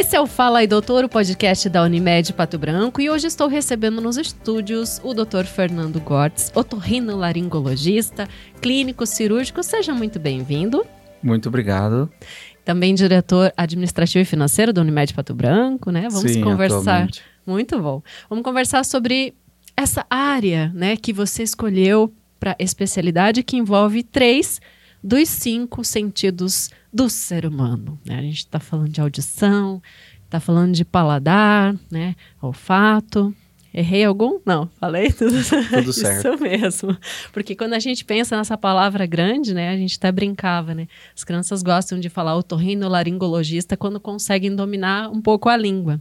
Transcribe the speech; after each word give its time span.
Esse 0.00 0.16
é 0.16 0.20
o 0.20 0.26
Fala 0.26 0.60
aí 0.60 0.66
Doutor, 0.66 1.04
o 1.04 1.10
podcast 1.10 1.68
da 1.68 1.82
Unimed 1.82 2.32
Pato 2.32 2.58
Branco, 2.58 3.02
e 3.02 3.10
hoje 3.10 3.26
estou 3.26 3.46
recebendo 3.48 4.00
nos 4.00 4.16
estúdios 4.16 4.98
o 5.04 5.12
Dr. 5.12 5.44
Fernando 5.44 6.00
Gortz, 6.00 6.50
otorrinolaringologista, 6.54 8.26
clínico 8.62 9.04
cirúrgico. 9.04 9.62
Seja 9.62 9.92
muito 9.92 10.18
bem-vindo. 10.18 10.86
Muito 11.22 11.50
obrigado. 11.50 12.10
Também 12.64 12.94
diretor 12.94 13.52
administrativo 13.54 14.22
e 14.22 14.24
financeiro 14.24 14.72
da 14.72 14.80
Unimed 14.80 15.12
Pato 15.12 15.34
Branco, 15.34 15.90
né? 15.90 16.08
Vamos 16.10 16.32
Sim, 16.32 16.40
conversar. 16.40 16.78
atualmente. 16.78 17.22
Muito 17.46 17.78
bom. 17.78 18.02
Vamos 18.30 18.42
conversar 18.42 18.86
sobre 18.86 19.34
essa 19.76 20.06
área, 20.08 20.72
né, 20.74 20.96
que 20.96 21.12
você 21.12 21.42
escolheu 21.42 22.10
para 22.38 22.56
especialidade 22.58 23.42
que 23.42 23.58
envolve 23.58 24.02
três 24.02 24.62
dos 25.02 25.28
cinco 25.28 25.84
sentidos 25.84 26.70
do 26.92 27.08
ser 27.08 27.46
humano. 27.46 27.98
Né? 28.04 28.18
A 28.18 28.22
gente 28.22 28.38
está 28.38 28.60
falando 28.60 28.90
de 28.90 29.00
audição, 29.00 29.82
está 30.24 30.40
falando 30.40 30.74
de 30.74 30.84
paladar, 30.84 31.74
né, 31.90 32.14
olfato. 32.40 33.34
Errei 33.72 34.04
algum? 34.04 34.40
Não, 34.44 34.68
falei 34.80 35.12
tudo, 35.12 35.36
Tudo 35.72 35.92
certo. 35.94 36.28
Isso 36.28 36.42
mesmo. 36.42 36.98
Porque 37.32 37.54
quando 37.54 37.74
a 37.74 37.78
gente 37.78 38.04
pensa 38.04 38.36
nessa 38.36 38.58
palavra 38.58 39.06
grande, 39.06 39.54
né, 39.54 39.70
a 39.70 39.76
gente 39.76 39.96
até 39.96 40.10
brincava, 40.10 40.74
né? 40.74 40.88
As 41.14 41.22
crianças 41.22 41.62
gostam 41.62 42.00
de 42.00 42.08
falar 42.08 42.34
otorrinolaringologista 42.36 43.76
quando 43.76 44.00
conseguem 44.00 44.56
dominar 44.56 45.08
um 45.10 45.22
pouco 45.22 45.48
a 45.48 45.56
língua. 45.56 46.00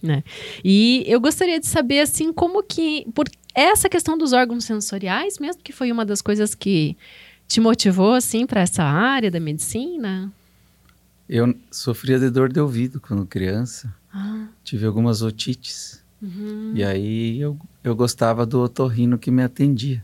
Né? 0.00 0.22
E 0.64 1.04
eu 1.06 1.20
gostaria 1.20 1.60
de 1.60 1.66
saber 1.66 2.00
assim 2.00 2.32
como 2.32 2.62
que 2.62 3.04
por 3.12 3.28
essa 3.54 3.88
questão 3.88 4.16
dos 4.16 4.32
órgãos 4.32 4.64
sensoriais, 4.64 5.38
mesmo 5.38 5.62
que 5.62 5.72
foi 5.72 5.90
uma 5.92 6.04
das 6.06 6.22
coisas 6.22 6.54
que 6.54 6.96
te 7.50 7.60
motivou 7.60 8.14
assim 8.14 8.46
para 8.46 8.60
essa 8.60 8.84
área 8.84 9.28
da 9.28 9.40
medicina? 9.40 10.32
Eu 11.28 11.52
sofria 11.68 12.16
de 12.16 12.30
dor 12.30 12.52
de 12.52 12.60
ouvido 12.60 13.00
quando 13.00 13.26
criança. 13.26 13.92
Ah, 14.14 14.46
Tive 14.62 14.86
algumas 14.86 15.20
otites. 15.20 16.00
uhum. 16.22 16.72
E 16.76 16.84
aí 16.84 17.40
eu, 17.40 17.58
eu 17.82 17.96
gostava 17.96 18.46
do 18.46 18.60
otorrino 18.60 19.18
que 19.18 19.32
me 19.32 19.42
atendia. 19.42 20.00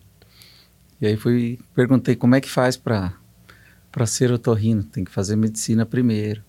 E 1.01 1.07
aí 1.07 1.17
fui 1.17 1.57
perguntei 1.73 2.17
como 2.17 2.35
é 2.35 2.41
que 2.41 2.51
faz 2.51 2.77
para 2.77 3.13
para 3.93 4.07
ser 4.07 4.33
otorrino. 4.33 4.83
Tem 4.83 5.05
que 5.05 5.11
fazer 5.13 5.37
medicina 5.37 5.87
primeiro. 5.87 6.43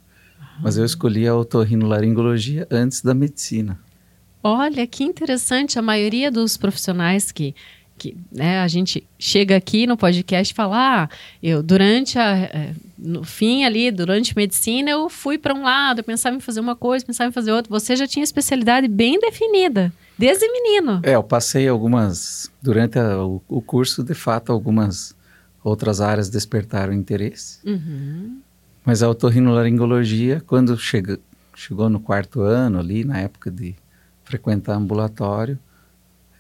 Mas 0.64 0.78
eu 0.78 0.84
escolhi 0.86 1.28
a 1.28 1.36
otorrinolaringologia 1.36 2.68
antes 2.72 3.02
da 3.04 3.14
medicina. 3.14 3.80
Olha 4.44 4.88
que 4.88 5.04
interessante, 5.04 5.78
a 5.78 5.82
maioria 5.84 6.32
dos 6.32 6.58
profissionais 6.58 7.32
que 7.32 7.54
que 7.98 8.16
né, 8.32 8.60
a 8.62 8.68
gente 8.68 9.06
chega 9.18 9.56
aqui 9.56 9.88
no 9.88 9.98
podcast 9.98 10.54
e 10.54 10.56
fala, 10.56 11.04
ah, 11.04 11.10
eu 11.42 11.64
durante 11.64 12.18
a, 12.20 12.38
eh, 12.38 12.74
no 12.98 13.24
fim 13.24 13.64
ali, 13.64 13.92
durante 13.92 14.36
medicina, 14.36 14.90
eu 14.92 15.10
fui 15.10 15.38
para 15.38 15.54
um 15.54 15.64
lado, 15.64 16.00
eu 16.00 16.04
pensava 16.04 16.36
em 16.36 16.40
fazer 16.40 16.60
uma 16.60 16.76
coisa, 16.76 17.06
pensava 17.06 17.30
em 17.30 17.34
fazer 17.34 17.52
outra. 17.52 17.70
Você 17.70 17.96
já 17.96 18.08
tinha 18.08 18.24
especialidade 18.24 18.88
bem 18.88 19.20
definida, 19.20 19.92
desde 20.18 20.48
menino. 20.52 21.00
É, 21.04 21.16
eu 21.16 21.24
passei 21.24 21.68
algumas 21.68 22.52
durante 22.62 22.98
a- 23.00 23.24
o, 23.26 23.42
o 23.48 23.62
curso, 23.62 24.04
de 24.04 24.14
fato, 24.14 24.52
algumas 24.52 25.16
outras 25.64 26.00
áreas 26.00 26.30
despertaram 26.30 26.94
interesse. 26.94 27.60
Uhum. 27.66 28.40
Mas 28.86 29.04
a 29.04 29.10
otorrinolaringologia, 29.10 30.42
quando 30.48 30.78
chega, 30.78 31.20
chegou 31.56 31.90
no 31.90 32.00
quarto 32.00 32.42
ano 32.42 32.80
ali, 32.80 33.04
na 33.04 33.20
época 33.20 33.52
de 33.52 33.76
frequentar 34.24 34.76
ambulatório, 34.76 35.58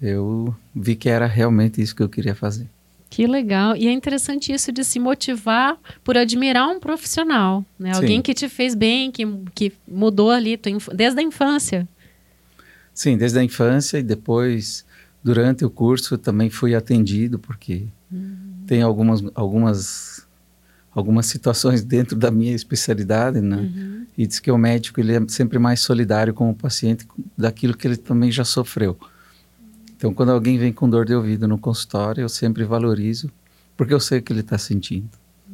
eu 0.01 0.55
vi 0.75 0.95
que 0.95 1.09
era 1.09 1.25
realmente 1.25 1.81
isso 1.81 1.95
que 1.95 2.03
eu 2.03 2.09
queria 2.09 2.35
fazer. 2.35 2.67
Que 3.09 3.25
legal. 3.25 3.75
E 3.75 3.87
é 3.87 3.91
interessante 3.91 4.51
isso 4.51 4.71
de 4.71 4.83
se 4.83 4.99
motivar 4.99 5.77
por 6.03 6.17
admirar 6.17 6.67
um 6.67 6.79
profissional, 6.79 7.65
né? 7.79 7.93
Sim. 7.93 7.99
Alguém 7.99 8.21
que 8.21 8.33
te 8.33 8.49
fez 8.49 8.75
bem, 8.75 9.11
que, 9.11 9.25
que 9.55 9.73
mudou 9.87 10.29
ali 10.29 10.59
desde 10.93 11.19
a 11.19 11.23
infância. 11.23 11.87
Sim, 12.93 13.17
desde 13.17 13.39
a 13.39 13.43
infância 13.43 13.97
e 13.97 14.03
depois, 14.03 14.85
durante 15.23 15.63
o 15.63 15.69
curso, 15.69 16.17
também 16.17 16.49
fui 16.49 16.75
atendido, 16.75 17.39
porque 17.39 17.85
tem 18.65 18.81
algumas, 18.81 19.23
algumas, 19.33 20.27
algumas 20.91 21.25
situações 21.27 21.83
dentro 21.83 22.17
da 22.17 22.29
minha 22.29 22.53
especialidade, 22.53 23.39
né? 23.39 23.57
Uhum. 23.57 24.05
E 24.17 24.27
diz 24.27 24.39
que 24.39 24.51
o 24.51 24.57
médico 24.57 24.99
ele 24.99 25.13
é 25.13 25.21
sempre 25.27 25.57
mais 25.59 25.79
solidário 25.79 26.33
com 26.33 26.49
o 26.49 26.55
paciente 26.55 27.07
daquilo 27.37 27.77
que 27.77 27.87
ele 27.87 27.97
também 27.97 28.31
já 28.31 28.43
sofreu. 28.43 28.97
Então, 29.97 30.13
quando 30.13 30.31
alguém 30.31 30.59
vem 30.59 30.71
com 30.71 30.87
dor 30.87 31.05
de 31.05 31.15
ouvido 31.15 31.47
no 31.47 31.57
consultório, 31.57 32.21
eu 32.21 32.29
sempre 32.29 32.63
valorizo, 32.63 33.31
porque 33.75 33.93
eu 33.93 33.99
sei 33.99 34.19
o 34.19 34.21
que 34.21 34.31
ele 34.31 34.41
está 34.41 34.57
sentindo. 34.57 35.09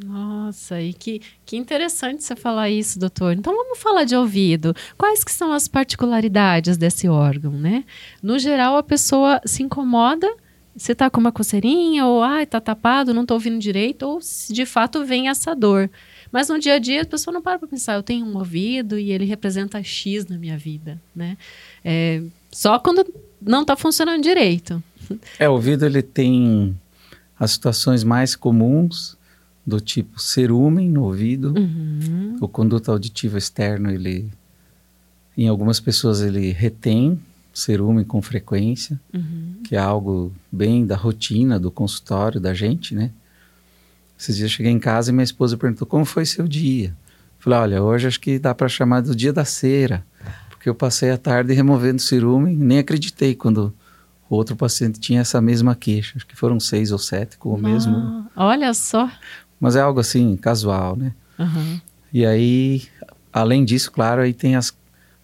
Nossa, 0.06 0.81
e 0.81 0.92
que, 0.92 1.22
que 1.46 1.56
interessante 1.56 2.24
você 2.24 2.36
falar 2.36 2.70
isso, 2.70 3.00
doutor. 3.00 3.34
Então 3.34 3.56
vamos 3.56 3.80
falar 3.80 4.04
de 4.04 4.16
ouvido. 4.16 4.76
Quais 4.98 5.24
que 5.24 5.31
são 5.31 5.54
as 5.54 5.68
particularidades 5.68 6.78
desse 6.78 7.08
órgão, 7.08 7.52
né? 7.52 7.86
No 8.22 8.38
geral, 8.38 8.76
a 8.76 8.84
pessoa 8.84 9.40
se 9.46 9.64
incomoda, 9.64 10.28
você 10.75 10.96
tá 10.96 11.10
com 11.10 11.20
uma 11.20 11.31
coceirinha, 11.31 12.06
ou 12.06 12.24
ai, 12.24 12.46
tá 12.46 12.60
tapado, 12.60 13.14
não 13.14 13.25
tô 13.25 13.36
ouvindo 13.36 13.60
direito, 13.60 14.04
ou 14.04 14.20
se 14.20 14.52
de 14.52 14.66
fato 14.66 15.06
vem 15.06 15.30
essa 15.30 15.56
dor. 15.56 15.90
Mas 16.31 16.50
no 16.50 16.58
dia 16.58 16.74
a 16.74 16.80
dia 16.80 17.04
a 17.04 17.06
pessoa 17.06 17.31
não 17.31 17.42
para 17.42 17.60
para 17.60 17.68
pensar, 17.68 17.94
eu 17.94 18.04
tenho 18.04 18.25
um 18.25 18.36
ouvido 18.36 18.98
e 18.98 19.12
ele 19.12 19.25
representa 19.25 19.84
X 19.84 20.25
na 20.25 20.38
minha 20.38 20.58
vida, 20.58 21.00
né? 21.16 21.38
É, 21.86 22.24
só 22.52 22.80
quando 22.80 23.06
não 23.46 23.64
tá 23.66 23.76
funcionando 23.76 24.22
direito. 24.24 24.81
É, 25.38 25.48
o 25.50 25.54
ouvido 25.54 25.86
ele 25.86 26.02
tem 26.02 26.76
as 27.40 27.52
situações 27.52 28.04
mais 28.04 28.36
comuns, 28.36 29.18
do 29.66 29.80
tipo 29.80 30.20
cerúmen 30.20 30.90
no 30.90 31.04
ouvido, 31.04 31.54
Uhum. 31.58 32.38
o 32.42 32.48
conduto 32.50 32.92
auditivo 32.92 33.38
externo, 33.38 33.90
ele, 33.90 34.30
em 35.38 35.48
algumas 35.48 35.80
pessoas, 35.80 36.22
ele 36.22 36.52
retém 36.52 37.18
cerúmen 37.54 38.04
com 38.04 38.22
frequência, 38.22 39.00
Uhum. 39.14 39.56
que 39.64 39.75
é 39.75 39.80
algo 39.80 40.34
bem 40.52 40.86
da 40.86 40.96
rotina 40.98 41.58
do 41.60 41.72
consultório 41.72 42.42
da 42.42 42.54
gente, 42.54 42.94
né? 42.94 43.12
Esses 44.20 44.36
dias 44.36 44.50
eu 44.52 44.56
cheguei 44.58 44.72
em 44.72 44.80
casa 44.80 45.12
e 45.12 45.14
minha 45.14 45.24
esposa 45.24 45.56
perguntou 45.58 45.88
como 45.88 46.04
foi 46.06 46.25
seu 46.25 46.46
dia. 46.48 46.94
Falei, 47.40 47.60
olha, 47.60 47.84
hoje 47.84 48.08
acho 48.08 48.20
que 48.20 48.38
dá 48.40 48.54
para 48.56 48.68
chamar 48.70 49.02
do 49.02 49.16
dia 49.16 49.31
da 49.34 49.46
cera, 49.46 50.06
porque 50.63 50.69
eu 50.69 50.75
passei 50.75 51.12
a 51.12 51.18
tarde 51.18 51.51
removendo 51.51 52.01
cerúmen, 52.01 52.56
nem 52.56 52.79
acreditei 52.79 53.35
quando 53.35 53.74
o 54.29 54.35
outro 54.35 54.56
paciente 54.56 54.97
tinha 54.97 55.19
essa 55.19 55.41
mesma 55.41 55.75
queixa. 55.75 56.13
Acho 56.16 56.25
que 56.25 56.38
foram 56.38 56.57
seis 56.57 56.94
ou 56.94 56.97
sete 56.97 57.38
com 57.38 57.53
o 57.53 57.57
mesmo, 57.57 58.25
olha 58.34 58.74
só. 58.74 59.12
mas 59.59 59.75
é 59.75 59.81
algo 59.81 60.00
assim 60.00 60.38
casual, 60.38 60.96
né? 60.96 61.12
Uhum. 61.38 61.81
E 62.13 62.25
aí, 62.25 62.84
além 63.34 63.66
disso, 63.66 63.91
claro, 63.91 64.22
aí 64.22 64.34
tem 64.34 64.56
as, 64.56 64.74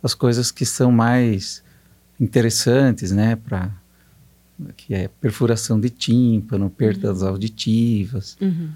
as 0.03 0.13
coisas 0.13 0.51
que 0.51 0.65
são 0.65 0.91
mais 0.91 1.63
interessantes, 2.19 3.13
né, 3.13 3.37
para 3.37 3.71
que 4.75 4.93
é 4.93 5.07
perfuração 5.07 5.79
de 5.79 5.89
tímpano, 5.89 6.69
perdas 6.69 7.23
auditivas. 7.23 8.35
Uhum. 8.41 8.71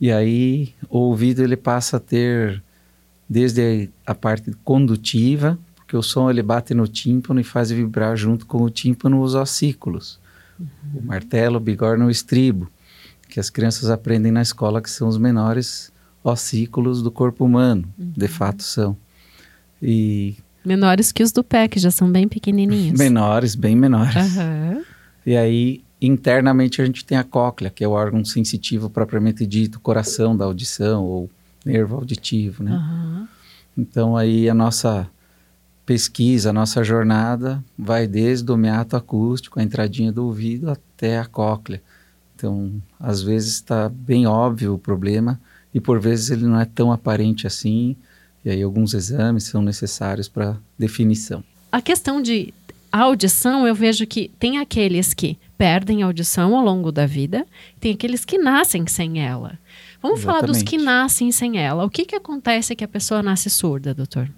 E 0.00 0.10
aí 0.10 0.74
o 0.88 1.00
ouvido 1.00 1.42
ele 1.42 1.54
passa 1.56 1.98
a 1.98 2.00
ter 2.00 2.62
desde 3.28 3.90
a 4.06 4.14
parte 4.14 4.52
condutiva, 4.64 5.58
porque 5.88 5.96
o 5.96 6.02
som 6.02 6.28
ele 6.28 6.42
bate 6.42 6.74
no 6.74 6.86
tímpano 6.86 7.40
e 7.40 7.44
faz 7.44 7.70
vibrar 7.70 8.14
junto 8.14 8.44
com 8.44 8.62
o 8.62 8.68
tímpano 8.68 9.22
os 9.22 9.34
ossículos. 9.34 10.20
O 10.94 11.00
martelo, 11.02 11.56
o 11.56 11.60
bigorna, 11.60 12.04
o 12.04 12.10
estribo, 12.10 12.70
que 13.26 13.40
as 13.40 13.48
crianças 13.48 13.88
aprendem 13.88 14.30
na 14.30 14.42
escola 14.42 14.82
que 14.82 14.90
são 14.90 15.08
os 15.08 15.16
menores 15.16 15.90
ossículos 16.22 17.00
do 17.00 17.10
corpo 17.10 17.42
humano, 17.42 17.88
de 17.96 18.28
fato 18.28 18.62
são. 18.62 18.98
E 19.82 20.36
Menores 20.62 21.10
que 21.10 21.22
os 21.22 21.32
do 21.32 21.42
pé, 21.42 21.66
que 21.66 21.78
já 21.78 21.90
são 21.90 22.12
bem 22.12 22.28
pequenininhos. 22.28 22.98
menores, 23.00 23.54
bem 23.54 23.74
menores. 23.74 24.14
Aham. 24.14 24.82
E 25.24 25.38
aí, 25.38 25.82
internamente, 26.02 26.82
a 26.82 26.84
gente 26.84 27.02
tem 27.02 27.16
a 27.16 27.24
cóclea, 27.24 27.70
que 27.70 27.82
é 27.82 27.88
o 27.88 27.92
órgão 27.92 28.22
sensitivo 28.26 28.90
propriamente 28.90 29.46
dito, 29.46 29.80
coração 29.80 30.36
da 30.36 30.44
audição 30.44 31.02
ou 31.04 31.30
nervo 31.64 31.96
auditivo, 31.96 32.62
né? 32.62 33.26
Então, 33.74 34.18
aí 34.18 34.50
a 34.50 34.54
nossa 34.54 35.08
pesquisa, 35.88 36.50
a 36.50 36.52
nossa 36.52 36.84
jornada 36.84 37.64
vai 37.78 38.06
desde 38.06 38.52
o 38.52 38.58
meato 38.58 38.94
acústico, 38.94 39.58
a 39.58 39.62
entradinha 39.62 40.12
do 40.12 40.26
ouvido, 40.26 40.70
até 40.70 41.18
a 41.18 41.24
cóclea. 41.24 41.82
Então, 42.36 42.70
às 43.00 43.22
vezes 43.22 43.54
está 43.54 43.88
bem 43.88 44.26
óbvio 44.26 44.74
o 44.74 44.78
problema 44.78 45.40
e 45.72 45.80
por 45.80 45.98
vezes 45.98 46.28
ele 46.28 46.44
não 46.44 46.60
é 46.60 46.66
tão 46.66 46.92
aparente 46.92 47.46
assim. 47.46 47.96
E 48.44 48.50
aí 48.50 48.62
alguns 48.62 48.92
exames 48.92 49.44
são 49.44 49.62
necessários 49.62 50.28
para 50.28 50.58
definição. 50.78 51.42
A 51.72 51.80
questão 51.80 52.20
de 52.20 52.52
audição, 52.92 53.66
eu 53.66 53.74
vejo 53.74 54.06
que 54.06 54.30
tem 54.38 54.58
aqueles 54.58 55.14
que 55.14 55.38
perdem 55.56 56.02
a 56.02 56.06
audição 56.06 56.54
ao 56.54 56.62
longo 56.62 56.92
da 56.92 57.06
vida, 57.06 57.46
tem 57.80 57.94
aqueles 57.94 58.26
que 58.26 58.36
nascem 58.36 58.86
sem 58.86 59.24
ela. 59.24 59.58
Vamos 60.02 60.22
falar 60.22 60.42
dos 60.42 60.58
que 60.58 60.76
Exatamente. 60.76 60.84
nascem 60.84 61.32
sem 61.32 61.58
ela. 61.58 61.82
O 61.82 61.88
que, 61.88 62.04
que 62.04 62.14
acontece 62.14 62.76
que 62.76 62.84
a 62.84 62.88
pessoa 62.88 63.22
nasce 63.22 63.48
surda, 63.48 63.94
doutor? 63.94 64.28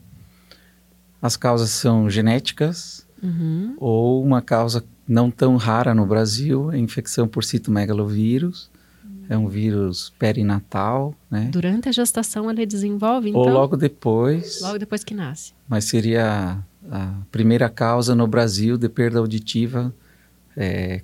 As 1.20 1.37
causas 1.37 1.70
são 1.70 2.08
genéticas 2.08 3.06
Uhum. 3.22 3.75
ou 3.76 4.25
uma 4.25 4.40
causa 4.40 4.82
não 5.06 5.31
tão 5.31 5.56
rara 5.56 5.94
no 5.94 6.06
Brasil, 6.06 6.70
a 6.70 6.78
infecção 6.78 7.28
por 7.28 7.44
citomegalovírus. 7.44 8.70
é 9.28 9.37
um 9.37 9.46
vírus 9.46 10.12
perinatal, 10.19 11.14
né? 11.31 11.49
Durante 11.52 11.88
a 11.88 11.93
gestação 11.93 12.50
ele 12.50 12.64
desenvolve, 12.67 13.28
então? 13.28 13.40
Ou 13.43 13.49
logo 13.49 13.76
depois. 13.76 14.61
Logo 14.62 14.78
depois 14.78 15.05
que 15.05 15.14
nasce. 15.14 15.52
Mas 15.69 15.84
seria 15.84 16.64
a, 16.90 16.96
a 16.96 17.14
primeira 17.31 17.69
causa 17.69 18.14
no 18.14 18.26
Brasil 18.26 18.76
de 18.76 18.88
perda 18.88 19.19
auditiva 19.20 19.94
é, 20.56 21.02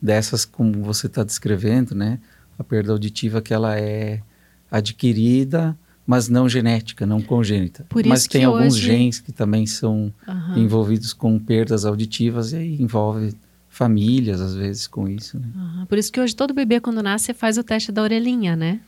dessas 0.00 0.44
como 0.46 0.82
você 0.82 1.08
está 1.08 1.24
descrevendo, 1.24 1.94
né? 1.94 2.20
A 2.58 2.64
perda 2.64 2.92
auditiva 2.92 3.42
que 3.42 3.52
ela 3.52 3.78
é 3.78 4.22
adquirida, 4.70 5.76
mas 6.06 6.28
não 6.28 6.48
genética, 6.48 7.04
não 7.04 7.20
congênita. 7.20 7.84
Por 7.88 8.04
mas 8.06 8.26
tem 8.26 8.44
alguns 8.44 8.74
hoje- 8.74 8.86
genes 8.86 9.18
que 9.20 9.32
também 9.32 9.66
são 9.66 10.12
Aham. 10.26 10.58
envolvidos 10.58 11.12
com 11.12 11.38
perdas 11.38 11.84
auditivas 11.84 12.52
e 12.52 12.56
aí 12.56 12.80
envolve 12.82 13.34
famílias 13.68 14.40
às 14.40 14.54
vezes 14.54 14.86
com 14.86 15.08
isso, 15.08 15.38
né? 15.38 15.48
Aham. 15.56 15.86
Por 15.86 15.98
isso 15.98 16.10
que 16.12 16.20
hoje 16.20 16.34
todo 16.34 16.54
bebê 16.54 16.80
quando 16.80 17.02
nasce 17.02 17.34
faz 17.34 17.58
o 17.58 17.62
teste 17.64 17.90
da 17.92 18.02
orelhinha, 18.02 18.54
né? 18.56 18.80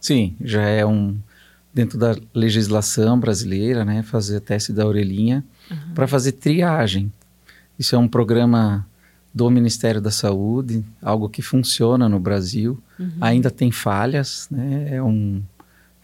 Sim, 0.00 0.34
já 0.42 0.62
é 0.62 0.86
um 0.86 1.16
dentro 1.74 1.98
da 1.98 2.16
legislação 2.34 3.18
brasileira, 3.18 3.84
né, 3.84 4.02
fazer 4.02 4.40
teste 4.40 4.72
da 4.72 4.84
orelhinha 4.86 5.44
para 5.94 6.08
fazer 6.08 6.32
triagem. 6.32 7.12
Isso 7.78 7.94
é 7.94 7.98
um 7.98 8.08
programa 8.08 8.84
do 9.32 9.48
Ministério 9.48 10.00
da 10.00 10.10
Saúde, 10.10 10.84
algo 11.00 11.28
que 11.28 11.40
funciona 11.42 12.08
no 12.08 12.18
Brasil. 12.18 12.76
Uhum. 12.98 13.10
Ainda 13.20 13.50
tem 13.50 13.70
falhas, 13.70 14.48
né? 14.50 14.88
É 14.96 15.02
um 15.02 15.40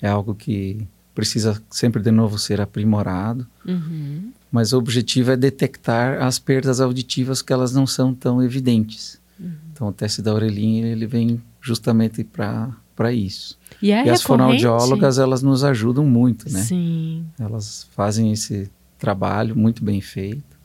é 0.00 0.08
algo 0.08 0.34
que 0.34 0.86
precisa 1.14 1.60
sempre 1.70 2.02
de 2.02 2.10
novo 2.10 2.38
ser 2.38 2.60
aprimorado, 2.60 3.46
Uhum. 3.66 4.30
mas 4.52 4.72
o 4.72 4.78
objetivo 4.78 5.30
é 5.30 5.36
detectar 5.36 6.22
as 6.22 6.38
perdas 6.38 6.80
auditivas 6.80 7.40
que 7.40 7.52
elas 7.52 7.72
não 7.72 7.86
são 7.86 8.14
tão 8.14 8.42
evidentes. 8.42 9.18
Uhum. 9.40 9.50
Então 9.72 9.88
o 9.88 9.92
teste 9.92 10.20
da 10.20 10.32
orelhinha 10.34 10.86
ele 10.86 11.06
vem 11.06 11.40
justamente 11.60 12.22
para 12.22 12.70
para 12.94 13.12
isso. 13.12 13.58
E 13.82 13.92
é 13.92 14.06
e 14.06 14.08
as 14.08 14.22
fonoaudiólogas 14.22 15.18
elas 15.18 15.42
nos 15.42 15.62
ajudam 15.62 16.04
muito, 16.06 16.50
né? 16.50 16.62
Sim. 16.62 17.26
Elas 17.38 17.86
fazem 17.94 18.32
esse 18.32 18.70
trabalho 18.98 19.54
muito 19.54 19.84
bem 19.84 20.00
feito. 20.00 20.55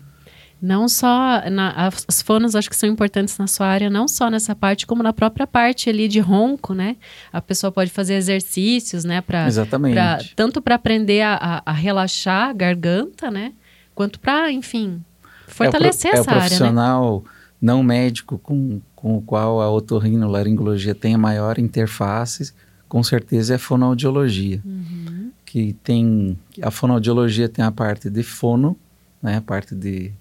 Não 0.61 0.87
só 0.87 1.41
na, 1.49 1.89
as 2.07 2.21
fonos 2.21 2.55
acho 2.55 2.69
que 2.69 2.75
são 2.75 2.87
importantes 2.87 3.35
na 3.37 3.47
sua 3.47 3.65
área, 3.65 3.89
não 3.89 4.07
só 4.07 4.29
nessa 4.29 4.55
parte, 4.55 4.85
como 4.85 5.01
na 5.01 5.11
própria 5.11 5.47
parte 5.47 5.89
ali 5.89 6.07
de 6.07 6.19
ronco, 6.19 6.73
né? 6.75 6.97
A 7.33 7.41
pessoa 7.41 7.71
pode 7.71 7.89
fazer 7.89 8.13
exercícios, 8.13 9.03
né? 9.03 9.21
Pra, 9.21 9.47
Exatamente. 9.47 9.93
pra- 9.95 10.19
tanto 10.35 10.61
para 10.61 10.75
aprender 10.75 11.21
a, 11.21 11.33
a- 11.35 11.61
a 11.65 11.71
relaxar 11.71 12.49
a 12.49 12.53
garganta, 12.53 13.31
né? 13.31 13.53
Quanto 13.95 14.19
para, 14.19 14.51
enfim, 14.51 15.01
fortalecer 15.47 16.11
é 16.15 16.21
o, 16.21 16.23
pro- 16.23 16.31
essa 16.31 16.31
é 16.31 16.33
o 16.33 16.35
área, 16.37 16.41
né? 16.43 16.47
profissional 16.57 17.23
não 17.61 17.81
médico 17.83 18.37
com, 18.37 18.79
com 18.95 19.17
o 19.17 19.21
qual 19.21 19.61
a 19.61 19.69
otorrinolaringologia 19.71 20.93
tem 20.95 21.15
a 21.15 21.17
maior 21.17 21.57
interface, 21.59 22.53
com 22.87 23.01
certeza 23.03 23.53
é 23.53 23.55
a 23.55 23.59
fonoaudiologia. 23.59 24.61
Uhum. 24.65 25.31
Que 25.45 25.73
tem 25.83 26.37
a 26.61 26.69
fonoaudiologia 26.71 27.49
tem 27.49 27.63
a 27.65 27.71
parte 27.71 28.09
de 28.09 28.23
fono, 28.23 28.77
né, 29.21 29.37
a 29.37 29.41
parte 29.41 29.73
de 29.75 30.11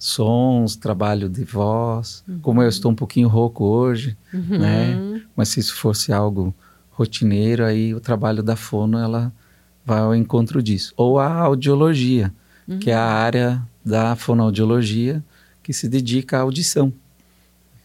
sons, 0.00 0.74
trabalho 0.76 1.28
de 1.28 1.44
voz. 1.44 2.24
Como 2.40 2.62
eu 2.62 2.68
estou 2.68 2.90
um 2.90 2.94
pouquinho 2.94 3.28
rouco 3.28 3.64
hoje, 3.64 4.16
Uhum. 4.32 4.58
né? 4.58 5.22
Mas 5.36 5.50
se 5.50 5.60
isso 5.60 5.76
fosse 5.76 6.10
algo 6.12 6.54
rotineiro, 6.90 7.64
aí 7.64 7.94
o 7.94 8.00
trabalho 8.00 8.42
da 8.42 8.56
fono 8.56 8.98
ela 8.98 9.30
vai 9.84 10.00
ao 10.00 10.14
encontro 10.14 10.62
disso. 10.62 10.92
Ou 10.96 11.18
a 11.18 11.30
audiologia, 11.32 12.32
que 12.80 12.90
é 12.90 12.94
a 12.94 13.04
área 13.04 13.62
da 13.84 14.16
fonoaudiologia 14.16 15.22
que 15.62 15.72
se 15.72 15.88
dedica 15.88 16.38
à 16.38 16.40
audição, 16.40 16.92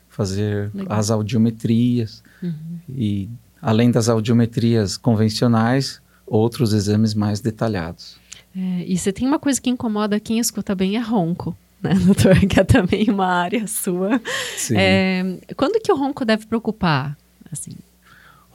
fazer 0.09 0.71
Legal. 0.73 0.97
as 0.97 1.11
audiometrias 1.11 2.23
Uhum. 2.41 2.53
e 2.89 3.29
além 3.61 3.91
das 3.91 4.07
audiometrias 4.07 4.95
convencionais, 4.97 5.99
outros 6.27 6.73
exames 6.73 7.13
mais 7.13 7.39
detalhados. 7.41 8.17
É, 8.55 8.83
e 8.87 8.97
você 8.97 9.11
tem 9.11 9.27
uma 9.27 9.39
coisa 9.39 9.59
que 9.59 9.69
incomoda 9.69 10.19
quem 10.19 10.39
escuta 10.39 10.73
bem 10.75 10.95
é 10.95 10.99
ronco, 10.99 11.55
né, 11.85 11.93
doutor? 12.05 12.39
Que 12.39 12.59
é 12.59 12.63
também 12.63 13.09
uma 13.09 13.27
área 13.27 13.65
sua. 13.67 14.21
Sim. 14.57 14.75
É, 14.77 15.37
quando 15.55 15.79
que 15.81 15.91
o 15.91 15.95
ronco 15.95 16.25
deve 16.25 16.45
preocupar? 16.45 17.17
Assim, 17.51 17.71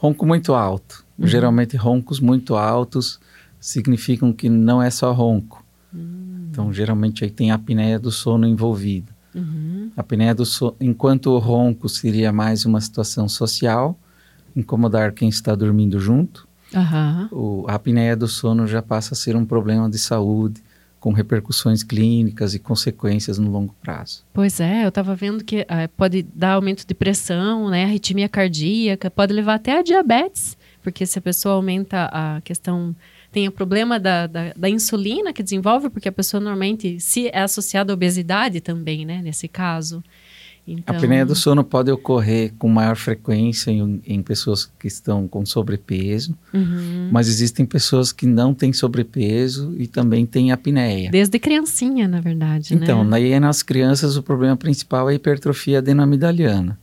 Ronco 0.00 0.25
muito 0.27 0.55
alto. 0.55 1.05
Uhum. 1.19 1.27
Geralmente 1.27 1.77
roncos 1.77 2.21
muito 2.21 2.56
altos 2.56 3.21
significam 3.61 4.32
que 4.32 4.49
não 4.49 4.82
é 4.82 4.88
só 4.91 5.12
ronco. 5.12 5.62
Hum. 5.94 6.49
Então, 6.50 6.73
geralmente 6.73 7.23
aí 7.23 7.31
tem 7.31 7.50
a 7.50 7.56
apneia 7.56 7.99
do 7.99 8.11
sono 8.11 8.47
envolvida. 8.47 9.12
uhum, 9.35 9.91
A 9.97 10.00
apneia 10.00 10.35
do 10.35 10.47
sono, 10.47 10.75
enquanto 10.81 11.26
o 11.29 11.38
ronco 11.38 11.88
seria 11.88 12.33
mais 12.33 12.65
uma 12.65 12.81
situação 12.81 13.29
social, 13.29 13.99
incomodar 14.56 15.12
quem 15.12 15.29
está 15.29 15.55
dormindo 15.55 16.00
junto, 16.00 16.49
o, 17.31 17.67
a 17.69 17.75
apneia 17.75 18.17
do 18.17 18.26
sono 18.26 18.67
já 18.67 18.81
passa 18.81 19.15
a 19.15 19.17
ser 19.17 19.37
um 19.37 19.44
problema 19.44 19.88
de 19.91 19.99
saúde, 19.99 20.62
com 21.00 21.12
repercussões 21.12 21.82
clínicas 21.82 22.55
e 22.55 22.58
consequências 22.58 23.38
no 23.38 23.50
longo 23.50 23.75
prazo. 23.82 24.23
Pois 24.35 24.61
é, 24.61 24.85
eu 24.85 24.91
estava 24.91 25.17
vendo 25.17 25.43
que 25.43 25.64
ah, 25.67 25.88
pode 25.97 26.23
dar 26.23 26.52
aumento 26.52 26.87
de 26.87 26.94
pressão, 26.94 27.70
né, 27.70 27.85
arritmia 27.85 28.29
cardíaca, 28.29 29.11
pode 29.11 29.32
levar 29.32 29.55
até 29.55 29.79
a 29.79 29.82
diabetes, 29.82 30.58
porque 30.82 31.06
se 31.06 31.19
a 31.19 31.23
pessoa 31.23 31.55
aumenta 31.55 32.11
a 32.12 32.43
questão, 32.43 32.94
tem 33.32 33.49
o 33.49 33.52
problema 33.52 33.99
da, 33.99 34.26
da, 34.26 34.52
da 34.55 34.69
insulina 34.69 35.32
que 35.32 35.43
desenvolve, 35.43 35.88
porque 35.88 36.08
a 36.08 36.12
pessoa 36.12 36.41
normalmente 36.41 37.00
se 37.00 37.29
é 37.29 37.41
associada 37.41 37.93
à 37.93 37.94
obesidade 37.94 38.61
também, 38.61 39.06
né, 39.06 39.23
nesse 39.23 39.49
caso. 39.49 40.05
Então, 40.72 40.94
A 40.94 40.99
apneia 40.99 41.26
do 41.26 41.34
sono 41.34 41.64
pode 41.64 41.90
ocorrer 41.90 42.52
com 42.58 42.69
maior 42.69 42.96
frequência 42.96 43.70
em, 43.70 44.00
em 44.06 44.22
pessoas 44.22 44.70
que 44.78 44.87
estão 44.87 45.26
com 45.26 45.44
sobrepeso, 45.44 46.37
uhum. 46.55 47.08
mas 47.12 47.28
existem 47.28 47.67
pessoas 47.67 48.12
que 48.12 48.26
não 48.26 48.55
têm 48.55 48.72
sobrepeso 48.72 49.75
e 49.78 49.87
também 49.87 50.25
têm 50.26 50.52
apneia. 50.52 51.11
Desde 51.11 51.38
criancinha, 51.38 52.06
na 52.06 52.20
verdade, 52.20 52.75
Então, 52.75 53.05
né? 53.05 53.17
aí 53.17 53.40
nas 53.40 53.62
crianças 53.62 54.17
o 54.17 54.22
problema 54.22 54.56
principal 54.56 55.08
é 55.08 55.12
a 55.12 55.17
hipertrofia 55.17 55.78
adenomidaliana. 55.78 56.78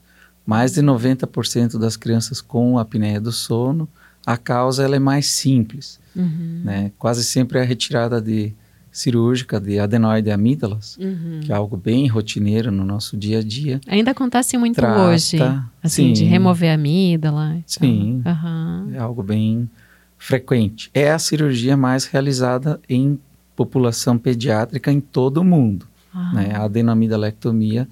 Mais 0.46 0.74
de 0.74 0.82
90% 0.82 1.78
das 1.78 1.98
crianças 1.98 2.42
com 2.42 2.80
apneia 2.80 3.20
do 3.20 3.32
sono, 3.32 3.88
a 4.26 4.38
causa 4.38 4.84
ela 4.84 4.96
é 4.96 5.00
mais 5.00 5.28
simples, 5.28 6.00
Uhum, 6.16 6.62
né? 6.64 6.92
Quase 6.98 7.24
sempre 7.24 7.60
é 7.60 7.62
a 7.62 7.66
retirada 7.66 8.20
de 8.20 8.52
cirúrgica 8.98 9.60
de 9.60 9.78
adenoide 9.80 10.32
amígdalas, 10.32 10.98
uhum. 10.98 11.40
que 11.44 11.52
é 11.52 11.56
algo 11.56 11.78
bem 11.78 12.08
rotineiro 12.08 12.72
no 12.72 12.84
nosso 12.84 13.16
dia 13.16 13.40
a 13.40 13.44
dia. 13.44 13.80
Ainda 13.88 14.12
acontece 14.12 14.58
muito 14.58 14.76
Trata, 14.76 15.02
hoje, 15.02 15.38
assim, 15.84 16.14
de 16.14 16.20
sim. 16.20 16.26
remover 16.26 16.72
a 16.72 16.74
amígdala. 16.74 17.58
Sim. 17.66 18.22
Aham. 18.26 18.90
É 18.94 18.98
algo 18.98 19.22
bem 19.22 19.70
frequente. 20.18 20.90
É 20.94 21.12
a 21.12 21.20
cirurgia 21.20 21.78
mais 21.78 22.06
realizada 22.06 22.80
em 22.90 23.20
população 23.56 24.18
pediátrica 24.18 24.92
em 24.92 25.00
todo 25.00 25.38
o 25.38 25.44
mundo. 25.44 25.86
Ah, 26.14 26.32
Né? 26.34 26.52
A 26.56 26.64
adenomidalectomia 26.64 27.88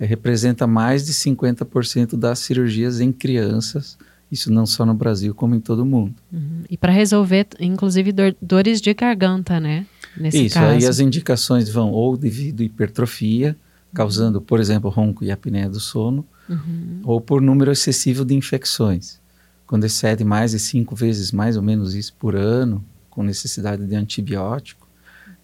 eh, 0.00 0.04
representa 0.06 0.66
mais 0.66 1.04
de 1.06 1.12
50% 1.12 2.16
das 2.16 2.40
cirurgias 2.40 3.00
em 3.00 3.12
crianças, 3.12 3.96
isso 4.32 4.52
não 4.52 4.66
só 4.66 4.84
no 4.84 4.94
Brasil, 4.94 5.32
como 5.34 5.54
em 5.54 5.60
todo 5.60 5.80
o 5.80 5.86
mundo. 5.86 6.14
Uhum. 6.32 6.62
E 6.68 6.76
para 6.76 6.90
resolver, 6.92 7.46
inclusive, 7.60 8.10
dor- 8.10 8.34
dores 8.42 8.80
de 8.80 8.92
garganta, 8.92 9.60
né? 9.60 9.86
Nesse 10.16 10.44
isso, 10.46 10.54
caso. 10.54 10.72
aí 10.72 10.86
as 10.86 10.98
indicações 11.00 11.68
vão 11.68 11.90
ou 11.90 12.16
devido 12.16 12.60
à 12.62 12.64
hipertrofia, 12.64 13.56
causando, 13.92 14.40
por 14.40 14.60
exemplo, 14.60 14.90
ronco 14.90 15.24
e 15.24 15.30
apneia 15.30 15.68
do 15.68 15.80
sono, 15.80 16.24
Uhum. 16.48 17.00
ou 17.04 17.20
por 17.20 17.40
número 17.40 17.72
excessivo 17.72 18.24
de 18.24 18.34
infecções. 18.34 19.18
Quando 19.66 19.84
excede 19.84 20.24
mais 20.24 20.50
de 20.50 20.58
cinco 20.58 20.94
vezes, 20.94 21.32
mais 21.32 21.56
ou 21.56 21.62
menos 21.62 21.94
isso 21.94 22.14
por 22.18 22.34
ano, 22.36 22.84
com 23.08 23.22
necessidade 23.22 23.86
de 23.86 23.94
antibiótico. 23.94 24.86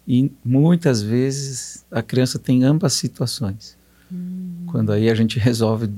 E 0.07 0.31
muitas 0.45 1.01
vezes 1.01 1.85
a 1.91 2.03
criança 2.03 2.39
tem 2.39 2.65
ambas 2.65 2.93
situações. 2.95 3.77
Quando 4.67 4.93
aí 4.93 5.09
a 5.09 5.15
gente 5.15 5.39
resolve 5.39 5.89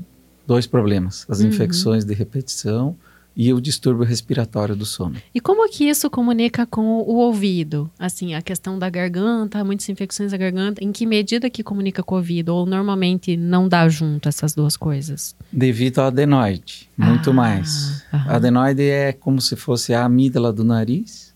dois 0.46 0.66
problemas: 0.66 1.24
as 1.28 1.40
Uhum. 1.40 1.48
infecções 1.48 2.04
de 2.04 2.14
repetição 2.14 2.94
e 3.34 3.52
o 3.52 3.60
distúrbio 3.60 4.04
respiratório 4.04 4.76
do 4.76 4.84
sono. 4.84 5.16
E 5.34 5.40
como 5.40 5.68
que 5.70 5.88
isso 5.88 6.10
comunica 6.10 6.66
com 6.66 6.82
o 7.00 7.14
ouvido? 7.16 7.90
Assim, 7.98 8.34
a 8.34 8.42
questão 8.42 8.78
da 8.78 8.90
garganta, 8.90 9.64
muitas 9.64 9.88
infecções 9.88 10.32
da 10.32 10.36
garganta, 10.36 10.84
em 10.84 10.92
que 10.92 11.06
medida 11.06 11.48
que 11.48 11.62
comunica 11.62 12.02
com 12.02 12.14
o 12.14 12.18
ouvido? 12.18 12.50
Ou 12.54 12.66
normalmente 12.66 13.36
não 13.36 13.66
dá 13.68 13.88
junto 13.88 14.28
essas 14.28 14.54
duas 14.54 14.76
coisas? 14.76 15.34
Devido 15.50 15.98
ao 16.00 16.06
adenoide, 16.08 16.88
muito 16.96 17.30
Ah, 17.30 17.34
mais. 17.34 18.04
aham. 18.12 18.30
A 18.32 18.36
adenoide 18.36 18.82
é 18.82 19.12
como 19.12 19.40
se 19.40 19.56
fosse 19.56 19.94
a 19.94 20.04
amígdala 20.04 20.52
do 20.52 20.62
nariz. 20.64 21.34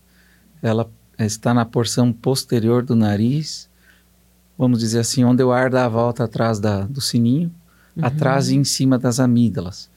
Ela 0.61 0.89
está 1.19 1.53
na 1.53 1.65
porção 1.65 2.13
posterior 2.13 2.83
do 2.83 2.95
nariz, 2.95 3.67
vamos 4.57 4.79
dizer 4.79 4.99
assim, 4.99 5.23
onde 5.23 5.41
o 5.43 5.51
ar 5.51 5.69
dá 5.69 5.85
a 5.85 5.89
volta 5.89 6.23
atrás 6.23 6.59
da, 6.59 6.81
do 6.81 7.01
sininho, 7.01 7.51
Uhum. 7.95 8.05
atrás 8.05 8.49
e 8.49 8.55
em 8.55 8.63
cima 8.63 8.99
das 8.99 9.19
amígdalas, 9.19 9.89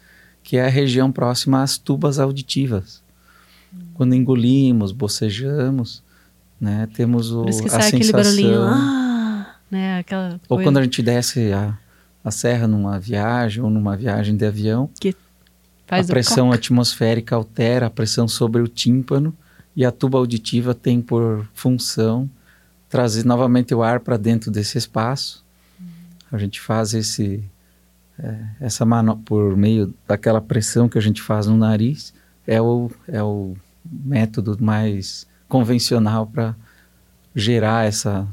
que 0.50 0.56
é 0.56 0.66
a 0.66 0.68
região 0.68 1.12
próxima 1.12 1.62
às 1.62 1.78
tubas 1.78 2.18
auditivas. 2.18 3.00
Quando 3.94 4.16
engolimos, 4.16 4.90
bocejamos, 4.90 6.02
né, 6.60 6.88
temos 6.92 7.30
o, 7.30 7.42
Por 7.42 7.50
isso 7.50 7.62
que 7.62 7.68
a 7.68 7.70
sai 7.70 7.86
aquele 7.86 8.02
sensação... 8.02 8.24
barulhinho. 8.24 8.62
Ah, 8.62 9.54
né? 9.70 9.98
Aquela 10.00 10.40
Ou 10.48 10.56
coisa 10.56 10.64
quando 10.64 10.78
a 10.78 10.82
gente 10.82 11.00
desce 11.02 11.52
a, 11.52 11.78
a 12.24 12.32
serra 12.32 12.66
numa 12.66 12.98
viagem 12.98 13.62
ou 13.62 13.70
numa 13.70 13.96
viagem 13.96 14.36
de 14.36 14.44
avião, 14.44 14.90
Faz 15.86 16.10
a 16.10 16.12
pressão 16.12 16.50
atmosférica 16.50 17.36
altera 17.36 17.86
a 17.86 17.90
pressão 17.90 18.26
sobre 18.26 18.60
o 18.60 18.66
tímpano 18.66 19.32
e 19.76 19.84
a 19.84 19.92
tuba 19.92 20.18
auditiva 20.18 20.74
tem 20.74 21.00
por 21.00 21.48
função 21.54 22.28
trazer 22.88 23.24
novamente 23.24 23.72
o 23.72 23.84
ar 23.84 24.00
para 24.00 24.16
dentro 24.16 24.50
desse 24.50 24.76
espaço. 24.76 25.44
A 26.32 26.36
gente 26.38 26.60
faz 26.60 26.92
esse 26.92 27.40
é, 28.22 28.38
essa 28.60 28.86
por 29.24 29.56
meio 29.56 29.94
daquela 30.06 30.40
pressão 30.40 30.88
que 30.88 30.98
a 30.98 31.00
gente 31.00 31.22
faz 31.22 31.46
no 31.46 31.56
nariz 31.56 32.12
é 32.46 32.60
o, 32.60 32.90
é 33.08 33.22
o 33.22 33.56
método 33.84 34.56
mais 34.60 35.26
convencional 35.48 36.26
para 36.26 36.54
gerar 37.34 37.86
essa, 37.86 38.26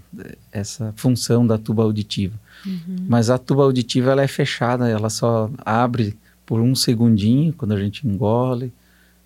essa 0.51 0.93
função 0.95 1.45
da 1.45 1.57
tuba 1.57 1.83
auditiva. 1.83 2.35
Uhum. 2.65 3.05
Mas 3.07 3.29
a 3.29 3.37
tuba 3.37 3.63
auditiva 3.63 4.11
ela 4.11 4.23
é 4.23 4.27
fechada, 4.27 4.89
ela 4.89 5.09
só 5.09 5.49
abre 5.59 6.17
por 6.45 6.59
um 6.59 6.73
segundinho 6.73 7.53
quando 7.53 7.73
a 7.73 7.79
gente 7.79 8.07
engole. 8.07 8.73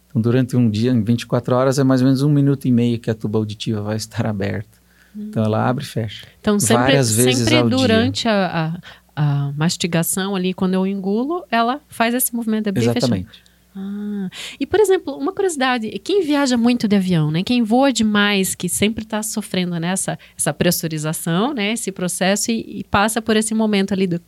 Então, 0.07 0.21
durante 0.21 0.57
um 0.57 0.69
dia, 0.69 0.91
em 0.91 1.01
24 1.01 1.55
horas, 1.55 1.79
é 1.79 1.83
mais 1.83 2.01
ou 2.01 2.07
menos 2.07 2.21
um 2.21 2.29
minuto 2.29 2.67
e 2.67 2.71
meio 2.71 2.99
que 2.99 3.09
a 3.09 3.15
tuba 3.15 3.39
auditiva 3.39 3.81
vai 3.81 3.95
estar 3.95 4.25
aberta. 4.25 4.81
Então, 5.15 5.43
ela 5.43 5.67
abre 5.67 5.83
e 5.83 5.87
fecha. 5.87 6.25
Então, 6.39 6.59
sempre, 6.59 6.83
Várias 6.83 7.13
vezes 7.13 7.47
sempre 7.47 7.75
durante 7.75 8.27
a, 8.27 8.79
a, 9.15 9.51
mastigação 9.55 10.35
ali, 10.35 10.53
quando 10.53 10.73
eu 10.73 10.85
engulo, 10.87 11.45
ela 11.49 11.81
faz 11.87 12.13
esse 12.13 12.33
movimento 12.35 12.63
de 12.63 12.69
abrir 12.69 12.89
Exatamente. 12.89 13.25
e 13.25 13.29
fechar. 13.29 13.51
Ah, 13.73 14.29
e 14.59 14.65
por 14.65 14.81
exemplo, 14.81 15.15
uma 15.15 15.31
curiosidade, 15.31 15.89
quem 16.03 16.21
viaja 16.23 16.57
muito 16.57 16.89
de 16.89 16.95
avião, 16.95 17.31
né? 17.31 17.41
Quem 17.41 17.63
voa 17.63 17.91
demais, 17.91 18.53
que 18.53 18.67
sempre 18.67 19.03
está 19.03 19.23
sofrendo 19.23 19.79
nessa 19.79 20.19
essa 20.37 20.53
pressurização, 20.53 21.53
né? 21.53 21.71
Esse 21.71 21.91
processo 21.91 22.51
e, 22.51 22.79
e, 22.79 22.83
passa 22.83 23.21
por 23.21 23.37
esse 23.37 23.53
momento 23.53 23.93
ali 23.93 24.07
do, 24.07 24.21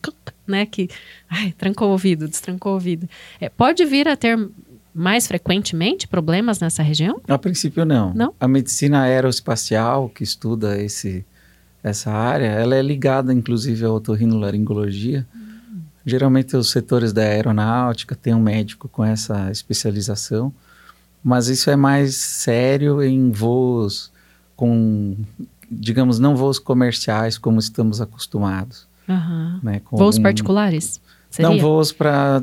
né? 0.47 0.65
Que, 0.65 0.87
ai, 1.29 1.53
trancou 1.57 1.89
o 1.89 1.91
ouvido, 1.91 2.27
destrancou 2.27 2.71
o 2.71 2.75
ouvido. 2.75 3.07
É, 3.39 3.49
pode 3.49 3.83
vir 3.83 4.07
a 4.07 4.15
ter 4.15 4.37
mais 4.93 5.27
frequentemente 5.27 6.07
problemas 6.07 6.59
nessa 6.59 6.81
região? 6.81 7.19
A 7.27 7.37
princípio 7.37 7.83
não. 7.83 8.13
Não. 8.13 8.33
A 8.39 8.47
medicina 8.47 9.01
aeroespacial 9.01 10.07
que 10.07 10.23
estuda 10.23 10.81
esse 10.81 11.25
essa 11.83 12.11
área, 12.11 12.47
ela 12.47 12.75
é 12.75 12.81
ligada 12.81 13.33
inclusive 13.33 13.85
à 13.85 13.91
otorrinolaringologia. 13.91 15.27
Hum 15.35 15.43
Geralmente 16.05 16.55
os 16.57 16.69
setores 16.69 17.13
da 17.13 17.21
aeronáutica 17.21 18.15
têm 18.15 18.35
um 18.35 18.41
médico 18.41 18.89
com 18.89 19.05
essa 19.05 19.49
especialização, 19.49 20.53
mas 21.23 21.47
isso 21.47 21.69
é 21.69 21.77
mais 21.77 22.17
sério 22.17 23.01
em 23.01 23.31
voos 23.31 24.11
com, 24.55 25.15
digamos, 25.71 26.19
não 26.19 26.35
voos 26.35 26.59
comerciais 26.59 27.37
como 27.37 27.57
estamos 27.57 28.01
acostumados. 28.01 28.85
Uhum. 29.07 29.59
Né, 29.63 29.81
voos 29.89 30.15
algum, 30.15 30.23
particulares? 30.23 30.99
Seria? 31.29 31.49
Não 31.49 31.57
voos 31.57 31.93
para 31.93 32.41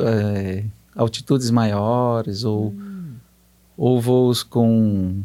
é, 0.00 0.64
altitudes 0.94 1.50
maiores 1.50 2.44
ou, 2.44 2.68
hum. 2.68 3.14
ou 3.76 4.00
voos 4.00 4.44
com 4.44 5.20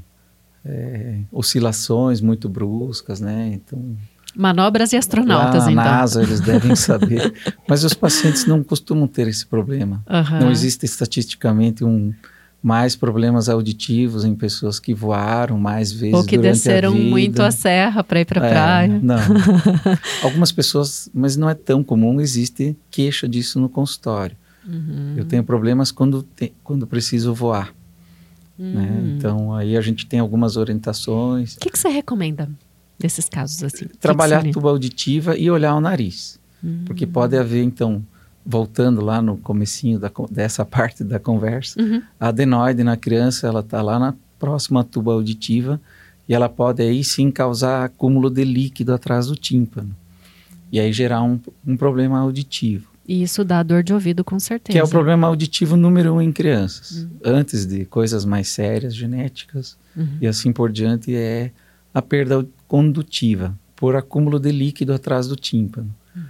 é, 0.65 1.19
oscilações 1.31 2.21
muito 2.21 2.47
bruscas, 2.47 3.19
né? 3.19 3.51
Então 3.53 3.95
Manobras 4.35 4.91
e 4.93 4.97
astronautas, 4.97 5.65
Lá 5.65 5.71
então. 5.71 5.83
NASA, 5.83 6.23
eles 6.23 6.39
devem 6.39 6.75
saber. 6.75 7.33
Mas 7.69 7.83
os 7.83 7.93
pacientes 7.93 8.45
não 8.45 8.63
costumam 8.63 9.07
ter 9.07 9.27
esse 9.27 9.45
problema. 9.45 10.03
Uhum. 10.09 10.39
Não 10.39 10.51
existe 10.51 10.85
estatisticamente 10.85 11.83
um 11.83 12.13
mais 12.61 12.95
problemas 12.95 13.49
auditivos 13.49 14.23
em 14.23 14.33
pessoas 14.33 14.79
que 14.79 14.93
voaram 14.93 15.59
mais 15.59 15.91
vezes 15.91 16.13
Ou 16.13 16.25
que 16.25 16.37
desceram 16.37 16.95
muito 16.95 17.41
a 17.41 17.51
serra 17.51 18.01
para 18.05 18.21
ir 18.21 18.25
para 18.25 18.41
a 18.41 18.47
é, 18.47 18.49
praia. 18.49 18.99
Não. 19.03 19.19
Algumas 20.23 20.49
pessoas, 20.49 21.09
mas 21.13 21.35
não 21.35 21.49
é 21.49 21.53
tão 21.53 21.83
comum, 21.83 22.21
existe 22.21 22.75
queixa 22.89 23.27
disso 23.27 23.59
no 23.59 23.67
consultório. 23.67 24.37
Uhum. 24.65 25.15
Eu 25.17 25.25
tenho 25.25 25.43
problemas 25.43 25.91
quando, 25.91 26.23
te, 26.23 26.53
quando 26.63 26.87
preciso 26.87 27.33
voar. 27.33 27.73
Né? 28.63 28.81
Uhum. 28.81 29.01
Né? 29.01 29.15
Então, 29.17 29.53
aí 29.53 29.75
a 29.75 29.81
gente 29.81 30.05
tem 30.05 30.19
algumas 30.19 30.57
orientações. 30.57 31.55
O 31.55 31.59
que, 31.59 31.69
que 31.69 31.77
você 31.77 31.89
recomenda? 31.89 32.49
desses 33.03 33.27
casos 33.27 33.63
assim? 33.63 33.85
Trabalhar 33.99 34.39
a 34.45 34.51
tuba 34.51 34.69
auditiva 34.69 35.37
e 35.37 35.51
olhar 35.51 35.75
o 35.75 35.81
nariz. 35.81 36.39
Uhum. 36.63 36.83
Porque 36.85 37.05
pode 37.05 37.37
haver, 37.37 37.63
então, 37.63 38.03
voltando 38.45 39.01
lá 39.01 39.21
no 39.21 39.37
comecinho 39.37 39.99
da, 39.99 40.09
dessa 40.31 40.63
parte 40.65 41.03
da 41.03 41.19
conversa, 41.19 41.81
uhum. 41.81 42.01
a 42.19 42.29
adenoide 42.29 42.83
na 42.83 42.95
criança, 42.95 43.47
ela 43.47 43.59
está 43.59 43.81
lá 43.81 43.99
na 43.99 44.15
próxima 44.39 44.83
tuba 44.83 45.13
auditiva 45.13 45.79
e 46.27 46.33
ela 46.33 46.47
pode 46.47 46.81
aí 46.81 47.03
sim 47.03 47.29
causar 47.29 47.83
acúmulo 47.83 48.29
de 48.29 48.45
líquido 48.45 48.93
atrás 48.93 49.27
do 49.27 49.35
tímpano. 49.35 49.93
E 50.71 50.79
aí 50.79 50.91
gerar 50.91 51.21
um, 51.21 51.39
um 51.67 51.77
problema 51.77 52.19
auditivo. 52.19 52.92
E 53.07 53.21
isso 53.21 53.43
dá 53.43 53.61
dor 53.61 53.83
de 53.83 53.93
ouvido 53.93 54.23
com 54.23 54.39
certeza. 54.39 54.73
Que 54.73 54.79
é 54.79 54.83
o 54.83 54.87
problema 54.87 55.27
auditivo 55.27 55.75
número 55.75 56.13
um 56.13 56.21
em 56.21 56.31
crianças. 56.31 57.03
Uhum. 57.03 57.09
Antes 57.25 57.65
de 57.65 57.85
coisas 57.85 58.23
mais 58.23 58.47
sérias, 58.47 58.95
genéticas 58.95 59.77
uhum. 59.95 60.17
e 60.21 60.27
assim 60.27 60.53
por 60.53 60.71
diante, 60.71 61.13
é 61.13 61.51
a 61.93 62.01
perda 62.01 62.45
condutiva 62.67 63.57
por 63.75 63.95
acúmulo 63.95 64.39
de 64.39 64.51
líquido 64.51 64.93
atrás 64.93 65.27
do 65.27 65.35
tímpano. 65.35 65.93
Uhum. 66.15 66.23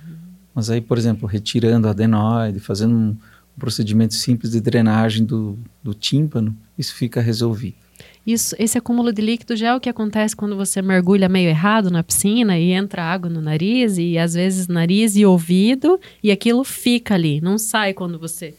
Mas 0.56 0.70
aí, 0.70 0.82
por 0.82 0.98
exemplo, 0.98 1.28
retirando 1.28 1.88
a 1.88 1.92
adenoide, 1.92 2.60
fazendo 2.60 2.96
um, 2.96 3.10
um 3.10 3.60
procedimento 3.60 4.16
simples 4.16 4.52
de 4.52 4.60
drenagem 4.60 5.26
do, 5.26 5.58
do 5.84 5.94
tímpano, 5.94 6.58
isso 6.78 6.96
fica 6.96 7.22
resolvido. 7.22 7.76
Isso, 8.26 8.56
esse 8.58 8.78
acúmulo 8.78 9.12
de 9.12 9.22
líquido 9.22 9.56
já 9.56 9.70
é 9.70 9.76
o 9.76 9.80
que 9.80 9.90
acontece 9.90 10.36
quando 10.36 10.56
você 10.56 10.82
mergulha 10.82 11.28
meio 11.28 11.50
errado 11.50 11.92
na 11.92 12.02
piscina 12.02 12.58
e 12.58 12.72
entra 12.72 13.04
água 13.04 13.30
no 13.30 13.42
nariz 13.42 13.98
e 13.98 14.18
às 14.18 14.34
vezes 14.34 14.68
nariz 14.68 15.16
e 15.16 15.26
ouvido 15.26 16.00
e 16.24 16.32
aquilo 16.32 16.64
fica 16.64 17.16
ali, 17.16 17.42
não 17.42 17.58
sai 17.58 17.94
quando 17.94 18.18
você 18.18 18.54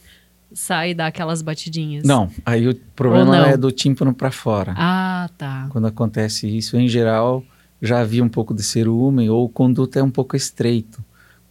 sai 0.53 0.91
e 0.91 0.93
dá 0.93 1.07
aquelas 1.07 1.41
batidinhas. 1.41 2.05
Não, 2.05 2.29
aí 2.45 2.67
o 2.67 2.75
problema 2.95 3.47
é 3.47 3.57
do 3.57 3.71
tímpano 3.71 4.13
para 4.13 4.31
fora. 4.31 4.73
Ah, 4.77 5.29
tá. 5.37 5.67
Quando 5.69 5.87
acontece 5.87 6.47
isso, 6.47 6.77
em 6.77 6.87
geral, 6.87 7.43
já 7.81 7.99
havia 7.99 8.23
um 8.23 8.29
pouco 8.29 8.53
de 8.53 8.63
cerumen 8.63 9.29
ou 9.29 9.45
o 9.45 9.49
conduto 9.49 9.97
é 9.99 10.03
um 10.03 10.11
pouco 10.11 10.35
estreito. 10.35 11.03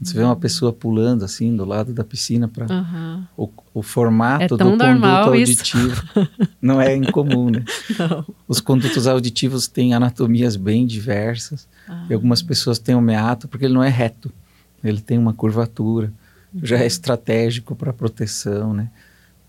Você 0.05 0.19
vê 0.19 0.23
uma 0.23 0.37
pessoa 0.37 0.73
pulando 0.73 1.25
assim 1.25 1.57
do 1.57 1.65
lado 1.65 1.93
da 1.93 2.05
piscina 2.05 2.47
para 2.47 2.67
uhum. 2.71 3.25
o, 3.37 3.49
o, 3.73 3.83
formato 3.83 4.45
é 4.45 4.47
do 4.49 4.59
conduto 4.59 5.07
auditivo 5.07 6.03
não 6.61 6.81
é 6.81 6.95
incomum, 6.95 7.51
né? 7.51 7.65
Não. 7.99 8.25
Os 8.47 8.61
condutos 8.61 9.07
auditivos 9.07 9.67
têm 9.67 9.95
anatomias 9.95 10.57
bem 10.57 10.87
diversas. 10.87 11.67
Ah. 11.89 12.07
E 12.11 12.15
algumas 12.15 12.43
pessoas 12.43 12.79
têm 12.79 12.95
o 12.95 13.01
meato 13.01 13.49
porque 13.49 13.65
ele 13.65 13.75
não 13.75 13.83
é 13.83 13.89
reto, 13.89 14.31
ele 14.83 15.01
tem 15.01 15.17
uma 15.17 15.33
curvatura. 15.33 16.13
Uhum. 16.53 16.61
Já 16.63 16.79
é 16.79 16.87
estratégico 16.87 17.75
para 17.75 17.93
proteção, 17.93 18.75
né? 18.75 18.91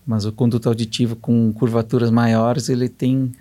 Mas 0.06 0.24
o 0.24 0.32
conduto 0.32 0.68
auditivo 0.68 1.16
com 1.16 1.52
curvaturas 1.52 2.10
maiores, 2.10 2.68
ele 2.68 2.88
tem 2.88 3.32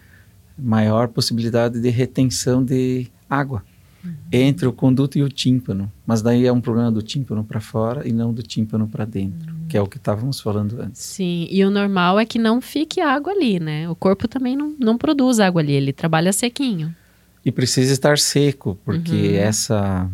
maior 0.57 1.07
possibilidade 1.07 1.79
de 1.79 1.89
retenção 1.89 2.63
de 2.63 3.07
água 3.29 3.63
uhum. 4.05 4.13
entre 4.31 4.67
o 4.67 4.73
conduto 4.73 5.17
e 5.17 5.23
o 5.23 5.29
tímpano. 5.29 5.91
Mas 6.05 6.21
daí 6.21 6.45
é 6.45 6.51
um 6.51 6.61
problema 6.61 6.91
do 6.91 7.01
tímpano 7.01 7.43
para 7.43 7.59
fora 7.59 8.07
e 8.07 8.11
não 8.11 8.33
do 8.33 8.43
tímpano 8.43 8.87
para 8.87 9.05
dentro, 9.05 9.53
uhum. 9.53 9.67
que 9.67 9.77
é 9.77 9.81
o 9.81 9.87
que 9.87 9.97
estávamos 9.97 10.39
falando 10.39 10.81
antes. 10.81 11.01
Sim, 11.01 11.47
e 11.49 11.63
o 11.65 11.71
normal 11.71 12.19
é 12.19 12.25
que 12.25 12.37
não 12.37 12.61
fique 12.61 13.01
água 13.01 13.33
ali, 13.33 13.59
né? 13.59 13.89
O 13.89 13.95
corpo 13.95 14.27
também 14.27 14.55
não, 14.55 14.75
não 14.79 14.97
produz 14.97 15.39
água 15.39 15.61
ali, 15.61 15.73
ele 15.73 15.93
trabalha 15.93 16.31
sequinho. 16.31 16.95
E 17.43 17.51
precisa 17.51 17.93
estar 17.93 18.17
seco, 18.17 18.77
porque 18.83 19.11
uhum. 19.11 19.35
essa. 19.35 20.09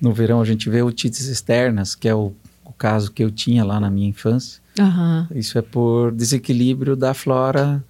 No 0.00 0.12
verão 0.12 0.40
a 0.40 0.44
gente 0.44 0.68
vê 0.68 0.82
otites 0.82 1.26
externas, 1.26 1.94
que 1.94 2.08
é 2.08 2.14
o, 2.14 2.32
o 2.64 2.72
caso 2.72 3.10
que 3.10 3.24
eu 3.24 3.30
tinha 3.30 3.64
lá 3.64 3.80
na 3.80 3.90
minha 3.90 4.08
infância. 4.08 4.60
Isso 5.34 5.58
é 5.58 5.62
por 5.62 6.12
desequilíbrio 6.12 6.94
da 6.94 7.14
flora 7.14 7.82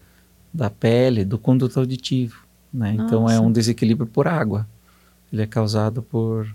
da 0.56 0.70
pele, 0.70 1.24
do 1.24 1.38
conduto 1.38 1.78
auditivo. 1.78 2.46
Né? 2.72 2.96
Então 2.98 3.28
é 3.28 3.38
um 3.38 3.52
desequilíbrio 3.52 4.06
por 4.06 4.26
água. 4.26 4.66
Ele 5.32 5.42
é 5.42 5.46
causado 5.46 6.02
por. 6.02 6.46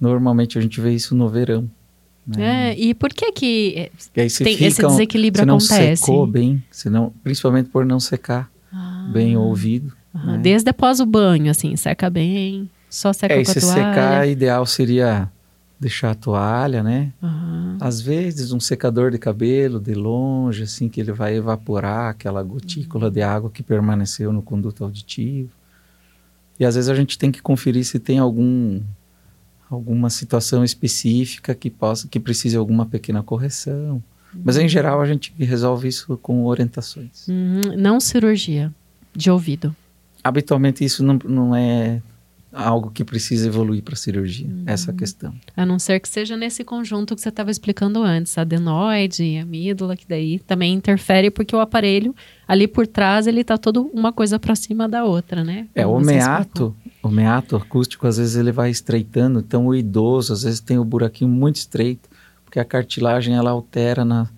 Normalmente 0.00 0.58
a 0.58 0.60
gente 0.60 0.80
vê 0.80 0.92
isso 0.92 1.14
no 1.14 1.28
verão. 1.28 1.70
Né? 2.26 2.70
É, 2.70 2.78
e 2.78 2.92
por 2.92 3.12
que 3.12 3.30
que 3.30 3.90
tem 4.12 4.28
fica, 4.28 4.64
esse 4.64 4.82
desequilíbrio 4.82 5.42
você 5.42 5.46
não 5.46 5.56
acontece? 5.58 6.02
secou 6.02 6.26
bem, 6.26 6.62
senão, 6.70 7.12
principalmente 7.22 7.70
por 7.70 7.86
não 7.86 8.00
secar 8.00 8.50
ah, 8.72 9.08
bem 9.12 9.36
o 9.36 9.42
ouvido. 9.42 9.92
Ah, 10.12 10.32
né? 10.32 10.38
Desde 10.38 10.68
após 10.68 10.98
o 10.98 11.06
banho, 11.06 11.50
assim, 11.50 11.76
seca 11.76 12.10
bem, 12.10 12.68
só 12.90 13.12
seca 13.12 13.34
é, 13.34 13.44
com 13.44 13.50
a 13.50 13.54
toalha. 13.54 13.60
se 13.60 13.72
secar, 13.72 14.28
ideal 14.28 14.66
seria 14.66 15.30
deixar 15.78 16.10
a 16.10 16.14
toalha, 16.14 16.82
né? 16.82 17.12
Uhum. 17.22 17.76
Às 17.80 18.00
vezes 18.00 18.50
um 18.50 18.58
secador 18.58 19.10
de 19.10 19.18
cabelo 19.18 19.78
de 19.78 19.94
longe, 19.94 20.62
assim 20.64 20.88
que 20.88 21.00
ele 21.00 21.12
vai 21.12 21.36
evaporar 21.36 22.10
aquela 22.10 22.42
gotícula 22.42 23.06
uhum. 23.06 23.12
de 23.12 23.22
água 23.22 23.50
que 23.50 23.62
permaneceu 23.62 24.32
no 24.32 24.42
conduto 24.42 24.82
auditivo. 24.82 25.50
E 26.58 26.64
às 26.64 26.74
vezes 26.74 26.88
a 26.88 26.94
gente 26.94 27.18
tem 27.18 27.30
que 27.30 27.42
conferir 27.42 27.84
se 27.84 27.98
tem 27.98 28.18
algum 28.18 28.80
alguma 29.68 30.08
situação 30.08 30.62
específica 30.62 31.54
que 31.54 31.68
possa 31.68 32.06
que 32.08 32.20
precise 32.20 32.56
alguma 32.56 32.86
pequena 32.86 33.22
correção. 33.22 34.02
Uhum. 34.34 34.42
Mas 34.44 34.56
em 34.56 34.68
geral 34.68 35.00
a 35.00 35.06
gente 35.06 35.32
resolve 35.38 35.88
isso 35.88 36.16
com 36.18 36.44
orientações. 36.44 37.26
Uhum. 37.28 37.76
Não 37.76 38.00
cirurgia 38.00 38.72
de 39.14 39.30
ouvido. 39.30 39.74
Habitualmente 40.22 40.84
isso 40.84 41.02
não, 41.02 41.18
não 41.24 41.54
é 41.54 42.00
algo 42.56 42.90
que 42.90 43.04
precisa 43.04 43.46
evoluir 43.46 43.82
para 43.82 43.94
cirurgia. 43.94 44.48
Uhum. 44.48 44.62
Essa 44.66 44.90
é 44.90 44.94
a 44.94 44.96
questão. 44.96 45.34
A 45.54 45.66
não 45.66 45.78
ser 45.78 46.00
que 46.00 46.08
seja 46.08 46.36
nesse 46.36 46.64
conjunto 46.64 47.14
que 47.14 47.20
você 47.20 47.28
estava 47.28 47.50
explicando 47.50 48.02
antes, 48.02 48.36
adenoide, 48.38 49.36
amígdala, 49.36 49.94
que 49.96 50.06
daí 50.08 50.38
também 50.38 50.72
interfere 50.72 51.30
porque 51.30 51.54
o 51.54 51.60
aparelho 51.60 52.14
ali 52.48 52.66
por 52.66 52.86
trás 52.86 53.26
ele 53.26 53.42
está 53.42 53.58
todo 53.58 53.90
uma 53.92 54.12
coisa 54.12 54.38
para 54.38 54.54
cima 54.54 54.88
da 54.88 55.04
outra, 55.04 55.44
né? 55.44 55.66
É 55.74 55.86
o 55.86 56.00
meato, 56.00 56.74
o 57.02 57.08
meato 57.08 57.56
acústico 57.56 58.06
às 58.06 58.16
vezes 58.16 58.36
ele 58.36 58.52
vai 58.52 58.70
estreitando, 58.70 59.40
então 59.40 59.66
o 59.66 59.74
idoso 59.74 60.32
às 60.32 60.42
vezes 60.42 60.60
tem 60.60 60.78
o 60.78 60.84
buraquinho 60.84 61.30
muito 61.30 61.56
estreito, 61.56 62.08
porque 62.44 62.58
a 62.58 62.64
cartilagem 62.64 63.34
ela 63.34 63.50
altera 63.50 64.04
na 64.04 64.28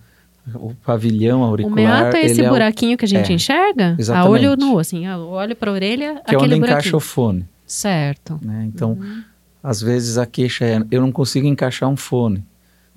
o 0.55 0.73
pavilhão 0.83 1.43
auricular. 1.43 1.71
O 1.71 1.75
meato 1.75 2.17
é 2.17 2.25
esse 2.25 2.41
buraquinho 2.41 2.93
é 2.93 2.95
o... 2.95 2.97
que 2.97 3.05
a 3.05 3.07
gente 3.07 3.31
é, 3.31 3.35
enxerga? 3.35 3.95
Exatamente. 3.99 4.27
A 4.27 4.31
olho 4.31 4.57
nu, 4.57 4.79
assim, 4.79 5.07
olho 5.07 5.55
para 5.55 5.69
a 5.69 5.73
orelha, 5.73 6.21
que 6.25 6.33
é 6.33 6.37
onde 6.37 6.47
buraquinho. 6.47 6.65
encaixa 6.65 6.97
o 6.97 6.99
fone. 6.99 7.45
Certo. 7.69 8.39
Né? 8.41 8.65
Então, 8.65 8.93
uhum. 8.93 9.23
às 9.63 9.81
vezes 9.81 10.17
a 10.17 10.25
queixa 10.25 10.65
é, 10.65 10.83
eu 10.91 11.01
não 11.01 11.11
consigo 11.11 11.47
encaixar 11.47 11.87
um 11.87 11.95
fone. 11.95 12.43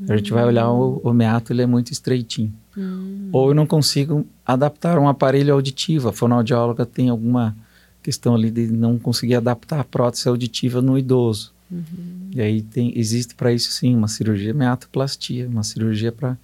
Uhum. 0.01 0.07
A 0.09 0.17
gente 0.17 0.33
vai 0.33 0.45
olhar 0.45 0.71
o, 0.71 1.01
o 1.05 1.13
meato, 1.13 1.53
ele 1.53 1.63
é 1.63 1.67
muito 1.67 1.93
estreitinho. 1.93 2.53
Uhum. 2.77 3.29
Ou 3.33 3.51
eu 3.51 3.55
não 3.55 3.67
consigo 3.67 4.27
adaptar 4.45 4.99
um 4.99 5.07
aparelho 5.07 5.53
auditivo. 5.53 6.09
A 6.09 6.13
fonoaudióloga 6.13 6.87
tem 6.87 7.11
alguma 7.11 7.55
questão 8.03 8.35
ali 8.35 8.51
de 8.51 8.67
não 8.67 8.99
conseguir 8.99 9.37
adaptar 9.37 9.81
a 9.81 9.85
prótese 9.85 10.29
auditiva 10.29 10.81
no 10.83 10.99
idoso. 10.99 11.53
Uhum. 11.71 12.31
E 12.33 12.41
aí 12.41 12.63
tem, 12.63 12.93
existe 12.97 13.35
para 13.35 13.53
isso 13.53 13.71
sim 13.71 13.95
uma 13.95 14.09
cirurgia 14.09 14.53
meatoplastia, 14.53 15.47
uma 15.47 15.63
cirurgia 15.63 16.11
para 16.11 16.37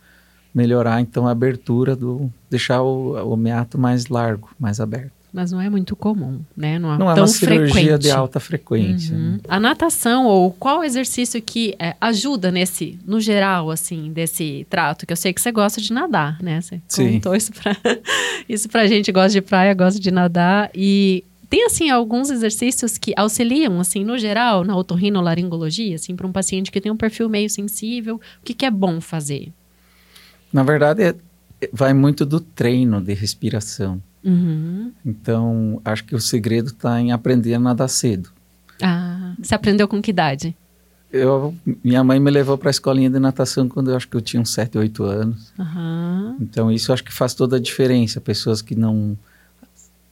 melhorar 0.55 1.01
então 1.01 1.27
a 1.27 1.31
abertura 1.31 1.95
do 1.95 2.31
deixar 2.51 2.83
o, 2.83 3.33
o 3.33 3.37
meato 3.37 3.79
mais 3.79 4.07
largo, 4.07 4.51
mais 4.59 4.81
aberto. 4.81 5.18
Mas 5.33 5.53
não 5.53 5.61
é 5.61 5.69
muito 5.69 5.95
comum, 5.95 6.41
né? 6.57 6.79
Não 6.79 6.95
é, 6.95 6.99
não 6.99 7.11
é 7.11 7.15
tão 7.15 7.25
uma 7.25 7.29
cirurgia 7.29 7.69
frequente. 7.69 8.03
de 8.03 8.11
alta 8.11 8.41
frequência. 8.41 9.15
Uhum. 9.15 9.33
Né? 9.33 9.39
A 9.47 9.61
natação 9.61 10.27
ou 10.27 10.51
qual 10.51 10.83
exercício 10.83 11.41
que 11.43 11.75
é, 11.79 11.95
ajuda 12.01 12.51
nesse, 12.51 12.99
no 13.07 13.21
geral, 13.21 13.71
assim, 13.71 14.11
desse 14.11 14.67
trato? 14.71 15.07
Que 15.07 15.13
eu 15.13 15.17
sei 15.17 15.33
que 15.33 15.41
você 15.41 15.53
gosta 15.53 15.81
de 15.81 15.93
nadar, 15.93 16.43
né? 16.43 16.61
Você 16.61 16.81
Sim. 16.89 17.15
contou 17.15 17.37
isso 17.37 17.53
pra, 17.53 17.77
isso 18.49 18.69
pra 18.69 18.87
gente, 18.87 19.13
gosta 19.13 19.31
de 19.31 19.43
praia, 19.43 19.75
gosta 19.75 20.01
de 20.01 20.11
nadar. 20.11 20.71
E 20.75 21.23
tem, 21.51 21.65
assim, 21.65 21.91
alguns 21.91 22.31
exercícios 22.31 22.97
que 22.97 23.13
auxiliam, 23.17 23.81
assim, 23.81 24.05
no 24.05 24.19
geral, 24.19 24.65
na 24.65 24.77
otorrinolaringologia, 24.77 25.97
assim, 25.97 26.17
para 26.17 26.27
um 26.27 26.33
paciente 26.33 26.71
que 26.71 26.81
tem 26.81 26.91
um 26.91 26.97
perfil 26.97 27.29
meio 27.29 27.51
sensível, 27.51 28.17
o 28.17 28.45
que, 28.45 28.55
que 28.55 28.67
é 28.67 28.71
bom 28.71 29.01
fazer? 29.01 29.53
Na 30.53 30.63
verdade, 30.63 31.03
é, 31.03 31.15
vai 31.73 31.93
muito 31.93 32.25
do 32.25 32.41
treino 32.41 33.01
de 33.01 33.15
respiração. 33.15 34.03
Uhum. 34.25 34.93
Então, 35.05 35.81
acho 35.85 36.05
que 36.05 36.15
o 36.15 36.21
segredo 36.21 36.69
está 36.69 37.01
em 37.01 37.13
aprender 37.13 37.55
a 37.55 37.61
nadar 37.61 37.89
cedo. 37.89 38.31
Ah, 38.83 39.35
você 39.41 39.55
aprendeu 39.55 39.89
com 39.89 40.01
que 40.01 40.11
idade? 40.11 40.57
Eu, 41.11 41.55
minha 41.83 42.05
mãe 42.05 42.21
me 42.21 42.31
levou 42.31 42.59
para 42.59 42.69
a 42.69 42.71
escolinha 42.71 43.09
de 43.09 43.19
natação 43.19 43.69
quando 43.69 43.91
eu 43.91 43.97
acho 43.97 44.07
que 44.09 44.17
eu 44.17 44.21
tinha 44.21 44.43
uns 44.43 44.53
7, 44.53 44.77
8 44.77 45.05
anos. 45.05 45.53
Uhum. 45.59 46.37
Então, 46.41 46.71
isso 46.71 46.93
acho 46.93 47.03
que 47.03 47.13
faz 47.13 47.33
toda 47.33 47.57
a 47.57 47.61
diferença. 47.61 48.21
Pessoas 48.21 48.61
que 48.61 48.75
não 48.75 49.17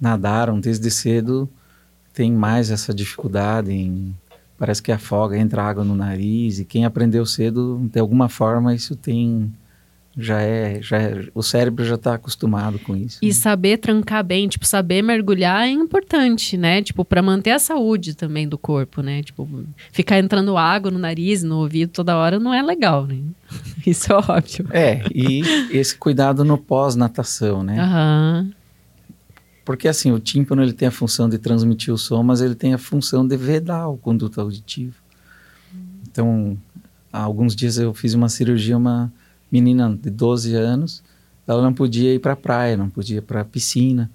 nadaram 0.01 0.59
desde 0.59 0.91
cedo 0.91 1.49
têm 2.13 2.33
mais 2.33 2.71
essa 2.71 2.95
dificuldade 2.95 3.73
em... 3.73 4.15
Parece 4.59 4.83
que 4.83 4.91
afoga, 4.91 5.37
entra 5.37 5.63
água 5.63 5.85
no 5.85 5.95
nariz. 5.95 6.59
E 6.59 6.65
quem 6.65 6.87
aprendeu 6.87 7.27
cedo, 7.27 7.79
de 7.93 8.01
alguma 8.01 8.27
forma, 8.27 8.75
isso 8.75 8.97
tem 8.97 9.53
já 10.19 10.41
é, 10.41 10.81
já 10.81 10.97
é, 10.97 11.29
o 11.35 11.43
cérebro 11.43 11.85
já 11.85 11.97
está 11.97 12.15
acostumado 12.15 12.79
com 12.79 12.97
isso. 12.97 13.19
E 13.21 13.27
né? 13.27 13.33
saber 13.33 13.77
trancar 13.77 14.25
bem, 14.25 14.49
tipo, 14.49 14.67
saber 14.67 15.03
mergulhar 15.03 15.67
é 15.67 15.71
importante, 15.71 16.57
né? 16.57 16.83
Tipo, 16.83 17.05
para 17.05 17.21
manter 17.21 17.51
a 17.51 17.59
saúde 17.59 18.15
também 18.15 18.49
do 18.49 18.57
corpo, 18.57 19.03
né? 19.03 19.23
Tipo, 19.23 19.47
ficar 19.93 20.19
entrando 20.19 20.57
água 20.57 20.91
no 20.91 20.99
nariz, 20.99 21.43
no 21.43 21.59
ouvido 21.59 21.91
toda 21.91 22.17
hora 22.17 22.41
não 22.41 22.55
é 22.55 22.63
legal, 22.63 23.07
né? 23.07 23.21
Isso 23.87 24.11
é 24.11 24.17
óbvio. 24.17 24.67
É, 24.71 25.03
e 25.15 25.43
esse 25.71 25.97
cuidado 25.97 26.45
no 26.45 26.57
pós-natação, 26.57 27.63
né? 27.63 27.77
Porque 29.67 29.87
assim, 29.87 30.13
o 30.13 30.19
tímpano 30.19 30.63
ele 30.63 30.73
tem 30.73 30.89
a 30.89 30.93
função 30.93 31.29
de 31.29 31.37
transmitir 31.39 31.93
o 31.93 31.99
som, 31.99 32.23
mas 32.23 32.41
ele 32.41 32.55
tem 32.55 32.73
a 32.73 32.79
função 32.79 33.27
de 33.27 33.37
vedar 33.37 33.89
o 33.89 33.99
conduto 33.99 34.41
auditivo. 34.41 34.95
Então, 36.09 36.57
há 37.13 37.21
alguns 37.21 37.55
dias 37.55 37.77
eu 37.77 37.93
fiz 37.93 38.15
uma 38.15 38.31
cirurgia, 38.31 38.77
uma 38.77 39.13
menina 39.51 39.97
de 40.01 40.11
12 40.11 40.55
anos, 40.55 41.03
ela 41.47 41.63
não 41.63 41.73
podia 41.73 42.15
ir 42.15 42.19
para 42.19 42.33
a 42.33 42.37
praia, 42.37 42.77
não 42.77 42.91
podia 42.91 43.19
ir 43.19 43.23
para 43.23 43.41
a 43.41 43.45
piscina, 43.45 44.11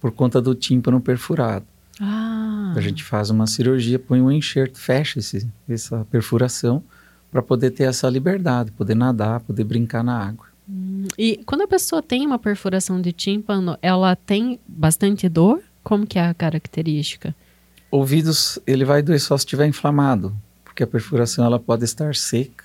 por 0.00 0.12
conta 0.12 0.40
do 0.40 0.54
tímpano 0.54 1.00
perfurado. 1.00 1.64
Ah. 2.00 2.74
A 2.76 2.80
gente 2.80 3.02
faz 3.02 3.30
uma 3.30 3.46
cirurgia, 3.46 3.98
põe 3.98 4.20
um 4.20 4.30
enxerto, 4.30 4.78
fecha 4.78 5.18
esse, 5.18 5.48
essa 5.68 6.04
perfuração 6.10 6.82
para 7.30 7.42
poder 7.42 7.70
ter 7.70 7.84
essa 7.84 8.08
liberdade, 8.08 8.70
poder 8.70 8.94
nadar, 8.94 9.40
poder 9.40 9.64
brincar 9.64 10.04
na 10.04 10.18
água. 10.18 10.46
Hum, 10.68 11.06
e 11.18 11.40
quando 11.46 11.62
a 11.62 11.68
pessoa 11.68 12.02
tem 12.02 12.26
uma 12.26 12.38
perfuração 12.38 13.00
de 13.00 13.12
tímpano, 13.12 13.78
ela 13.80 14.14
tem 14.14 14.60
bastante 14.66 15.28
dor? 15.28 15.62
Como 15.82 16.06
que 16.06 16.18
é 16.18 16.26
a 16.26 16.34
característica? 16.34 17.34
Ouvidos, 17.90 18.58
ele 18.66 18.84
vai 18.84 19.02
doer 19.02 19.20
só 19.20 19.36
se 19.36 19.44
estiver 19.44 19.66
inflamado, 19.66 20.34
porque 20.64 20.82
a 20.82 20.86
perfuração 20.86 21.44
ela 21.44 21.60
pode 21.60 21.84
estar 21.84 22.14
seca 22.14 22.64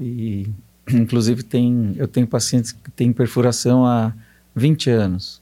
e 0.00 0.48
Inclusive, 0.94 1.42
tem, 1.42 1.92
eu 1.96 2.08
tenho 2.08 2.26
pacientes 2.26 2.72
que 2.72 2.90
têm 2.90 3.12
perfuração 3.12 3.86
há 3.86 4.12
20 4.54 4.90
anos 4.90 5.40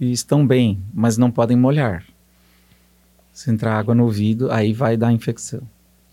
e 0.00 0.10
estão 0.10 0.46
bem, 0.46 0.82
mas 0.92 1.16
não 1.16 1.30
podem 1.30 1.56
molhar. 1.56 2.04
Se 3.32 3.50
entrar 3.50 3.78
água 3.78 3.94
no 3.94 4.04
ouvido, 4.04 4.50
aí 4.50 4.72
vai 4.72 4.96
dar 4.96 5.12
infecção. 5.12 5.62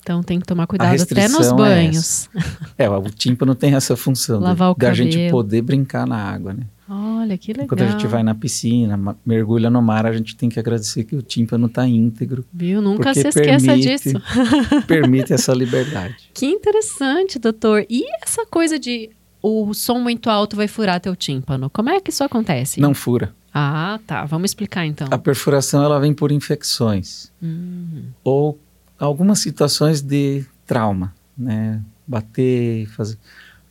Então 0.01 0.23
tem 0.23 0.39
que 0.39 0.45
tomar 0.45 0.65
cuidado 0.65 1.01
até 1.01 1.27
nos 1.27 1.47
é 1.47 1.53
banhos. 1.53 2.29
É, 2.77 2.85
é, 2.85 2.89
o 2.89 3.09
tímpano 3.09 3.53
tem 3.53 3.75
essa 3.75 3.95
função 3.95 4.39
Lavar 4.41 4.69
de, 4.69 4.75
o 4.75 4.79
da 4.79 4.93
gente 4.93 5.29
poder 5.29 5.61
brincar 5.61 6.07
na 6.07 6.17
água, 6.17 6.53
né? 6.53 6.63
Olha, 6.89 7.37
que 7.37 7.53
legal. 7.53 7.67
Quando 7.67 7.81
a 7.81 7.91
gente 7.91 8.07
vai 8.07 8.23
na 8.23 8.33
piscina, 8.33 9.15
mergulha 9.23 9.69
no 9.69 9.79
mar, 9.79 10.07
a 10.07 10.11
gente 10.11 10.35
tem 10.35 10.49
que 10.49 10.59
agradecer 10.59 11.03
que 11.03 11.15
o 11.15 11.21
tímpano 11.21 11.67
está 11.67 11.87
íntegro. 11.87 12.43
Viu? 12.51 12.81
Nunca 12.81 13.13
se 13.13 13.27
esqueça 13.27 13.67
permite, 13.67 13.87
disso. 13.87 14.21
permite 14.87 15.33
essa 15.33 15.53
liberdade. 15.53 16.15
Que 16.33 16.47
interessante, 16.47 17.37
doutor. 17.37 17.85
E 17.87 18.03
essa 18.23 18.43
coisa 18.47 18.79
de 18.79 19.11
o 19.41 19.71
som 19.73 19.99
muito 19.99 20.29
alto 20.31 20.55
vai 20.55 20.67
furar 20.67 20.99
teu 20.99 21.15
tímpano? 21.15 21.69
Como 21.69 21.89
é 21.89 22.01
que 22.01 22.09
isso 22.09 22.23
acontece? 22.23 22.81
Não 22.81 22.95
fura. 22.95 23.35
Ah, 23.53 23.99
tá. 24.07 24.25
Vamos 24.25 24.49
explicar 24.49 24.85
então. 24.85 25.07
A 25.11 25.17
perfuração 25.17 25.83
ela 25.83 25.99
vem 25.99 26.13
por 26.13 26.31
infecções 26.31 27.31
hum. 27.41 28.05
ou 28.23 28.59
algumas 28.97 29.39
situações 29.39 30.01
de 30.01 30.43
trauma, 30.65 31.13
né? 31.37 31.81
Bater, 32.07 32.87
fazer 32.87 33.17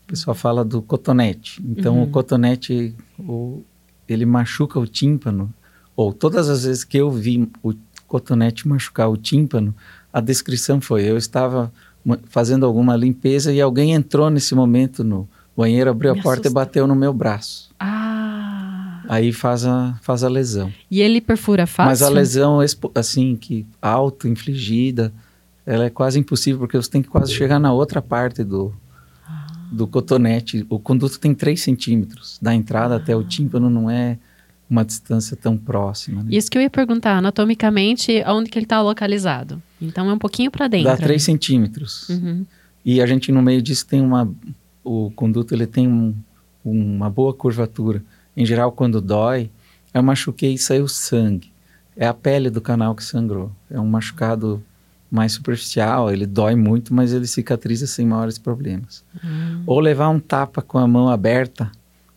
pessoal 0.08 0.34
fala 0.34 0.64
do 0.64 0.80
cotonete. 0.80 1.62
Então, 1.62 1.96
uhum. 1.96 2.04
o 2.04 2.06
cotonete, 2.08 2.94
o, 3.18 3.62
ele 4.08 4.24
machuca 4.24 4.80
o 4.80 4.86
tímpano, 4.86 5.52
ou 5.94 6.12
todas 6.12 6.48
as 6.48 6.64
vezes 6.64 6.82
que 6.82 6.96
eu 6.96 7.10
vi 7.10 7.48
o 7.62 7.74
cotonete 8.06 8.66
machucar 8.66 9.10
o 9.10 9.16
tímpano, 9.16 9.74
a 10.12 10.20
descrição 10.20 10.80
foi: 10.80 11.02
eu 11.02 11.16
estava 11.16 11.70
fazendo 12.24 12.64
alguma 12.64 12.96
limpeza 12.96 13.52
e 13.52 13.60
alguém 13.60 13.92
entrou 13.92 14.30
nesse 14.30 14.54
momento 14.54 15.04
no 15.04 15.28
banheiro, 15.54 15.90
abriu 15.90 16.14
Me 16.14 16.20
a 16.20 16.22
porta 16.22 16.40
assusta. 16.40 16.48
e 16.48 16.54
bateu 16.54 16.86
no 16.86 16.94
meu 16.94 17.12
braço. 17.12 17.70
Ah. 17.78 19.02
Aí 19.08 19.32
faz 19.32 19.64
a, 19.64 19.98
faz 20.02 20.22
a 20.22 20.28
lesão. 20.28 20.72
E 20.90 21.00
ele 21.00 21.20
perfura 21.20 21.66
fácil? 21.66 21.90
Mas 21.90 22.02
a 22.02 22.08
lesão, 22.08 22.60
assim, 22.94 23.36
que 23.36 23.66
auto-infligida, 23.80 25.12
ela 25.64 25.84
é 25.84 25.90
quase 25.90 26.18
impossível, 26.18 26.60
porque 26.60 26.76
você 26.76 26.90
tem 26.90 27.02
que 27.02 27.08
quase 27.08 27.32
chegar 27.32 27.58
na 27.58 27.72
outra 27.72 28.02
parte 28.02 28.44
do, 28.44 28.72
do 29.70 29.86
cotonete. 29.86 30.66
O 30.68 30.78
conduto 30.78 31.18
tem 31.18 31.34
3 31.34 31.60
centímetros. 31.60 32.38
Da 32.40 32.54
entrada 32.54 32.94
ah. 32.94 32.96
até 32.96 33.14
o 33.14 33.22
tímpano 33.22 33.68
não 33.68 33.90
é 33.90 34.18
uma 34.68 34.84
distância 34.84 35.36
tão 35.36 35.56
próxima. 35.56 36.22
Né? 36.22 36.30
Isso 36.32 36.50
que 36.50 36.58
eu 36.58 36.62
ia 36.62 36.70
perguntar, 36.70 37.16
anatomicamente, 37.16 38.22
onde 38.26 38.50
que 38.50 38.58
ele 38.58 38.66
está 38.66 38.82
localizado? 38.82 39.62
Então 39.80 40.08
é 40.10 40.12
um 40.12 40.18
pouquinho 40.18 40.50
para 40.50 40.68
dentro. 40.68 40.90
Dá 40.90 40.96
3 40.96 41.10
né? 41.10 41.18
centímetros. 41.18 42.08
Uhum. 42.08 42.44
E 42.84 43.00
a 43.00 43.06
gente 43.06 43.32
no 43.32 43.42
meio 43.42 43.62
disso 43.62 43.86
tem 43.86 44.00
uma... 44.00 44.30
O 44.84 45.10
conduto 45.10 45.54
ele 45.54 45.66
tem 45.66 45.88
um, 45.88 46.14
uma 46.64 47.10
boa 47.10 47.34
curvatura. 47.34 48.02
Em 48.36 48.44
geral, 48.44 48.72
quando 48.72 49.00
dói, 49.00 49.50
eu 49.92 50.02
machuquei 50.02 50.54
e 50.54 50.58
saiu 50.58 50.88
sangue. 50.88 51.50
É 51.96 52.06
a 52.06 52.14
pele 52.14 52.48
do 52.48 52.60
canal 52.60 52.94
que 52.94 53.02
sangrou. 53.02 53.50
É 53.70 53.80
um 53.80 53.86
machucado 53.86 54.62
mais 55.10 55.32
superficial, 55.32 56.12
ele 56.12 56.26
dói 56.26 56.54
muito, 56.54 56.92
mas 56.92 57.12
ele 57.12 57.26
cicatriza 57.26 57.86
sem 57.86 58.06
maiores 58.06 58.38
problemas. 58.38 59.04
Hum. 59.24 59.62
Ou 59.66 59.80
levar 59.80 60.08
um 60.10 60.20
tapa 60.20 60.60
com 60.60 60.78
a 60.78 60.86
mão 60.86 61.08
aberta, 61.08 61.70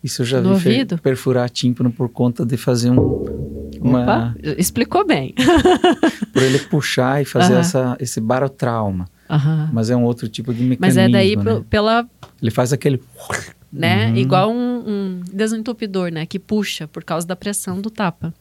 isso 0.03 0.23
eu 0.23 0.25
já 0.25 0.41
no 0.41 0.55
vi 0.55 0.85
perfurar 1.01 1.49
tímpano 1.49 1.91
por 1.91 2.09
conta 2.09 2.45
de 2.45 2.57
fazer 2.57 2.89
um... 2.89 3.51
Uma, 3.79 4.03
Opa, 4.03 4.35
explicou 4.57 5.05
bem. 5.05 5.33
por 6.31 6.43
ele 6.43 6.59
puxar 6.59 7.21
e 7.21 7.25
fazer 7.25 7.55
essa, 7.55 7.95
esse 7.99 8.21
barotrauma. 8.21 9.07
Mas 9.71 9.89
é 9.89 9.95
um 9.95 10.03
outro 10.03 10.27
tipo 10.27 10.53
de 10.53 10.61
mecanismo. 10.63 10.79
Mas 10.81 10.97
é 10.97 11.09
daí 11.09 11.35
né? 11.35 11.63
pela... 11.69 12.07
Ele 12.41 12.51
faz 12.51 12.73
aquele... 12.73 13.01
Né? 13.71 14.09
Uhum. 14.09 14.17
Igual 14.17 14.51
um, 14.51 14.83
um 14.85 15.21
desentupidor, 15.31 16.11
né? 16.11 16.25
Que 16.25 16.37
puxa 16.37 16.87
por 16.87 17.03
causa 17.03 17.25
da 17.25 17.35
pressão 17.35 17.79
do 17.79 17.89
tapa. 17.89 18.33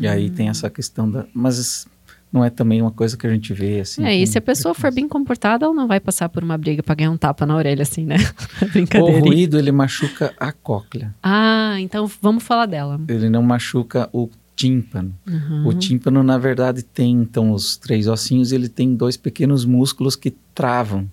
E 0.00 0.06
aí 0.06 0.30
tem 0.30 0.48
essa 0.48 0.70
questão 0.70 1.10
da... 1.10 1.26
Mas 1.34 1.86
não 2.32 2.44
é 2.44 2.50
também 2.50 2.82
uma 2.82 2.90
coisa 2.90 3.16
que 3.16 3.26
a 3.26 3.30
gente 3.30 3.52
vê 3.54 3.80
assim. 3.80 4.04
É, 4.04 4.14
e 4.14 4.26
se 4.26 4.36
a 4.36 4.42
pessoa 4.42 4.74
for 4.74 4.92
bem 4.92 5.08
comportada, 5.08 5.64
ela 5.64 5.74
não 5.74 5.86
vai 5.86 6.00
passar 6.00 6.28
por 6.28 6.42
uma 6.42 6.58
briga 6.58 6.82
para 6.82 6.94
ganhar 6.94 7.10
um 7.10 7.16
tapa 7.16 7.46
na 7.46 7.56
orelha, 7.56 7.82
assim, 7.82 8.04
né? 8.04 8.16
Brincadeira. 8.72 9.18
O 9.18 9.20
ruído, 9.20 9.58
ele 9.58 9.72
machuca 9.72 10.34
a 10.38 10.52
cóclea. 10.52 11.14
Ah, 11.22 11.76
então 11.78 12.10
vamos 12.20 12.42
falar 12.42 12.66
dela. 12.66 13.00
Ele 13.08 13.30
não 13.30 13.42
machuca 13.42 14.08
o 14.12 14.28
tímpano. 14.54 15.14
Uhum. 15.26 15.68
O 15.68 15.74
tímpano, 15.74 16.22
na 16.22 16.38
verdade, 16.38 16.82
tem 16.82 17.12
então 17.12 17.52
os 17.52 17.76
três 17.76 18.08
ossinhos, 18.08 18.52
ele 18.52 18.68
tem 18.68 18.94
dois 18.94 19.16
pequenos 19.16 19.64
músculos 19.64 20.16
que 20.16 20.34
travam, 20.54 21.08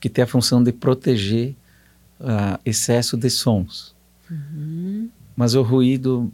que 0.00 0.08
tem 0.08 0.24
a 0.24 0.26
função 0.26 0.62
de 0.62 0.72
proteger 0.72 1.54
uh, 2.20 2.58
excesso 2.64 3.16
de 3.16 3.28
sons. 3.28 3.94
Uhum. 4.30 5.08
Mas 5.36 5.54
o 5.54 5.62
ruído 5.62 6.32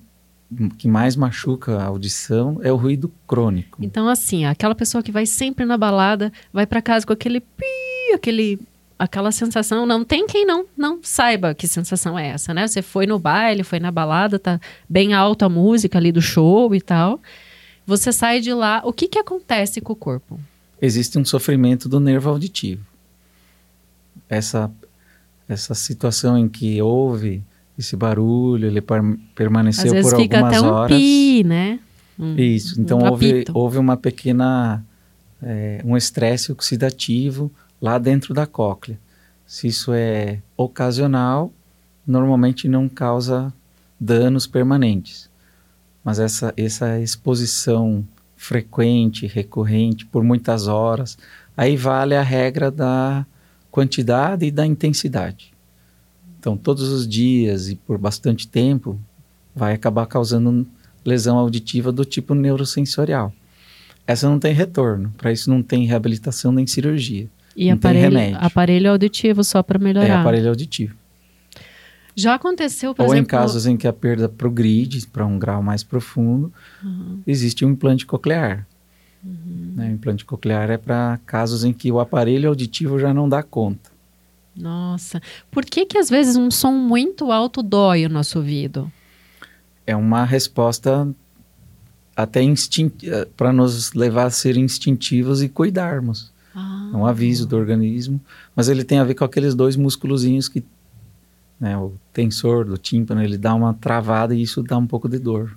que 0.78 0.86
mais 0.86 1.16
machuca 1.16 1.76
a 1.78 1.84
audição 1.84 2.58
é 2.62 2.72
o 2.72 2.76
ruído 2.76 3.12
crônico. 3.26 3.78
Então, 3.82 4.08
assim, 4.08 4.44
aquela 4.44 4.74
pessoa 4.74 5.02
que 5.02 5.10
vai 5.10 5.26
sempre 5.26 5.64
na 5.64 5.76
balada, 5.76 6.32
vai 6.52 6.66
para 6.66 6.80
casa 6.80 7.06
com 7.06 7.12
aquele 7.12 7.40
pi, 7.40 8.14
aquele 8.14 8.60
aquela 8.98 9.30
sensação, 9.30 9.84
não 9.84 10.02
tem 10.04 10.26
quem 10.26 10.46
não 10.46 10.64
não 10.74 11.00
saiba 11.02 11.54
que 11.54 11.68
sensação 11.68 12.18
é 12.18 12.28
essa, 12.28 12.54
né? 12.54 12.66
Você 12.66 12.80
foi 12.80 13.06
no 13.06 13.18
baile, 13.18 13.62
foi 13.62 13.78
na 13.78 13.90
balada, 13.90 14.38
tá 14.38 14.58
bem 14.88 15.12
alta 15.12 15.46
a 15.46 15.48
música 15.50 15.98
ali 15.98 16.10
do 16.10 16.22
show 16.22 16.74
e 16.74 16.80
tal. 16.80 17.20
Você 17.86 18.12
sai 18.12 18.40
de 18.40 18.52
lá, 18.54 18.80
o 18.84 18.92
que 18.92 19.06
que 19.06 19.18
acontece 19.18 19.80
com 19.80 19.92
o 19.92 19.96
corpo? 19.96 20.40
Existe 20.80 21.18
um 21.18 21.24
sofrimento 21.24 21.88
do 21.88 22.00
nervo 22.00 22.30
auditivo. 22.30 22.86
Essa 24.28 24.72
essa 25.48 25.74
situação 25.74 26.36
em 26.36 26.48
que 26.48 26.80
houve 26.82 27.44
esse 27.78 27.96
barulho, 27.96 28.66
ele 28.66 28.82
permaneceu 29.34 29.86
Às 29.86 29.92
vezes 29.92 30.10
por 30.10 30.20
fica 30.20 30.38
algumas 30.38 30.58
até 30.58 30.66
um 30.66 30.72
horas. 30.72 30.98
pi, 30.98 31.44
né? 31.44 31.80
Um, 32.18 32.34
Isso, 32.36 32.80
então 32.80 32.98
um 32.98 33.10
houve, 33.10 33.44
houve 33.52 33.78
uma 33.78 33.96
pequena, 33.96 34.82
é, 35.42 35.82
um 35.84 35.96
estresse 35.96 36.50
oxidativo 36.50 37.52
lá 37.80 37.98
dentro 37.98 38.32
da 38.32 38.46
cóclea. 38.46 38.98
Se 39.46 39.66
isso 39.68 39.92
é 39.92 40.40
ocasional, 40.56 41.52
normalmente 42.06 42.66
não 42.68 42.88
causa 42.88 43.52
danos 44.00 44.46
permanentes. 44.46 45.28
Mas 46.02 46.18
essa, 46.18 46.54
essa 46.56 46.98
exposição 47.00 48.06
frequente, 48.36 49.26
recorrente, 49.26 50.06
por 50.06 50.24
muitas 50.24 50.68
horas, 50.68 51.18
aí 51.56 51.76
vale 51.76 52.14
a 52.14 52.22
regra 52.22 52.70
da 52.70 53.26
quantidade 53.70 54.46
e 54.46 54.50
da 54.50 54.64
intensidade. 54.64 55.52
Então, 56.46 56.56
todos 56.56 56.88
os 56.90 57.08
dias 57.08 57.68
e 57.68 57.74
por 57.74 57.98
bastante 57.98 58.46
tempo, 58.46 58.96
vai 59.52 59.74
acabar 59.74 60.06
causando 60.06 60.64
lesão 61.04 61.36
auditiva 61.38 61.90
do 61.90 62.04
tipo 62.04 62.36
neurosensorial. 62.36 63.32
Essa 64.06 64.28
não 64.30 64.38
tem 64.38 64.54
retorno, 64.54 65.12
para 65.18 65.32
isso 65.32 65.50
não 65.50 65.60
tem 65.60 65.84
reabilitação 65.86 66.52
nem 66.52 66.64
cirurgia. 66.64 67.26
E 67.56 67.68
não 67.68 67.76
tem 67.76 67.90
aparelho, 67.90 68.00
remédio. 68.16 68.38
aparelho 68.40 68.90
auditivo 68.92 69.42
só 69.42 69.60
para 69.60 69.76
É 69.76 69.82
melhorar. 69.82 70.20
aparelho 70.20 70.48
auditivo. 70.50 70.94
Já 72.14 72.36
aconteceu, 72.36 72.94
por 72.94 73.02
Ou 73.06 73.08
em 73.08 73.16
exemplo, 73.16 73.30
casos 73.30 73.66
em 73.66 73.76
que 73.76 73.88
a 73.88 73.92
perda 73.92 74.28
progride 74.28 75.04
para 75.08 75.26
um 75.26 75.40
grau 75.40 75.60
mais 75.64 75.82
profundo, 75.82 76.52
Uhum. 76.80 77.22
existe 77.26 77.64
um 77.64 77.70
implante 77.70 78.06
coclear. 78.06 78.64
Né, 79.24 79.88
O 79.88 79.94
implante 79.94 80.24
coclear 80.24 80.70
é 80.70 80.76
para 80.78 81.18
casos 81.26 81.64
em 81.64 81.72
que 81.72 81.90
o 81.90 81.98
aparelho 81.98 82.48
auditivo 82.48 83.00
já 83.00 83.12
não 83.12 83.28
dá 83.28 83.42
conta. 83.42 83.95
Nossa, 84.56 85.20
por 85.50 85.64
que 85.64 85.84
que 85.84 85.98
às 85.98 86.08
vezes 86.08 86.36
um 86.36 86.50
som 86.50 86.72
muito 86.72 87.30
alto 87.30 87.62
dói 87.62 88.06
o 88.06 88.08
nosso 88.08 88.38
ouvido? 88.38 88.90
É 89.86 89.94
uma 89.94 90.24
resposta 90.24 91.08
até 92.16 92.40
para 93.36 93.52
nos 93.52 93.92
levar 93.92 94.24
a 94.24 94.30
ser 94.30 94.56
instintivos 94.56 95.42
e 95.42 95.48
cuidarmos. 95.48 96.32
Ah, 96.54 96.90
É 96.92 96.96
um 96.96 97.04
aviso 97.04 97.46
do 97.46 97.56
organismo, 97.56 98.18
mas 98.54 98.68
ele 98.68 98.82
tem 98.82 98.98
a 98.98 99.04
ver 99.04 99.14
com 99.14 99.24
aqueles 99.24 99.54
dois 99.54 99.76
musculozinhos 99.76 100.48
que, 100.48 100.64
né, 101.60 101.76
o 101.76 101.92
tensor 102.14 102.64
do 102.64 102.78
tímpano, 102.78 103.22
ele 103.22 103.36
dá 103.36 103.54
uma 103.54 103.74
travada 103.74 104.34
e 104.34 104.40
isso 104.40 104.62
dá 104.62 104.78
um 104.78 104.86
pouco 104.86 105.08
de 105.08 105.18
dor. 105.18 105.56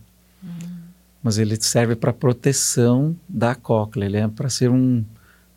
Mas 1.23 1.37
ele 1.37 1.57
serve 1.59 1.95
para 1.95 2.13
proteção 2.13 3.15
da 3.27 3.53
cóclea, 3.55 4.05
ele 4.05 4.17
é 4.17 4.27
para 4.27 4.49
ser 4.49 4.69
um, 4.69 5.03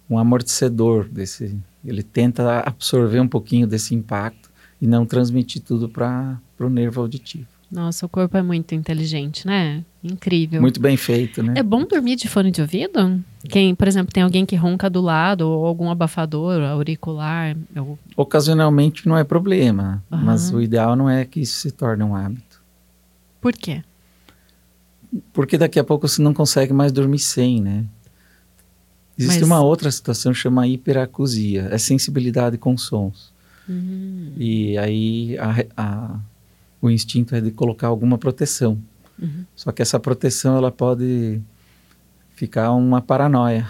um 0.09 0.19
amortecedor 0.19 1.09
desse. 1.09 1.57
Ele 1.85 2.03
tenta 2.03 2.61
absorver 2.61 3.21
um 3.21 3.29
pouquinho 3.29 3.67
desse 3.67 3.95
impacto 3.95 4.51
e 4.81 4.87
não 4.87 5.05
transmitir 5.07 5.63
tudo 5.63 5.89
para 5.89 6.39
o 6.61 6.69
nervo 6.69 7.01
auditivo. 7.01 7.47
Nossa, 7.71 8.05
o 8.05 8.09
corpo 8.09 8.37
é 8.37 8.43
muito 8.43 8.75
inteligente, 8.75 9.47
né? 9.47 9.83
Incrível. 10.05 10.61
Muito 10.61 10.79
bem 10.79 10.95
feito, 10.97 11.43
né? 11.43 11.55
É 11.57 11.63
bom 11.63 11.87
dormir 11.87 12.17
de 12.17 12.29
fone 12.29 12.51
de 12.51 12.61
ouvido? 12.61 13.19
Quem, 13.49 13.75
por 13.75 13.89
exemplo, 13.89 14.13
tem 14.13 14.23
alguém 14.23 14.45
que 14.45 14.55
ronca 14.55 14.91
do 14.91 15.01
lado 15.01 15.49
ou 15.49 15.65
algum 15.65 15.91
abafador 15.91 16.61
auricular, 16.63 17.57
ou- 17.75 17.99
Ocasionalmente 18.15 19.09
não 19.09 19.17
é 19.17 19.25
problema, 19.25 20.03
Aham. 20.13 20.23
mas 20.23 20.53
o 20.53 20.61
ideal 20.61 20.95
não 20.95 21.09
é 21.09 21.25
que 21.25 21.41
isso 21.41 21.55
se 21.61 21.71
torne 21.71 22.03
um 22.05 22.15
hábito. 22.15 22.61
por 23.41 23.53
quê? 23.55 23.83
Porque 25.33 25.57
daqui 25.59 25.79
a 25.79 25.85
pouco 25.85 26.07
você 26.09 26.21
não 26.23 26.33
consegue 26.35 26.73
mais 26.73 26.93
dormir 26.93 27.19
sem, 27.19 27.61
né? 27.61 27.85
Existe 29.19 29.41
Mas- 29.41 29.47
uma 29.47 29.61
outra 29.61 29.91
situação 29.91 30.33
chama 30.33 30.67
hiperacusia, 30.67 31.69
é 31.71 31.79
sensibilidade 31.79 32.57
com 32.59 32.77
sons. 32.77 33.33
Uhum. 33.69 34.33
E 34.37 34.77
aí 34.79 35.37
a 35.39 35.65
a- 35.77 36.21
o 36.81 36.91
instinto 36.91 37.35
é 37.35 37.41
de 37.41 37.51
colocar 37.51 37.87
alguma 37.89 38.19
proteção. 38.19 38.79
Uhum. 39.21 39.45
Só 39.55 39.71
que 39.71 39.83
essa 39.83 40.01
proteção 40.01 40.57
ela 40.57 40.73
pode 40.73 41.41
ficar 42.35 42.73
uma 42.73 43.01
paranoia. 43.01 43.67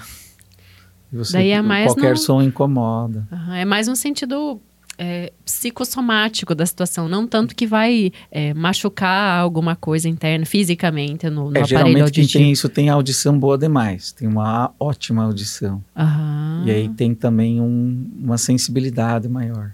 Você- 1.12 1.35
Daí 1.35 1.50
é 1.50 1.61
mais 1.61 1.87
qualquer 1.92 2.16
som 2.16 2.40
incomoda. 2.40 3.26
Aham, 3.31 3.55
É 3.57 3.64
mais 3.66 3.87
um 3.88 3.94
sentido 3.94 4.61
é, 4.98 5.33
psicossomático 5.44 6.55
da 6.55 6.64
situação, 6.66 7.09
não 7.09 7.26
tanto 7.26 7.55
que 7.55 7.66
vai 7.66 8.12
é, 8.31 8.52
machucar 8.55 9.40
alguma 9.40 9.74
coisa 9.74 10.09
interna, 10.09 10.44
fisicamente, 10.46 11.28
no, 11.28 11.44
no 11.44 11.57
É, 11.57 11.61
aparelho 11.61 11.66
geralmente 11.68 11.94
quem 12.12 12.22
auditivo. 12.22 12.44
tem 12.44 12.52
isso 12.52 12.68
tem 12.68 12.88
audição 12.88 13.38
boa 13.38 13.57
demais, 13.59 14.12
tem 14.12 14.28
uma 14.28 14.72
ótima 14.78 15.24
audição. 15.24 15.83
Aham, 15.96 16.62
E 16.66 16.70
aí 16.70 16.88
tem 16.90 17.14
também 17.14 17.61
um- 17.61 18.11
uma 18.22 18.38
sensibilidade 18.38 19.28
maior. 19.28 19.72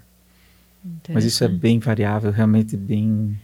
Mas 1.13 1.25
isso 1.25 1.43
é 1.43 1.47
bem 1.47 1.77
variável, 1.79 2.31
realmente 2.31 2.75
bem, 2.77 3.37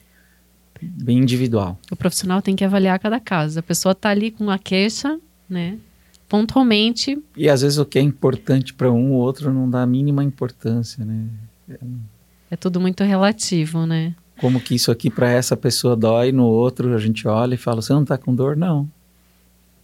bem 0.82 1.18
individual. 1.20 1.78
O 1.92 1.96
profissional 1.96 2.42
tem 2.42 2.56
que 2.56 2.64
avaliar 2.64 2.98
cada 3.00 3.20
caso. 3.20 3.60
A 3.60 3.64
pessoa 3.64 3.92
está 3.92 4.10
ali 4.10 4.32
com 4.32 4.50
a 4.50 4.58
queixa, 4.58 5.20
né? 5.50 5.78
Pontualmente, 6.28 7.22
E 7.38 7.48
às 7.50 7.62
vezes 7.62 7.78
o 7.78 7.86
que 7.86 8.00
é 8.00 8.02
importante 8.02 8.74
para 8.74 8.92
um, 8.92 9.12
o 9.12 9.16
outro 9.16 9.54
não 9.54 9.70
dá 9.70 9.84
a 9.84 9.86
mínima 9.86 10.24
importância, 10.24 11.06
né? 11.06 11.26
É 12.50 12.56
tudo 12.56 12.80
muito 12.80 13.04
relativo, 13.04 13.86
né? 13.86 14.16
Como 14.40 14.60
que 14.60 14.76
isso 14.76 14.92
aqui 14.92 15.10
para 15.10 15.30
essa 15.30 15.56
pessoa 15.56 15.96
dói, 15.96 16.32
no 16.32 16.46
outro 16.46 16.94
a 16.94 17.00
gente 17.00 17.28
olha 17.28 17.56
e 17.56 17.58
fala, 17.58 17.82
você 17.82 17.94
não 17.94 18.04
está 18.04 18.18
com 18.18 18.36
dor? 18.36 18.58
Não. 18.58 18.90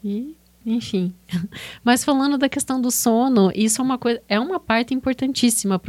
E, 0.04 0.36
enfim. 0.66 1.14
Mas 1.84 2.04
falando 2.04 2.38
da 2.38 2.50
questão 2.50 2.82
do 2.82 2.92
sono, 2.92 3.50
isso 3.56 3.82
é 3.82 3.84
uma 3.84 3.98
coisa, 3.98 4.22
é 4.28 4.40
uma 4.40 4.60
parte 4.60 4.94
importantíssima 4.94 5.80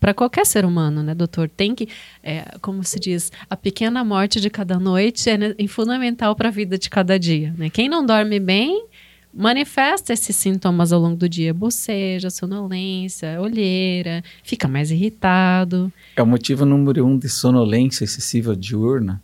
para 0.00 0.14
qualquer 0.14 0.46
ser 0.46 0.64
humano, 0.64 1.02
né, 1.02 1.14
doutor? 1.14 1.48
Tem 1.48 1.74
que, 1.74 1.88
é, 2.22 2.56
como 2.60 2.84
se 2.84 3.00
diz, 3.00 3.32
a 3.50 3.56
pequena 3.56 4.04
morte 4.04 4.40
de 4.40 4.48
cada 4.48 4.78
noite 4.78 5.28
é, 5.28 5.36
é 5.58 5.66
fundamental 5.66 6.36
para 6.36 6.48
a 6.48 6.52
vida 6.52 6.78
de 6.78 6.88
cada 6.88 7.18
dia. 7.18 7.52
Né? 7.58 7.70
Quem 7.70 7.88
não 7.88 8.06
dorme 8.06 8.38
bem 8.38 8.86
manifesta 9.32 10.12
esses 10.12 10.36
sintomas 10.36 10.92
ao 10.92 11.00
longo 11.00 11.16
do 11.16 11.28
dia: 11.28 11.54
boceja, 11.54 12.30
sonolência, 12.30 13.40
olheira, 13.40 14.22
fica 14.42 14.68
mais 14.68 14.90
irritado. 14.90 15.92
É 16.16 16.22
o 16.22 16.26
motivo 16.26 16.64
número 16.64 17.06
um 17.06 17.18
de 17.18 17.28
sonolência 17.28 18.04
excessiva 18.04 18.54
diurna, 18.54 19.22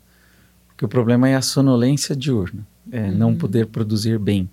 porque 0.69 0.85
o 0.85 0.89
problema 0.89 1.29
é 1.29 1.35
a 1.35 1.43
sonolência 1.43 2.17
diurna, 2.17 2.67
é 2.91 3.11
não 3.11 3.35
poder 3.35 3.67
produzir 3.67 4.19
bem. 4.19 4.49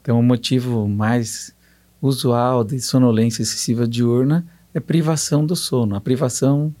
Então, 0.00 0.18
o 0.18 0.22
motivo 0.22 0.88
mais 0.88 1.54
usual 2.00 2.64
de 2.64 2.80
sonolência 2.80 3.42
excessiva 3.42 3.86
diurna 3.86 4.44
é 4.74 4.80
privação 4.80 5.46
do 5.46 5.54
sono. 5.54 5.94
A 5.94 6.00
privação 6.00 6.74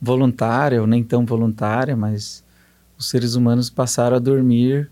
voluntária 0.00 0.80
ou 0.80 0.86
nem 0.86 1.02
tão 1.02 1.26
voluntária, 1.26 1.96
mas 1.96 2.44
os 2.96 3.08
seres 3.08 3.34
humanos 3.34 3.68
passaram 3.68 4.16
a 4.16 4.20
dormir 4.20 4.88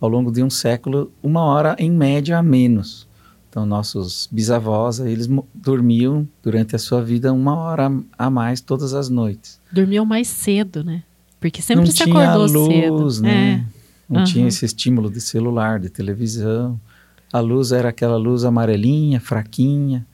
ao 0.00 0.08
longo 0.08 0.30
de 0.32 0.42
um 0.42 0.50
século 0.50 1.12
uma 1.22 1.42
hora 1.42 1.76
em 1.78 1.90
média 1.90 2.38
a 2.38 2.42
menos. 2.42 3.06
Então, 3.48 3.66
nossos 3.66 4.28
bisavós, 4.30 5.00
eles 5.00 5.28
dormiam 5.52 6.26
durante 6.42 6.76
a 6.76 6.78
sua 6.78 7.02
vida 7.02 7.32
uma 7.32 7.56
hora 7.56 7.90
a 8.16 8.30
mais 8.30 8.60
todas 8.60 8.94
as 8.94 9.08
noites. 9.08 9.60
Dormiu 9.72 10.04
mais 10.04 10.28
cedo, 10.28 10.84
né? 10.84 11.02
Porque 11.40 11.60
sempre 11.60 11.84
não 11.84 11.90
se 11.90 12.04
tinha 12.04 12.30
acordou 12.30 12.66
luz, 13.02 13.16
cedo. 13.16 13.22
né? 13.26 13.66
Não 14.08 14.18
Aham. 14.18 14.24
tinha 14.26 14.46
esse 14.48 14.64
estímulo 14.64 15.10
de 15.10 15.20
celular, 15.20 15.80
de 15.80 15.88
televisão. 15.88 16.80
A 17.32 17.40
luz 17.40 17.72
era 17.72 17.88
aquela 17.88 18.16
luz 18.16 18.44
amarelinha, 18.44 19.20
fraquinha. 19.20 20.06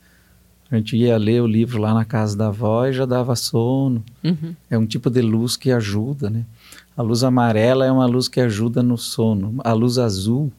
A 0.71 0.75
gente 0.75 0.97
ia 0.97 1.17
ler 1.17 1.41
o 1.41 1.47
livro 1.47 1.79
lá 1.79 1.93
na 1.93 2.05
casa 2.05 2.35
da 2.35 2.47
avó 2.47 2.87
e 2.87 2.93
já 2.93 3.05
dava 3.05 3.35
sono. 3.35 4.03
É. 4.23 4.29
Uhum. 4.29 4.55
É 4.71 4.77
um 4.77 4.85
tipo 4.85 5.09
de 5.09 5.21
luz 5.21 5.55
que 5.55 5.71
ajuda, 5.71 6.29
né? 6.29 6.43
A 6.97 7.03
luz 7.03 7.23
amarela 7.23 7.85
é 7.85 7.91
uma 7.91 8.07
luz 8.07 8.27
que 8.27 8.41
ajuda 8.41 8.81
no 8.81 8.97
sono. 8.97 9.61
A 9.63 9.71
luz 9.71 9.99
azul, 9.99 10.51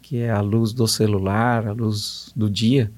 que 0.00 0.16
é 0.16 0.30
a 0.30 0.40
luz 0.40 0.72
do 0.72 0.88
celular, 0.88 1.68
a 1.68 1.72
luz 1.72 2.32
do 2.34 2.48
dia, 2.48 2.90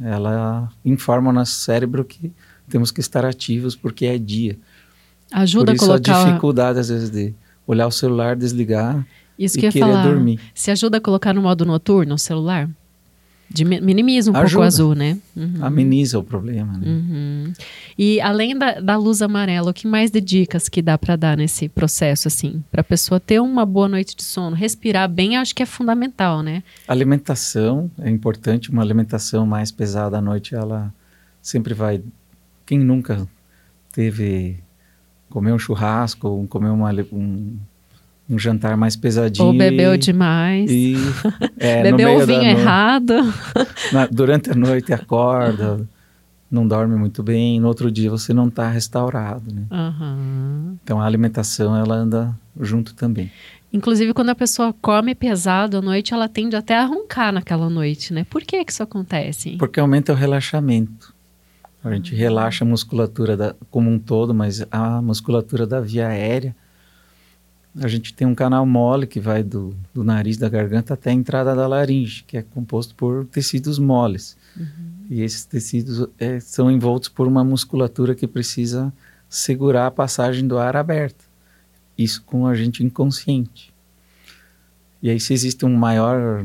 ela 0.00 0.70
informa 0.82 1.28
o 1.28 1.32
nosso 1.32 1.52
cérebro 1.52 2.04
que 2.04 2.32
temos 2.68 2.90
que 2.90 3.00
estar 3.00 3.24
ativos 3.24 3.76
porque 3.76 4.06
é 4.06 4.16
dia. 4.16 4.58
Ajuda 5.30 5.66
Por 5.66 5.74
isso 5.74 5.84
a 5.84 5.88
colocar. 5.88 6.22
a 6.22 6.24
dificuldade, 6.24 6.78
às 6.78 6.88
vezes, 6.88 7.10
de 7.10 7.34
olhar 7.66 7.86
o 7.86 7.90
celular, 7.90 8.34
desligar 8.34 9.06
Isso 9.38 9.58
e 9.58 9.60
que 9.60 9.66
eu 9.66 9.72
ia 9.74 9.86
falar. 9.86 10.02
dormir. 10.04 10.40
Se 10.54 10.70
ajuda 10.70 10.96
a 10.96 11.00
colocar 11.02 11.34
no 11.34 11.42
modo 11.42 11.66
noturno 11.66 12.14
o 12.14 12.18
celular? 12.18 12.68
Dimi- 13.50 13.80
minimiza 13.80 14.30
um 14.30 14.34
pouco 14.34 14.44
o 14.44 14.46
Ajuda. 14.48 14.66
azul, 14.66 14.94
né? 14.94 15.18
Uhum. 15.34 15.64
Ameniza 15.64 16.18
o 16.18 16.22
problema, 16.22 16.76
né? 16.76 16.86
Uhum. 16.86 17.52
E 17.96 18.20
além 18.20 18.56
da, 18.56 18.80
da 18.80 18.96
luz 18.96 19.22
amarela, 19.22 19.70
o 19.70 19.74
que 19.74 19.86
mais 19.86 20.10
de 20.10 20.20
dicas 20.20 20.68
que 20.68 20.82
dá 20.82 20.98
para 20.98 21.16
dar 21.16 21.36
nesse 21.36 21.68
processo, 21.68 22.28
assim, 22.28 22.62
para 22.70 22.82
a 22.82 22.84
pessoa 22.84 23.18
ter 23.18 23.40
uma 23.40 23.64
boa 23.64 23.88
noite 23.88 24.14
de 24.14 24.22
sono, 24.22 24.54
respirar 24.54 25.08
bem, 25.08 25.38
acho 25.38 25.54
que 25.54 25.62
é 25.62 25.66
fundamental, 25.66 26.42
né? 26.42 26.62
Alimentação 26.86 27.90
é 27.98 28.10
importante, 28.10 28.70
uma 28.70 28.82
alimentação 28.82 29.46
mais 29.46 29.72
pesada 29.72 30.18
à 30.18 30.20
noite, 30.20 30.54
ela 30.54 30.92
sempre 31.40 31.72
vai. 31.72 32.02
Quem 32.66 32.78
nunca 32.78 33.26
teve 33.90 34.58
comer 35.30 35.52
um 35.52 35.58
churrasco, 35.58 36.28
ou 36.28 36.46
comer 36.46 36.68
uma, 36.68 36.90
um, 37.12 37.56
um 38.28 38.38
jantar 38.38 38.76
mais 38.76 38.94
pesadinho. 38.96 39.46
Ou 39.48 39.52
bebeu 39.56 39.96
demais, 39.96 40.70
E, 40.70 40.94
é, 41.58 41.82
bebeu 41.82 42.16
o 42.16 42.26
vinho 42.26 42.42
errado. 42.42 43.14
na- 43.92 44.06
durante 44.06 44.50
a 44.50 44.54
noite 44.54 44.92
acorda, 44.92 45.80
não 46.50 46.66
dorme 46.66 46.96
muito 46.96 47.22
bem, 47.22 47.58
no 47.60 47.68
outro 47.68 47.90
dia 47.90 48.10
você 48.10 48.32
não 48.34 48.48
está 48.48 48.68
restaurado, 48.68 49.52
né? 49.52 49.62
Aham. 49.70 50.76
Então 50.84 51.00
a 51.00 51.04
alimentação 51.06 51.74
ela 51.76 51.94
anda 51.94 52.34
junto 52.60 52.94
também. 52.94 53.30
Inclusive, 53.70 54.14
quando 54.14 54.30
a 54.30 54.34
pessoa 54.34 54.74
come 54.80 55.14
pesado 55.14 55.76
à 55.76 55.82
noite, 55.82 56.14
ela 56.14 56.26
tende 56.26 56.56
até 56.56 56.74
a 56.78 56.86
roncar 56.86 57.30
naquela 57.32 57.68
noite, 57.68 58.14
né? 58.14 58.24
Por 58.30 58.42
que 58.42 58.64
que 58.64 58.72
isso 58.72 58.82
acontece? 58.82 59.56
Porque 59.58 59.78
aumenta 59.78 60.12
o 60.12 60.16
relaxamento. 60.16 61.12
A 61.84 61.92
gente 61.94 62.14
relaxa 62.14 62.64
a 62.64 62.68
musculatura 62.68 63.36
da- 63.36 63.54
como 63.70 63.90
um 63.90 63.98
todo, 63.98 64.34
mas 64.34 64.64
a 64.70 65.00
musculatura 65.02 65.66
da 65.66 65.80
via 65.80 66.08
aérea. 66.08 66.56
A 67.80 67.88
gente 67.88 68.12
tem 68.12 68.26
um 68.26 68.34
canal 68.34 68.66
mole 68.66 69.06
que 69.06 69.20
vai 69.20 69.42
do, 69.42 69.74
do 69.94 70.02
nariz, 70.02 70.36
da 70.36 70.48
garganta 70.48 70.94
até 70.94 71.10
a 71.10 71.12
entrada 71.12 71.54
da 71.54 71.66
laringe, 71.66 72.24
que 72.24 72.36
é 72.36 72.42
composto 72.42 72.94
por 72.94 73.24
tecidos 73.26 73.78
moles. 73.78 74.36
E 75.10 75.22
esses 75.22 75.44
tecidos 75.44 76.08
eh, 76.18 76.40
são 76.40 76.70
envoltos 76.70 77.08
por 77.08 77.26
uma 77.26 77.44
musculatura 77.44 78.14
que 78.14 78.26
precisa 78.26 78.92
segurar 79.28 79.86
a 79.86 79.90
passagem 79.90 80.46
do 80.46 80.58
ar 80.58 80.76
aberta. 80.76 81.24
Isso 81.96 82.22
com 82.22 82.46
a 82.46 82.54
gente 82.54 82.84
inconsciente. 82.84 83.72
E 85.02 85.10
aí, 85.10 85.20
se 85.20 85.32
existe 85.32 85.64
um 85.64 85.74
maior 85.74 86.44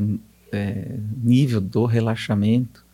eh, 0.52 0.96
nível 1.22 1.60
do 1.60 1.84
relaxamento, 1.84 2.84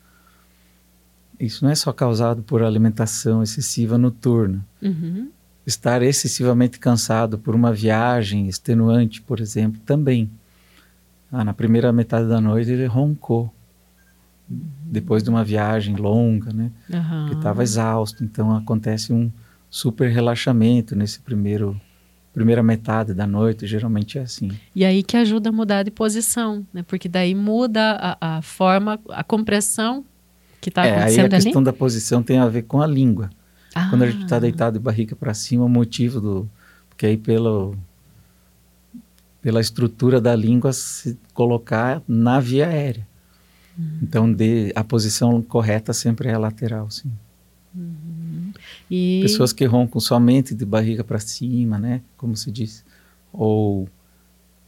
isso 1.38 1.64
não 1.64 1.70
é 1.70 1.74
só 1.74 1.92
causado 1.92 2.42
por 2.42 2.62
alimentação 2.62 3.42
excessiva 3.42 3.96
noturna. 3.96 4.66
Uhum. 4.82 5.30
Estar 5.70 6.02
excessivamente 6.02 6.80
cansado 6.80 7.38
por 7.38 7.54
uma 7.54 7.72
viagem 7.72 8.48
extenuante, 8.48 9.22
por 9.22 9.38
exemplo, 9.38 9.80
também. 9.86 10.28
Ah, 11.30 11.44
na 11.44 11.54
primeira 11.54 11.92
metade 11.92 12.28
da 12.28 12.40
noite 12.40 12.72
ele 12.72 12.86
roncou. 12.86 13.54
Depois 14.48 15.22
de 15.22 15.30
uma 15.30 15.44
viagem 15.44 15.94
longa, 15.94 16.52
né? 16.52 16.72
Aham. 16.92 17.28
que 17.28 17.34
estava 17.36 17.62
exausto. 17.62 18.24
Então 18.24 18.54
acontece 18.56 19.12
um 19.12 19.30
super 19.70 20.10
relaxamento 20.10 20.96
nesse 20.96 21.20
primeiro 21.20 21.80
primeira 22.32 22.62
metade 22.62 23.12
da 23.14 23.26
noite, 23.26 23.66
geralmente 23.66 24.18
é 24.18 24.22
assim. 24.22 24.50
E 24.74 24.84
aí 24.84 25.02
que 25.02 25.16
ajuda 25.16 25.50
a 25.50 25.52
mudar 25.52 25.82
de 25.84 25.90
posição, 25.90 26.66
né? 26.72 26.82
Porque 26.82 27.08
daí 27.08 27.34
muda 27.34 28.16
a, 28.20 28.38
a 28.38 28.42
forma, 28.42 28.98
a 29.10 29.22
compressão 29.22 30.04
que 30.60 30.68
está 30.68 30.84
é, 30.84 30.90
aí 30.90 30.96
a 30.96 31.02
acontecendo 31.02 31.34
ali. 31.34 31.44
questão 31.44 31.62
da 31.62 31.72
posição 31.72 32.22
tem 32.22 32.38
a 32.38 32.48
ver 32.48 32.62
com 32.62 32.80
a 32.82 32.86
língua. 32.86 33.30
Quando 33.88 34.02
a 34.02 34.10
gente 34.10 34.24
está 34.24 34.36
Ah. 34.36 34.40
deitado 34.40 34.78
de 34.78 34.84
barriga 34.84 35.14
para 35.14 35.32
cima, 35.34 35.64
o 35.64 35.68
motivo 35.68 36.20
do 36.20 36.50
porque 36.88 37.06
aí 37.06 37.16
pelo 37.16 37.76
pela 39.40 39.60
estrutura 39.60 40.20
da 40.20 40.36
língua 40.36 40.72
se 40.72 41.18
colocar 41.32 42.02
na 42.06 42.40
via 42.40 42.68
aérea. 42.68 43.06
Hum. 43.78 43.98
Então 44.02 44.30
de, 44.32 44.72
a 44.74 44.84
posição 44.84 45.40
correta 45.40 45.92
sempre 45.92 46.28
é 46.28 46.34
a 46.34 46.38
lateral, 46.38 46.90
sim. 46.90 47.10
E... 48.90 49.20
Pessoas 49.22 49.52
que 49.52 49.64
roncam 49.64 50.00
somente 50.00 50.54
de 50.54 50.66
barriga 50.66 51.04
para 51.04 51.18
cima, 51.20 51.78
né? 51.78 52.02
Como 52.16 52.36
se 52.36 52.50
diz. 52.50 52.84
Ou 53.32 53.88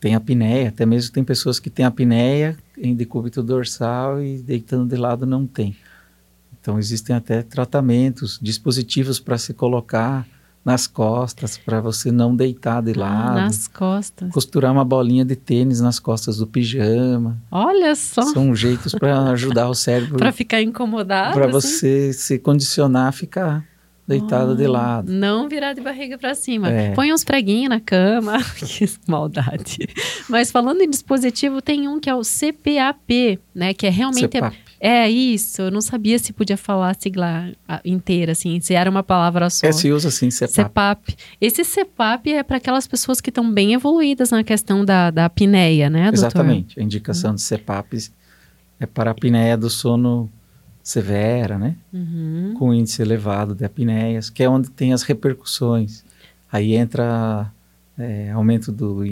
tem 0.00 0.14
apneia, 0.14 0.68
até 0.68 0.86
mesmo 0.86 1.12
tem 1.12 1.24
pessoas 1.24 1.58
que 1.58 1.68
têm 1.68 1.84
apneia 1.84 2.56
em 2.78 2.94
decúbito 2.94 3.42
dorsal 3.42 4.22
e 4.22 4.38
deitando 4.38 4.88
de 4.88 4.96
lado 4.96 5.26
não 5.26 5.46
tem. 5.46 5.76
Então 6.62 6.79
existem 6.79 7.14
até 7.14 7.42
tratamentos, 7.42 8.38
dispositivos 8.40 9.18
para 9.18 9.37
se 9.37 9.53
colocar 9.53 10.25
nas 10.64 10.87
costas 10.87 11.59
para 11.59 11.81
você 11.81 12.12
não 12.12 12.37
deitar 12.37 12.81
de 12.81 12.92
Ah, 12.92 13.01
lado. 13.01 13.35
nas 13.35 13.66
costas. 13.66 14.31
Costurar 14.31 14.70
uma 14.70 14.85
bolinha 14.85 15.25
de 15.25 15.35
tênis 15.35 15.81
nas 15.81 15.98
costas 15.98 16.37
do 16.37 16.46
pijama. 16.46 17.37
Olha 17.51 17.96
só, 17.96 18.22
São 18.22 18.55
jeitos 18.55 18.94
para 18.94 19.31
ajudar 19.33 19.68
o 19.68 19.75
cérebro 19.75 20.18
para 20.22 20.31
ficar 20.31 20.62
incomodado. 20.62 21.35
para 21.35 21.46
assim. 21.46 21.53
você 21.61 22.12
se 22.12 22.38
condicionar 22.38 23.09
a 23.09 23.12
ficar 23.12 23.64
deitado 24.07 24.55
de 24.55 24.66
Ah, 24.66 24.70
lado. 24.70 25.11
Não 25.12 25.48
virar 25.48 25.72
de 25.72 25.81
barriga 25.81 26.16
para 26.16 26.33
cima. 26.35 26.68
É. 26.70 26.92
Põe 26.92 27.12
uns 27.12 27.25
preguinhos 27.25 27.68
na 27.70 27.81
cama. 27.81 28.38
que 28.55 28.88
maldade. 29.09 29.79
Mas 30.29 30.53
falando 30.53 30.81
em 30.81 30.88
dispositivo, 30.90 31.61
tem 31.61 31.88
um 31.88 31.98
que 31.98 32.09
é 32.09 32.14
o 32.14 32.22
CPAP, 32.22 33.40
né? 33.53 33.75
Que 33.75 33.87
é 33.88 33.90
realmente. 33.90 34.29
CPAP. 34.29 34.57
É 34.85 35.09
isso. 35.09 35.62
Eu 35.62 35.71
não 35.71 35.81
sabia 35.81 36.18
se 36.18 36.33
podia 36.33 36.57
falar 36.57 36.90
a 36.90 36.95
sigla 36.95 37.53
inteira, 37.85 38.33
assim, 38.33 38.59
se 38.59 38.75
era 38.75 38.90
uma 38.90 39.05
palavra 39.05 39.49
só. 39.49 39.64
É, 39.64 39.71
se 39.71 39.92
usa 39.92 40.09
assim, 40.09 40.29
CPAP. 40.29 40.53
CEPAP. 40.53 41.16
Esse 41.40 41.64
CEPAP 41.64 42.27
é 42.33 42.42
para 42.42 42.57
aquelas 42.57 42.85
pessoas 42.88 43.21
que 43.21 43.31
estão 43.31 43.49
bem 43.49 43.75
evoluídas 43.75 44.33
na 44.33 44.42
questão 44.42 44.85
da, 44.85 45.12
da 45.12 45.27
apneia, 45.27 45.88
né, 45.88 46.11
doutor? 46.11 46.27
Exatamente. 46.27 46.81
A 46.81 46.83
indicação 46.83 47.33
de 47.33 47.40
CPAP 47.42 48.11
é 48.81 48.87
para 48.87 49.11
a 49.11 49.12
apneia 49.12 49.57
do 49.57 49.71
sono 49.71 50.29
severa, 50.83 51.57
né? 51.57 51.77
Uhum. 51.92 52.55
Com 52.59 52.75
índice 52.75 53.01
elevado 53.01 53.55
de 53.55 53.64
apneias, 53.64 54.31
que 54.31 54.42
é 54.42 54.49
onde 54.49 54.68
tem 54.68 54.92
as 54.92 55.05
repercussões. 55.05 56.05
Aí 56.51 56.75
entra 56.75 57.53
é, 57.97 58.33
aumento 58.33 58.73
do, 58.73 59.05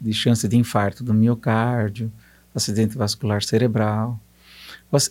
de 0.00 0.12
chance 0.14 0.48
de 0.48 0.56
infarto 0.56 1.04
do 1.04 1.12
miocárdio, 1.12 2.10
acidente 2.54 2.96
vascular 2.96 3.42
cerebral. 3.42 4.18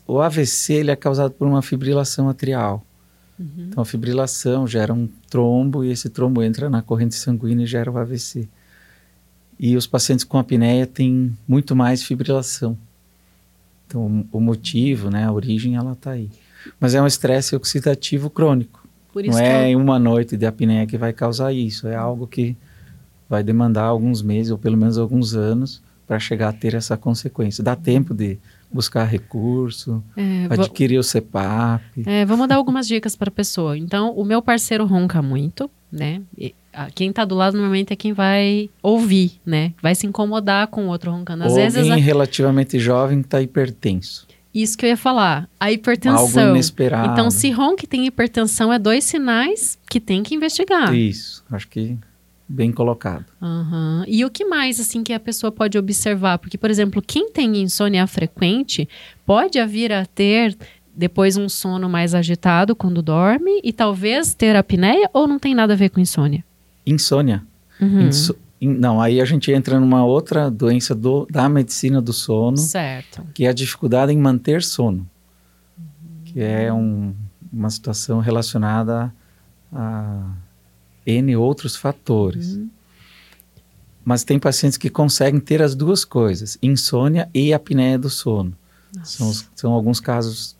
O 0.07 0.19
AVC 0.21 0.73
ele 0.73 0.91
é 0.91 0.95
causado 0.95 1.31
por 1.31 1.47
uma 1.47 1.61
fibrilação 1.61 2.27
atrial. 2.29 2.83
Uhum. 3.39 3.67
Então 3.69 3.81
a 3.81 3.85
fibrilação 3.85 4.65
gera 4.67 4.93
um 4.93 5.07
trombo 5.29 5.83
e 5.83 5.91
esse 5.91 6.09
trombo 6.09 6.41
entra 6.41 6.69
na 6.69 6.81
corrente 6.81 7.13
sanguínea 7.15 7.63
e 7.63 7.67
gera 7.67 7.91
o 7.91 7.97
AVC. 7.97 8.47
E 9.59 9.75
os 9.77 9.85
pacientes 9.85 10.25
com 10.25 10.37
apneia 10.39 10.87
têm 10.87 11.35
muito 11.47 11.75
mais 11.75 12.01
fibrilação. 12.03 12.77
Então 13.87 14.25
o 14.31 14.39
motivo, 14.39 15.09
né, 15.09 15.25
a 15.25 15.31
origem, 15.31 15.75
ela 15.75 15.93
está 15.93 16.11
aí. 16.11 16.29
Mas 16.79 16.95
é 16.95 17.01
um 17.01 17.07
estresse 17.07 17.55
oxidativo 17.55 18.29
crônico. 18.29 18.85
Por 19.13 19.23
isso 19.23 19.37
Não 19.37 19.43
é 19.43 19.63
eu- 19.65 19.67
em 19.69 19.75
uma 19.75 19.97
noite 19.99 20.35
de 20.35 20.45
apneia 20.45 20.85
que 20.85 20.97
vai 20.97 21.13
causar 21.13 21.53
isso. 21.53 21.87
É 21.87 21.95
algo 21.95 22.27
que 22.27 22.55
vai 23.29 23.43
demandar 23.43 23.83
alguns 23.83 24.21
meses 24.21 24.51
ou 24.51 24.57
pelo 24.57 24.77
menos 24.77 24.97
alguns 24.97 25.33
anos 25.35 25.81
para 26.07 26.19
chegar 26.19 26.49
a 26.49 26.53
ter 26.53 26.73
essa 26.73 26.97
consequência. 26.97 27.63
Dá 27.63 27.75
tempo 27.75 28.13
de 28.13 28.37
buscar 28.71 29.05
recurso, 29.05 30.03
é, 30.15 30.47
adquirir 30.49 30.97
o 30.99 31.03
CEPAP. 31.03 31.81
É, 32.05 32.25
vamos 32.25 32.47
dar 32.47 32.55
algumas 32.55 32.87
dicas 32.87 33.15
para 33.15 33.29
a 33.29 33.31
pessoa. 33.31 33.77
Então, 33.77 34.11
o 34.15 34.23
meu 34.25 34.41
parceiro 34.41 34.85
ronca 34.85 35.21
muito, 35.21 35.69
né? 35.91 36.21
E, 36.37 36.53
a- 36.73 36.89
quem 36.91 37.11
tá 37.11 37.25
do 37.25 37.33
lado 37.35 37.53
normalmente 37.55 37.93
é 37.93 37.95
quem 37.95 38.13
vai 38.13 38.69
ouvir, 38.83 39.33
né? 39.45 39.73
Vai 39.81 39.95
se 39.95 40.05
incomodar 40.05 40.67
com 40.67 40.85
o 40.85 40.89
outro 40.89 41.11
roncando. 41.11 41.43
Às 41.45 41.51
Ou 41.51 41.55
vezes, 41.57 41.77
alguém 41.79 41.93
a- 41.93 42.05
relativamente 42.05 42.77
jovem 42.79 43.21
está 43.21 43.41
hipertenso. 43.41 44.27
isso 44.53 44.77
que 44.77 44.85
eu 44.85 44.89
ia 44.89 44.97
falar, 44.97 45.47
a 45.59 45.65
Algo 45.65 45.75
hipertensão. 45.75 46.49
inesperado. 46.49 47.11
Então, 47.13 47.29
se 47.31 47.49
ronca 47.51 47.85
e 47.85 47.87
tem 47.87 48.05
hipertensão, 48.05 48.71
é 48.73 48.79
dois 48.79 49.03
sinais 49.03 49.77
que 49.89 49.99
tem 49.99 50.23
que 50.23 50.33
investigar. 50.35 50.93
Isso, 50.95 51.43
acho 51.51 51.67
que 51.67 51.95
bem 52.47 52.71
colocado. 52.71 53.25
Aham. 53.41 54.03
E 54.07 54.23
o 54.23 54.29
que 54.29 54.45
mais, 54.45 54.79
assim, 54.79 55.03
que 55.03 55.11
a 55.13 55.19
pessoa 55.19 55.51
pode 55.51 55.77
observar? 55.77 56.37
Porque, 56.37 56.57
por 56.57 56.69
exemplo, 56.69 57.01
quem 57.01 57.29
tem 57.31 57.57
insônia 57.61 58.05
frequente 58.07 58.87
pode 59.25 59.63
vir 59.65 59.91
a 59.91 60.05
ter 60.05 60.57
depois 60.95 61.37
um 61.37 61.47
sono 61.49 61.87
mais 61.89 62.15
agitado 62.15 62.75
quando 62.75 63.01
dorme 63.01 63.59
e 63.63 63.71
talvez 63.73 64.33
ter 64.33 64.55
apneia 64.55 65.09
ou 65.13 65.27
não 65.27 65.37
tem 65.37 65.53
nada 65.53 65.73
a 65.73 65.75
ver 65.75 65.89
com 65.89 65.99
insônia? 65.99 66.43
Insônia. 66.85 67.43
Uhum. 67.79 68.07
Inso- 68.07 68.35
in- 68.59 68.73
não, 68.73 68.99
aí 68.99 69.21
a 69.21 69.25
gente 69.25 69.51
entra 69.51 69.79
numa 69.79 70.03
outra 70.05 70.49
doença 70.49 70.95
do- 70.95 71.27
da 71.29 71.47
medicina 71.49 72.01
do 72.01 72.13
sono, 72.13 72.57
Certo. 72.57 73.21
que 73.33 73.45
é 73.45 73.49
a 73.49 73.53
dificuldade 73.53 74.11
em 74.11 74.17
manter 74.17 74.63
sono, 74.63 75.07
que 76.25 76.39
é 76.41 76.71
um- 76.73 77.13
uma 77.53 77.69
situação 77.69 78.19
relacionada 78.19 79.13
a 79.71 80.31
N 81.07 81.35
outros 81.35 81.75
fatores. 81.75 82.55
Uhum. 82.55 82.69
Mas 84.03 84.23
tem 84.23 84.39
pacientes 84.39 84.77
que 84.77 84.89
conseguem 84.89 85.39
ter 85.39 85.61
as 85.61 85.73
duas 85.73 86.05
coisas, 86.05 86.57
insônia 86.61 87.29
e 87.33 87.53
apneia 87.53 87.97
do 87.97 88.09
sono. 88.09 88.53
São, 89.03 89.33
são 89.55 89.73
alguns 89.73 89.99
casos 89.99 90.55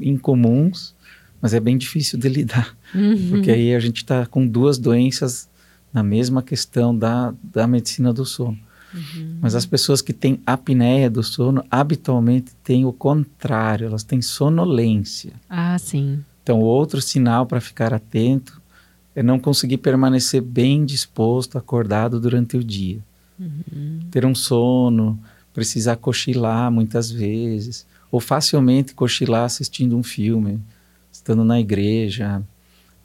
incomuns, 0.00 0.94
mas 1.40 1.52
é 1.54 1.60
bem 1.60 1.76
difícil 1.76 2.18
de 2.18 2.28
lidar. 2.28 2.76
Uhum. 2.94 3.28
Porque 3.30 3.50
aí 3.50 3.74
a 3.74 3.80
gente 3.80 3.98
está 3.98 4.26
com 4.26 4.46
duas 4.46 4.78
doenças 4.78 5.48
na 5.92 6.02
mesma 6.02 6.42
questão 6.42 6.96
da, 6.96 7.34
da 7.42 7.66
medicina 7.66 8.12
do 8.12 8.24
sono. 8.24 8.58
Uhum. 8.94 9.38
Mas 9.40 9.54
as 9.54 9.66
pessoas 9.66 10.00
que 10.00 10.12
têm 10.12 10.40
apneia 10.46 11.10
do 11.10 11.22
sono 11.22 11.64
habitualmente 11.70 12.52
têm 12.62 12.84
o 12.84 12.92
contrário, 12.92 13.86
elas 13.86 14.02
têm 14.02 14.22
sonolência. 14.22 15.34
Ah, 15.48 15.78
sim. 15.78 16.24
Então, 16.42 16.60
outro 16.60 17.02
sinal 17.02 17.44
para 17.44 17.60
ficar 17.60 17.92
atento 17.92 18.62
é 19.16 19.22
não 19.22 19.40
conseguir 19.40 19.78
permanecer 19.78 20.42
bem 20.42 20.84
disposto, 20.84 21.56
acordado 21.56 22.20
durante 22.20 22.58
o 22.58 22.62
dia. 22.62 23.00
Uhum. 23.40 24.00
Ter 24.10 24.26
um 24.26 24.34
sono, 24.34 25.18
precisar 25.54 25.96
cochilar 25.96 26.70
muitas 26.70 27.10
vezes, 27.10 27.86
ou 28.10 28.20
facilmente 28.20 28.94
cochilar 28.94 29.44
assistindo 29.44 29.96
um 29.96 30.02
filme, 30.02 30.60
estando 31.10 31.42
na 31.44 31.58
igreja, 31.58 32.42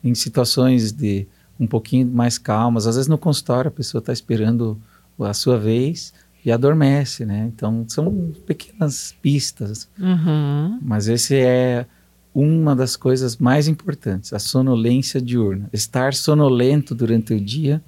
em 0.04 0.14
situações 0.14 0.92
de 0.92 1.26
um 1.58 1.66
pouquinho 1.66 2.06
mais 2.08 2.38
calmas. 2.38 2.88
Às 2.88 2.96
vezes 2.96 3.08
no 3.08 3.18
consultório 3.18 3.70
a 3.70 3.72
pessoa 3.72 4.00
está 4.00 4.12
esperando 4.12 4.78
a 5.18 5.34
sua 5.34 5.58
vez 5.58 6.14
e 6.44 6.52
adormece, 6.52 7.26
né? 7.26 7.50
Então 7.56 7.86
são 7.88 8.34
pequenas 8.46 9.16
pistas. 9.22 9.88
Uhum. 9.98 10.78
Mas 10.82 11.08
esse 11.08 11.36
é 11.38 11.86
uma 12.34 12.76
das 12.76 12.96
coisas 12.96 13.38
mais 13.38 13.68
importantes, 13.68 14.34
a 14.34 14.40
sonolência 14.40 15.22
diurna. 15.22 15.70
Estar 15.74 16.14
sonolento 16.14 16.96
durante 16.96 17.34
o 17.34 17.40
dia, 17.40 17.82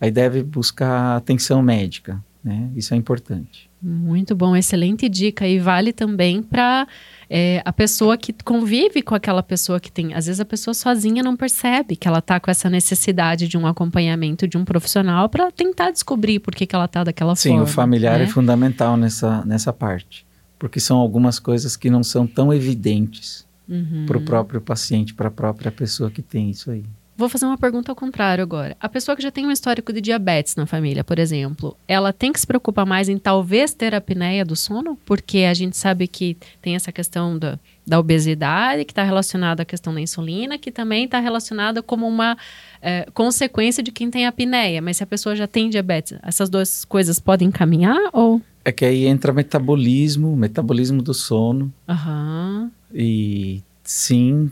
aí 0.00 0.10
deve 0.10 0.42
buscar 0.42 1.16
atenção 1.16 1.62
médica, 1.62 2.22
né? 2.42 2.68
Isso 2.74 2.94
é 2.94 2.96
importante. 2.96 3.70
Muito 3.80 4.34
bom, 4.34 4.56
excelente 4.56 5.08
dica. 5.08 5.46
E 5.46 5.58
vale 5.58 5.92
também 5.92 6.42
para 6.42 6.88
é, 7.30 7.62
a 7.64 7.72
pessoa 7.72 8.16
que 8.16 8.32
convive 8.44 9.02
com 9.02 9.14
aquela 9.14 9.42
pessoa 9.42 9.78
que 9.78 9.92
tem. 9.92 10.14
Às 10.14 10.26
vezes 10.26 10.40
a 10.40 10.44
pessoa 10.44 10.74
sozinha 10.74 11.22
não 11.22 11.36
percebe 11.36 11.94
que 11.94 12.08
ela 12.08 12.18
está 12.18 12.40
com 12.40 12.50
essa 12.50 12.68
necessidade 12.68 13.46
de 13.46 13.56
um 13.56 13.66
acompanhamento 13.66 14.48
de 14.48 14.56
um 14.56 14.64
profissional 14.64 15.28
para 15.28 15.52
tentar 15.52 15.90
descobrir 15.92 16.40
por 16.40 16.54
que, 16.54 16.66
que 16.66 16.74
ela 16.74 16.86
está 16.86 17.04
daquela 17.04 17.36
Sim, 17.36 17.50
forma. 17.50 17.66
Sim, 17.66 17.70
o 17.70 17.74
familiar 17.74 18.18
né? 18.18 18.24
é 18.24 18.28
fundamental 18.28 18.96
nessa, 18.96 19.44
nessa 19.44 19.72
parte. 19.72 20.26
Porque 20.58 20.80
são 20.80 20.96
algumas 20.96 21.38
coisas 21.38 21.76
que 21.76 21.90
não 21.90 22.02
são 22.02 22.26
tão 22.26 22.52
evidentes 22.52 23.46
uhum. 23.68 24.04
para 24.06 24.18
o 24.18 24.22
próprio 24.22 24.60
paciente, 24.60 25.14
para 25.14 25.28
a 25.28 25.30
própria 25.30 25.70
pessoa 25.70 26.10
que 26.10 26.22
tem 26.22 26.50
isso 26.50 26.70
aí. 26.70 26.84
Vou 27.18 27.30
fazer 27.30 27.46
uma 27.46 27.56
pergunta 27.56 27.90
ao 27.90 27.96
contrário 27.96 28.42
agora. 28.42 28.76
A 28.78 28.90
pessoa 28.90 29.16
que 29.16 29.22
já 29.22 29.30
tem 29.30 29.46
um 29.46 29.50
histórico 29.50 29.90
de 29.90 30.02
diabetes 30.02 30.54
na 30.54 30.66
família, 30.66 31.02
por 31.02 31.18
exemplo, 31.18 31.74
ela 31.88 32.12
tem 32.12 32.30
que 32.30 32.38
se 32.38 32.46
preocupar 32.46 32.84
mais 32.84 33.08
em 33.08 33.16
talvez 33.16 33.72
ter 33.72 33.94
apneia 33.94 34.44
do 34.44 34.54
sono? 34.54 34.98
Porque 35.06 35.38
a 35.38 35.54
gente 35.54 35.78
sabe 35.78 36.06
que 36.06 36.36
tem 36.60 36.76
essa 36.76 36.92
questão 36.92 37.38
da, 37.38 37.58
da 37.86 37.98
obesidade, 37.98 38.84
que 38.84 38.92
está 38.92 39.02
relacionada 39.02 39.62
à 39.62 39.64
questão 39.64 39.94
da 39.94 40.00
insulina, 40.00 40.58
que 40.58 40.70
também 40.70 41.06
está 41.06 41.18
relacionada 41.18 41.82
como 41.82 42.06
uma 42.06 42.36
é, 42.82 43.08
consequência 43.14 43.82
de 43.82 43.90
quem 43.90 44.10
tem 44.10 44.26
apneia. 44.26 44.82
Mas 44.82 44.98
se 44.98 45.02
a 45.02 45.06
pessoa 45.06 45.34
já 45.34 45.46
tem 45.46 45.70
diabetes, 45.70 46.18
essas 46.22 46.50
duas 46.50 46.84
coisas 46.84 47.18
podem 47.18 47.50
caminhar 47.50 48.10
ou... 48.12 48.42
É 48.66 48.72
que 48.72 48.84
aí 48.84 49.06
entra 49.06 49.32
metabolismo, 49.32 50.36
metabolismo 50.36 51.00
do 51.00 51.14
sono. 51.14 51.72
Aham. 51.88 52.68
E 52.92 53.62
sim, 53.84 54.50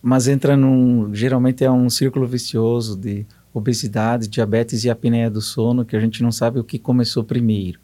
mas 0.00 0.28
entra 0.28 0.56
num. 0.56 1.12
Geralmente 1.12 1.64
é 1.64 1.70
um 1.70 1.90
círculo 1.90 2.24
vicioso 2.24 2.96
de 2.96 3.26
obesidade, 3.52 4.28
diabetes 4.28 4.84
e 4.84 4.90
apneia 4.90 5.28
do 5.28 5.40
sono, 5.40 5.84
que 5.84 5.96
a 5.96 5.98
gente 5.98 6.22
não 6.22 6.30
sabe 6.30 6.60
o 6.60 6.64
que 6.64 6.78
começou 6.78 7.24
primeiro. 7.24 7.80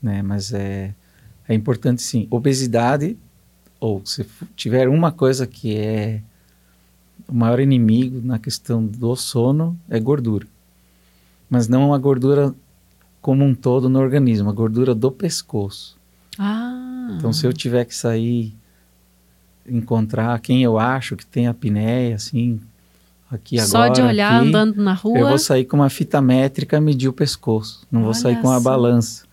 Né? 0.00 0.22
Mas 0.22 0.52
é, 0.52 0.94
é 1.48 1.52
importante 1.52 2.00
sim. 2.00 2.28
Obesidade, 2.30 3.18
ou 3.80 4.06
se 4.06 4.24
tiver 4.54 4.88
uma 4.88 5.10
coisa 5.10 5.48
que 5.48 5.76
é 5.76 6.22
o 7.26 7.34
maior 7.34 7.58
inimigo 7.58 8.20
na 8.24 8.38
questão 8.38 8.86
do 8.86 9.16
sono, 9.16 9.76
é 9.90 9.98
gordura. 9.98 10.46
Mas 11.50 11.66
não 11.66 11.92
a 11.92 11.98
gordura 11.98 12.54
como 13.24 13.42
um 13.42 13.54
todo 13.54 13.88
no 13.88 13.98
organismo, 14.00 14.50
a 14.50 14.52
gordura 14.52 14.94
do 14.94 15.10
pescoço. 15.10 15.96
Ah. 16.38 17.08
Então, 17.16 17.32
se 17.32 17.46
eu 17.46 17.54
tiver 17.54 17.86
que 17.86 17.94
sair 17.94 18.54
encontrar 19.66 20.38
quem 20.40 20.62
eu 20.62 20.78
acho 20.78 21.16
que 21.16 21.24
tem 21.24 21.46
apneia, 21.46 22.16
assim, 22.16 22.60
aqui 23.30 23.58
Só 23.62 23.78
agora. 23.78 23.94
Só 23.94 24.02
de 24.02 24.06
olhar 24.06 24.42
aqui, 24.42 24.48
andando 24.48 24.76
na 24.76 24.92
rua. 24.92 25.18
Eu 25.18 25.28
vou 25.28 25.38
sair 25.38 25.64
com 25.64 25.78
uma 25.78 25.88
fita 25.88 26.20
métrica 26.20 26.78
medir 26.82 27.08
o 27.08 27.14
pescoço. 27.14 27.86
Não 27.90 28.00
Olha 28.00 28.04
vou 28.04 28.14
sair 28.14 28.38
com 28.42 28.48
uma 28.48 28.60
balança. 28.60 29.24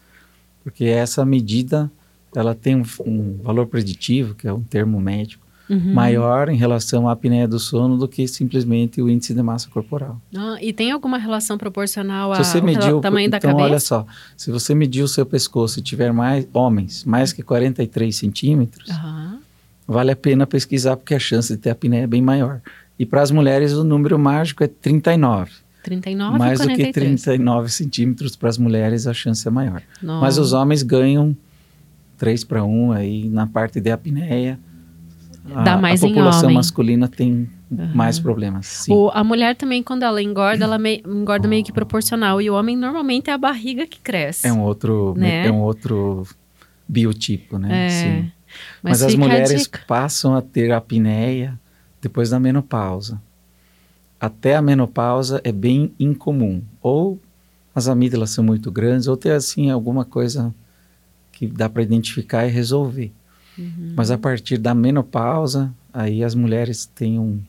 Porque 0.64 0.86
essa 0.86 1.26
medida, 1.26 1.92
ela 2.34 2.56
tem 2.56 2.78
um, 2.78 2.86
um, 3.06 3.40
valor 3.44 3.68
preditivo, 3.68 4.36
que 4.36 4.48
é 4.48 4.54
um 4.54 4.64
termo 4.64 5.02
médico, 5.02 5.41
uhum. 5.72 5.94
maior 5.94 6.50
em 6.50 6.56
relação 6.56 7.08
à 7.08 7.14
apneia 7.14 7.48
do 7.48 7.60
sono 7.60 7.98
do 7.98 8.08
que 8.08 8.28
simplesmente 8.28 9.02
o 9.02 9.10
índice 9.10 9.34
de 9.34 9.42
massa 9.42 9.70
corporal. 9.70 10.22
Ah, 10.36 10.58
e 10.62 10.74
tem 10.74 10.92
alguma 10.92 11.18
relação 11.18 11.58
proporcional 11.58 12.34
ao 12.34 13.02
tamanho 13.02 13.28
então, 13.28 13.30
da 13.30 13.40
cabeça? 13.40 13.64
olha 13.64 13.80
só, 13.80 14.06
se 14.36 14.52
você 14.52 14.76
medir 14.76 15.04
o 15.04 15.08
seu 15.08 15.26
pescoço 15.26 15.80
e 15.80 15.82
tiver 15.82 16.12
mais 16.12 16.48
homens, 16.54 17.04
mais 17.06 17.34
que 17.34 17.42
43 17.42 18.16
centímetros, 18.16 18.90
uhum 18.90 19.40
vale 19.92 20.12
a 20.12 20.16
pena 20.16 20.48
pesquisar 20.48 20.96
porque 20.96 21.14
a 21.14 21.20
chance 21.20 21.54
de 21.54 21.60
ter 21.60 21.70
apneia 21.70 22.04
é 22.04 22.08
bem 22.08 22.22
maior. 22.22 22.62
E 22.98 23.06
para 23.06 23.22
as 23.22 23.30
mulheres 23.30 23.74
o 23.74 23.84
número 23.84 24.18
mágico 24.18 24.64
é 24.64 24.68
39. 24.68 25.52
39 25.84 26.38
Mais 26.38 26.60
43. 26.60 26.78
do 26.78 26.86
que 26.86 26.94
39 26.94 27.70
centímetros 27.70 28.36
para 28.36 28.50
as 28.50 28.58
mulheres 28.58 29.08
a 29.08 29.14
chance 29.14 29.46
é 29.48 29.52
maior. 29.52 29.82
Nossa. 30.02 30.22
Mas 30.22 30.38
os 30.38 30.54
homens 30.54 30.84
ganham 30.84 31.36
3 32.18 32.44
para 32.44 32.64
1 32.64 32.92
aí 32.92 33.30
na 33.30 33.48
parte 33.48 33.82
de 33.82 33.92
apneia. 33.92 34.60
Dá 35.44 35.78
mais 35.78 36.04
a 36.04 36.08
população 36.08 36.44
homem. 36.44 36.56
masculina 36.56 37.08
tem 37.08 37.50
uhum. 37.70 37.92
mais 37.96 38.20
problemas. 38.20 38.68
Sim. 38.68 38.94
O, 38.94 39.10
a 39.14 39.24
mulher 39.24 39.56
também, 39.56 39.82
quando 39.82 40.04
ela 40.04 40.22
engorda, 40.22 40.64
ela 40.66 40.78
me, 40.78 41.04
engorda 41.06 41.48
meio 41.48 41.64
que 41.64 41.72
proporcional. 41.72 42.40
E 42.42 42.50
o 42.50 42.54
homem 42.54 42.78
normalmente 42.78 43.30
é 43.30 43.34
a 43.34 43.38
barriga 43.38 43.88
que 43.88 44.00
cresce. 44.00 44.48
É 44.48 44.54
um 44.54 44.62
outro, 44.62 45.16
né? 45.18 45.48
é 45.48 45.52
um 45.52 45.62
outro 45.62 46.28
biotipo, 46.88 47.58
né? 47.58 47.88
É. 47.88 47.90
Sim. 47.90 48.32
Mas, 48.84 49.02
Mas 49.02 49.04
as 49.04 49.16
mulheres 49.16 49.70
passam 49.88 50.36
a 50.36 50.42
ter 50.42 50.72
apneia 50.72 51.58
depois 52.02 52.30
da 52.30 52.40
menopausa. 52.40 53.22
Até 54.20 54.56
a 54.56 54.62
menopausa 54.62 55.42
é 55.44 55.52
bem 55.52 55.94
incomum. 56.00 56.62
Ou 56.82 57.20
as 57.74 57.88
amígdalas 57.88 58.30
são 58.30 58.44
muito 58.44 58.72
grandes, 58.72 59.08
ou 59.08 59.18
tem 59.18 59.32
assim 59.32 59.72
alguma 59.72 60.06
coisa 60.06 60.54
que 61.32 61.48
dá 61.48 61.68
para 61.70 61.82
identificar 61.82 62.46
e 62.46 62.52
resolver. 62.52 63.12
Uhum. 63.62 63.94
Mas 63.96 64.12
a 64.12 64.18
partir 64.18 64.58
da 64.58 64.74
menopausa, 64.74 65.74
aí 65.94 66.24
as 66.24 66.36
mulheres 66.36 66.86
têm 66.86 67.20
um. 67.20 67.40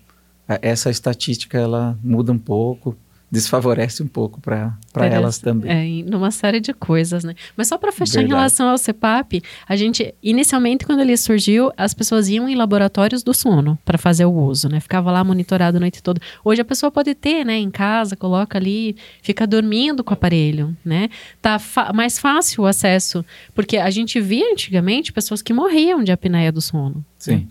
Essa 0.61 0.91
estatística 0.91 1.57
ela 1.57 1.99
muda 2.03 2.33
um 2.33 2.39
pouco 2.39 2.97
desfavorece 3.33 4.03
um 4.03 4.07
pouco 4.07 4.43
para 4.43 4.77
elas 4.95 5.39
também. 5.39 6.03
É, 6.03 6.11
numa 6.11 6.31
série 6.31 6.61
de 6.61 6.75
coisas, 6.75 7.25
né? 7.25 7.35
Mas 7.57 7.67
só 7.69 7.79
para 7.79 7.91
fechar 7.91 8.19
Verdade. 8.19 8.27
em 8.31 8.37
relação 8.37 8.69
ao 8.69 8.77
CPAP, 8.77 9.43
a 9.67 9.75
gente, 9.75 10.15
inicialmente, 10.23 10.85
quando 10.85 11.01
ele 11.01 11.17
surgiu, 11.17 11.73
as 11.75 11.95
pessoas 11.95 12.29
iam 12.29 12.47
em 12.47 12.55
laboratórios 12.55 13.23
do 13.23 13.33
sono 13.33 13.79
para 13.87 13.97
fazer 13.97 14.27
o 14.27 14.31
uso, 14.33 14.69
né? 14.69 14.81
Ficava 14.81 15.11
lá 15.11 15.25
monitorado 15.25 15.79
a 15.79 15.81
noite 15.81 16.03
toda. 16.03 16.21
Hoje 16.45 16.61
a 16.61 16.65
pessoa 16.65 16.93
pode 16.93 17.15
ter, 17.15 17.43
né, 17.43 17.57
em 17.57 17.71
casa, 17.71 18.15
coloca 18.15 18.59
ali, 18.59 18.97
fica 19.23 19.47
dormindo 19.47 20.05
com 20.05 20.11
o 20.11 20.13
aparelho, 20.13 20.77
né? 20.85 21.09
Tá 21.41 21.59
mais 21.95 22.19
fácil 22.19 22.65
o 22.65 22.67
acesso, 22.67 23.25
porque 23.55 23.79
a 23.79 23.89
gente 23.89 24.21
via 24.21 24.53
antigamente 24.53 25.11
pessoas 25.11 25.41
que 25.41 25.55
morriam 25.55 26.05
de 26.05 26.13
apneia 26.13 26.53
do 26.53 26.61
sono. 26.61 27.03
Sim. 27.19 27.37
Né? 27.37 27.47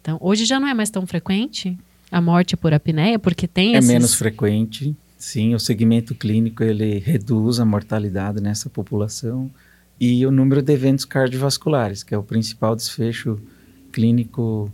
Então, 0.00 0.16
hoje 0.20 0.44
já 0.44 0.60
não 0.60 0.68
é 0.68 0.74
mais 0.74 0.90
tão 0.90 1.04
frequente 1.08 1.76
a 2.12 2.20
morte 2.20 2.56
por 2.56 2.72
apneia, 2.72 3.18
porque 3.18 3.48
tem 3.48 3.74
É 3.74 3.78
esses... 3.78 3.90
menos 3.90 4.14
frequente, 4.14 4.94
Sim, 5.16 5.54
o 5.54 5.60
segmento 5.60 6.14
clínico 6.14 6.62
ele 6.62 6.98
reduz 6.98 7.58
a 7.58 7.64
mortalidade 7.64 8.42
nessa 8.42 8.68
população 8.68 9.50
e 10.00 10.26
o 10.26 10.30
número 10.30 10.60
de 10.60 10.72
eventos 10.72 11.04
cardiovasculares, 11.04 12.02
que 12.02 12.14
é 12.14 12.18
o 12.18 12.22
principal 12.22 12.74
desfecho 12.74 13.40
clínico 13.92 14.70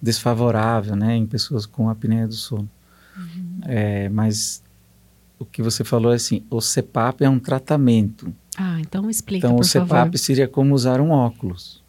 desfavorável, 0.00 0.96
né, 0.96 1.16
em 1.16 1.26
pessoas 1.26 1.66
com 1.66 1.88
apneia 1.88 2.26
do 2.26 2.34
sono. 2.34 2.68
Uhum. 3.16 3.60
É, 3.62 4.08
mas 4.08 4.62
o 5.38 5.44
que 5.44 5.62
você 5.62 5.84
falou 5.84 6.12
é 6.12 6.16
assim, 6.16 6.42
o 6.50 6.60
CPAP 6.60 7.22
é 7.22 7.28
um 7.28 7.38
tratamento. 7.38 8.34
Ah, 8.56 8.78
então 8.80 9.08
explica, 9.08 9.46
Então, 9.46 9.58
o 9.58 9.64
CPAP 9.64 9.88
favor. 9.88 10.18
seria 10.18 10.48
como 10.48 10.74
usar 10.74 11.00
um 11.00 11.10
óculos. 11.10 11.82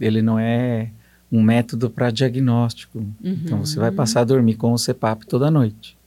Ele 0.00 0.22
não 0.22 0.38
é 0.38 0.90
um 1.30 1.42
método 1.42 1.90
para 1.90 2.10
diagnóstico. 2.10 2.98
Uhum. 2.98 3.14
Então, 3.22 3.64
você 3.64 3.78
vai 3.78 3.90
passar 3.90 4.20
a 4.20 4.24
dormir 4.24 4.54
com 4.54 4.72
o 4.72 4.78
CPAP 4.78 5.26
toda 5.26 5.50
noite 5.50 5.97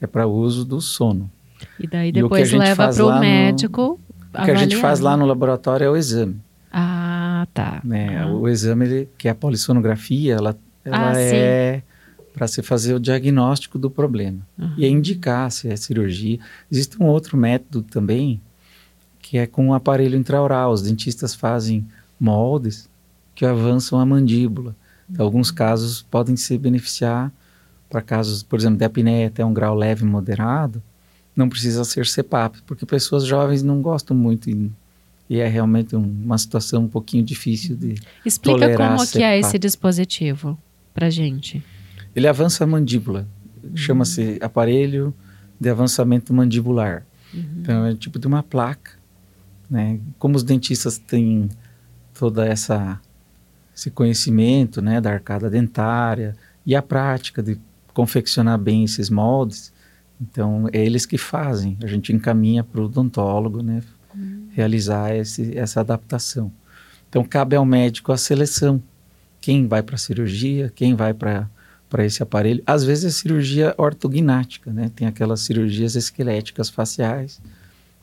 é 0.00 0.06
para 0.06 0.26
uso 0.26 0.64
do 0.64 0.80
sono. 0.80 1.30
E 1.78 1.86
daí 1.86 2.12
depois 2.12 2.52
e 2.52 2.56
leva 2.56 2.88
para 2.92 3.04
o 3.06 3.20
médico. 3.20 4.00
No, 4.32 4.40
o 4.40 4.44
que 4.44 4.50
a 4.50 4.54
gente 4.54 4.76
faz 4.76 5.00
lá 5.00 5.16
no 5.16 5.24
laboratório 5.26 5.84
é 5.84 5.90
o 5.90 5.96
exame. 5.96 6.36
Ah, 6.72 7.46
tá. 7.52 7.80
Né? 7.84 8.18
Ah. 8.22 8.28
O 8.28 8.48
exame, 8.48 8.84
ele, 8.84 9.08
que 9.16 9.28
é 9.28 9.30
a 9.30 9.34
polissonografia, 9.34 10.34
ela, 10.34 10.56
ela 10.84 11.12
ah, 11.12 11.20
é 11.20 11.82
para 12.34 12.46
se 12.46 12.62
fazer 12.62 12.94
o 12.94 13.00
diagnóstico 13.00 13.78
do 13.78 13.90
problema 13.90 14.38
Uhum. 14.56 14.74
e 14.76 14.86
indicar 14.86 15.50
se 15.50 15.68
é 15.68 15.76
cirurgia. 15.76 16.38
Existe 16.70 17.02
um 17.02 17.06
outro 17.06 17.36
método 17.36 17.82
também, 17.82 18.40
que 19.20 19.38
é 19.38 19.46
com 19.46 19.70
o 19.70 19.74
aparelho 19.74 20.16
intraoral. 20.16 20.70
Os 20.70 20.82
dentistas 20.82 21.34
fazem 21.34 21.84
moldes 22.20 22.88
que 23.34 23.44
avançam 23.44 23.98
a 23.98 24.06
mandíbula. 24.06 24.76
Em 25.10 25.20
alguns 25.20 25.50
casos 25.50 26.02
podem 26.02 26.36
se 26.36 26.56
beneficiar 26.56 27.32
para 27.88 28.02
casos, 28.02 28.42
por 28.42 28.58
exemplo, 28.58 28.78
de 28.78 28.84
apneia 28.84 29.28
até 29.28 29.44
um 29.44 29.52
grau 29.54 29.74
leve 29.74 30.02
e 30.04 30.06
moderado, 30.06 30.82
não 31.34 31.48
precisa 31.48 31.84
ser 31.84 32.06
CPAP, 32.06 32.56
porque 32.66 32.84
pessoas 32.84 33.24
jovens 33.24 33.62
não 33.62 33.80
gostam 33.80 34.16
muito 34.16 34.50
e, 34.50 34.70
e 35.30 35.38
é 35.38 35.46
realmente 35.48 35.94
um- 35.96 36.02
uma 36.24 36.36
situação 36.36 36.82
um 36.84 36.88
pouquinho 36.88 37.24
difícil 37.24 37.76
de... 37.76 37.94
Explica 38.26 38.58
tolerar 38.60 38.96
como 38.96 39.06
que 39.10 39.22
é 39.22 39.36
CPAP. 39.36 39.46
esse 39.46 39.58
dispositivo 39.58 40.58
pra 40.92 41.08
gente. 41.10 41.62
Ele 42.14 42.26
avança 42.26 42.64
a 42.64 42.66
mandíbula, 42.66 43.26
chama-se 43.74 44.38
aparelho 44.42 45.14
de 45.60 45.68
avançamento 45.68 46.32
mandibular. 46.34 47.04
Então 47.32 47.84
é 47.86 47.94
tipo 47.94 48.18
de 48.18 48.26
uma 48.26 48.42
placa, 48.42 48.92
né? 49.70 50.00
Como 50.18 50.34
os 50.36 50.42
dentistas 50.42 50.98
têm 50.98 51.48
toda 52.14 52.46
essa 52.46 52.98
esse 53.76 53.90
conhecimento, 53.92 54.82
né, 54.82 55.00
da 55.00 55.12
arcada 55.12 55.48
dentária 55.48 56.34
e 56.66 56.74
a 56.74 56.82
prática 56.82 57.40
de 57.40 57.56
confeccionar 57.98 58.56
bem 58.56 58.84
esses 58.84 59.10
moldes, 59.10 59.72
então 60.20 60.68
é 60.72 60.86
eles 60.86 61.04
que 61.04 61.18
fazem. 61.18 61.76
A 61.82 61.86
gente 61.88 62.12
encaminha 62.12 62.62
para 62.62 62.80
o 62.80 62.84
odontólogo, 62.84 63.60
né, 63.60 63.82
realizar 64.52 65.16
esse, 65.16 65.58
essa 65.58 65.80
adaptação. 65.80 66.52
Então 67.08 67.24
cabe 67.24 67.56
ao 67.56 67.64
médico 67.64 68.12
a 68.12 68.16
seleção. 68.16 68.80
Quem 69.40 69.66
vai 69.66 69.82
para 69.82 69.96
a 69.96 69.98
cirurgia, 69.98 70.72
quem 70.76 70.94
vai 70.94 71.12
para 71.12 71.50
para 71.90 72.04
esse 72.04 72.22
aparelho. 72.22 72.62
Às 72.66 72.84
vezes 72.84 73.04
é 73.06 73.10
cirurgia 73.10 73.74
ortognática, 73.78 74.70
né? 74.70 74.90
Tem 74.94 75.08
aquelas 75.08 75.40
cirurgias 75.40 75.96
esqueléticas 75.96 76.68
faciais. 76.68 77.40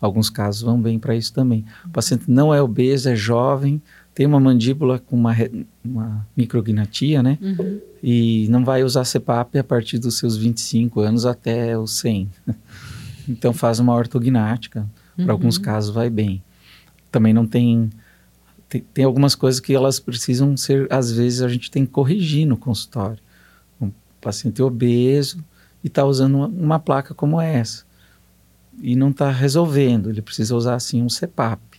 Alguns 0.01 0.27
casos 0.27 0.63
vão 0.63 0.81
bem 0.81 0.97
para 0.97 1.15
isso 1.15 1.31
também. 1.31 1.63
O 1.85 1.89
paciente 1.89 2.23
não 2.27 2.51
é 2.51 2.59
obeso, 2.59 3.07
é 3.07 3.15
jovem, 3.15 3.79
tem 4.15 4.25
uma 4.25 4.39
mandíbula 4.39 4.97
com 4.97 5.17
uma, 5.17 5.35
uma 5.83 6.25
micrognatia, 6.37 7.21
né? 7.21 7.37
Uhum. 7.41 7.81
E 8.01 8.47
não 8.49 8.63
vai 8.63 8.81
usar 8.81 9.03
CPAP 9.03 9.57
a 9.59 9.63
partir 9.63 9.99
dos 9.99 10.17
seus 10.17 10.37
25 10.37 11.01
anos 11.01 11.25
até 11.25 11.77
os 11.77 11.99
100. 11.99 12.29
então 13.27 13.51
faz 13.53 13.77
uma 13.77 13.93
ortognática. 13.93 14.89
Para 15.17 15.33
alguns 15.33 15.57
casos 15.57 15.93
vai 15.93 16.09
bem. 16.09 16.41
Também 17.11 17.33
não 17.33 17.45
tem, 17.45 17.89
tem. 18.69 18.85
Tem 18.93 19.05
algumas 19.05 19.35
coisas 19.35 19.59
que 19.59 19.73
elas 19.73 19.99
precisam 19.99 20.55
ser, 20.55 20.87
às 20.91 21.11
vezes 21.11 21.41
a 21.41 21.49
gente 21.49 21.69
tem 21.69 21.85
que 21.85 21.91
corrigir 21.91 22.45
no 22.45 22.55
consultório. 22.55 23.19
Um 23.81 23.91
paciente 24.21 24.61
obeso 24.61 25.43
e 25.83 25.87
está 25.87 26.05
usando 26.05 26.35
uma, 26.35 26.47
uma 26.47 26.79
placa 26.79 27.13
como 27.13 27.39
essa. 27.39 27.83
E 28.81 28.95
não 28.95 29.09
está 29.09 29.29
resolvendo, 29.29 30.09
ele 30.09 30.21
precisa 30.21 30.55
usar 30.55 30.75
assim 30.75 31.01
um 31.01 31.07
CPAP. 31.07 31.74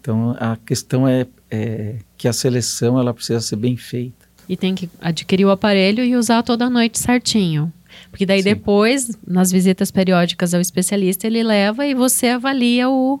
Então 0.00 0.34
a 0.38 0.56
questão 0.56 1.06
é, 1.06 1.26
é 1.50 1.96
que 2.16 2.26
a 2.26 2.32
seleção 2.32 2.98
ela 2.98 3.12
precisa 3.12 3.40
ser 3.40 3.56
bem 3.56 3.76
feita. 3.76 4.28
E 4.48 4.56
tem 4.56 4.74
que 4.74 4.88
adquirir 5.00 5.44
o 5.44 5.50
aparelho 5.50 6.02
e 6.04 6.16
usar 6.16 6.42
toda 6.42 6.68
noite 6.68 6.98
certinho. 6.98 7.72
Porque 8.10 8.24
daí 8.26 8.38
Sim. 8.42 8.50
depois, 8.50 9.16
nas 9.26 9.52
visitas 9.52 9.90
periódicas 9.90 10.54
ao 10.54 10.60
especialista, 10.60 11.26
ele 11.26 11.42
leva 11.42 11.86
e 11.86 11.94
você 11.94 12.28
avalia 12.28 12.88
o, 12.88 13.20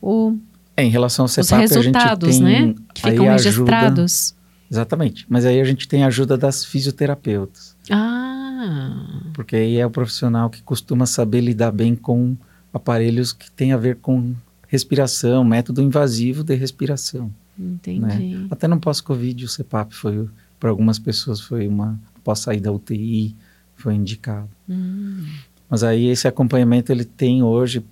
o- 0.00 0.36
É, 0.76 0.82
em 0.84 0.90
relação 0.90 1.24
ao 1.24 1.26
os 1.26 1.32
CPAP, 1.34 1.60
resultados, 1.60 2.28
a 2.28 2.32
gente 2.32 2.44
tem 2.44 2.66
né? 2.68 2.74
Que 2.94 3.02
ficam 3.02 3.28
ajuda- 3.30 3.32
registrados. 3.50 4.34
Exatamente. 4.70 5.24
Mas 5.28 5.44
aí 5.44 5.60
a 5.60 5.64
gente 5.64 5.86
tem 5.86 6.02
a 6.02 6.08
ajuda 6.08 6.36
das 6.36 6.64
fisioterapeutas. 6.64 7.76
Ah, 7.90 9.20
Porque 9.32 9.54
aí 9.54 9.76
é 9.78 9.86
o 9.86 9.90
profissional 9.90 10.50
que 10.50 10.62
costuma 10.62 11.06
saber 11.06 11.40
lidar 11.40 11.70
bem 11.70 11.94
com 11.94 12.36
aparelhos 12.72 13.32
que 13.32 13.50
têm 13.50 13.72
a 13.72 13.76
ver 13.76 13.96
com 13.96 14.34
respiração, 14.66 15.44
método 15.44 15.82
invasivo 15.82 16.42
de 16.42 16.54
respiração. 16.54 17.32
entendi. 17.58 18.46
Até 18.50 18.66
no 18.66 18.80
pós-Covid, 18.80 19.44
o 19.44 19.48
CPAP 19.48 19.92
foi, 19.92 20.28
para 20.58 20.70
algumas 20.70 20.98
pessoas, 20.98 21.40
foi 21.40 21.66
uma, 21.68 21.98
após 22.16 22.40
sair 22.40 22.60
da 22.60 22.72
UTI, 22.72 23.34
foi 23.76 23.94
indicado. 23.94 24.48
Hum, 24.68 25.24
Mas 25.68 25.82
aí 25.82 26.06
esse 26.06 26.26
acompanhamento, 26.26 26.90
ele 26.92 27.04
tem 27.04 27.42
hoje 27.42 27.84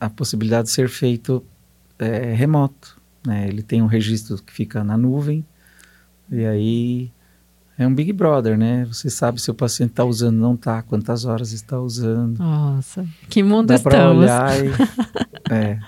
a 0.00 0.08
possibilidade 0.08 0.68
de 0.68 0.72
ser 0.74 0.88
feito 0.88 1.44
é, 1.98 2.32
remoto. 2.34 3.00
Né? 3.26 3.48
Ele 3.48 3.62
tem 3.62 3.82
um 3.82 3.86
registro 3.86 4.36
que 4.42 4.52
fica 4.52 4.82
na 4.82 4.96
nuvem, 4.96 5.44
e 6.30 6.44
aí 6.44 7.12
é 7.78 7.86
um 7.86 7.94
Big 7.94 8.12
Brother, 8.12 8.56
né? 8.56 8.84
Você 8.86 9.10
sabe 9.10 9.40
se 9.40 9.50
o 9.50 9.54
paciente 9.54 9.90
está 9.90 10.04
usando, 10.04 10.36
não 10.36 10.54
está, 10.54 10.82
quantas 10.82 11.24
horas 11.24 11.52
está 11.52 11.80
usando. 11.80 12.38
nossa, 12.38 13.06
que 13.28 13.42
mundo 13.42 13.68
Dá 13.68 13.78
para 13.78 13.96
estamos. 13.96 14.22
olhar 14.22 14.64
e... 14.64 14.70
é. 15.52 15.78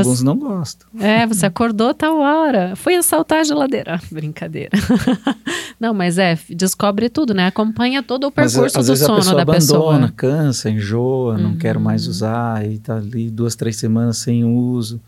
Alguns 0.00 0.22
não 0.22 0.36
gostam. 0.38 0.88
É, 1.00 1.26
você 1.26 1.46
acordou 1.46 1.92
tal 1.94 2.18
hora. 2.18 2.74
Fui 2.76 2.94
assaltar 2.94 3.40
a 3.40 3.44
geladeira. 3.44 4.00
Brincadeira. 4.10 4.70
Não, 5.78 5.92
mas 5.92 6.16
é, 6.18 6.38
descobre 6.50 7.08
tudo, 7.08 7.34
né? 7.34 7.46
Acompanha 7.46 8.02
todo 8.02 8.24
o 8.28 8.32
Mas 8.36 8.52
percurso 8.52 8.78
às 8.78 8.86
do 8.86 8.90
vezes 8.90 9.02
a 9.02 9.06
sono 9.06 9.18
pessoa 9.18 9.36
da 9.36 9.42
abandona, 9.42 10.06
pessoa. 10.08 10.12
cansa, 10.14 10.70
enjoa, 10.70 11.36
não 11.38 11.50
Uhum. 11.50 11.56
quero 11.58 11.80
mais 11.80 12.06
usar, 12.06 12.64
e 12.64 12.78
tá 12.78 12.96
ali 12.96 13.28
duas, 13.30 13.56
três 13.56 13.76
semanas 13.76 14.18
sem 14.18 14.44
uso. 14.44 15.00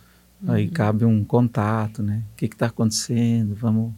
Uhum. 0.42 0.52
Aí 0.52 0.66
cabe 0.68 1.04
um 1.04 1.22
contato, 1.22 2.02
né? 2.02 2.22
O 2.32 2.36
que 2.36 2.46
está 2.46 2.66
acontecendo? 2.66 3.54
Vamos, 3.54 3.92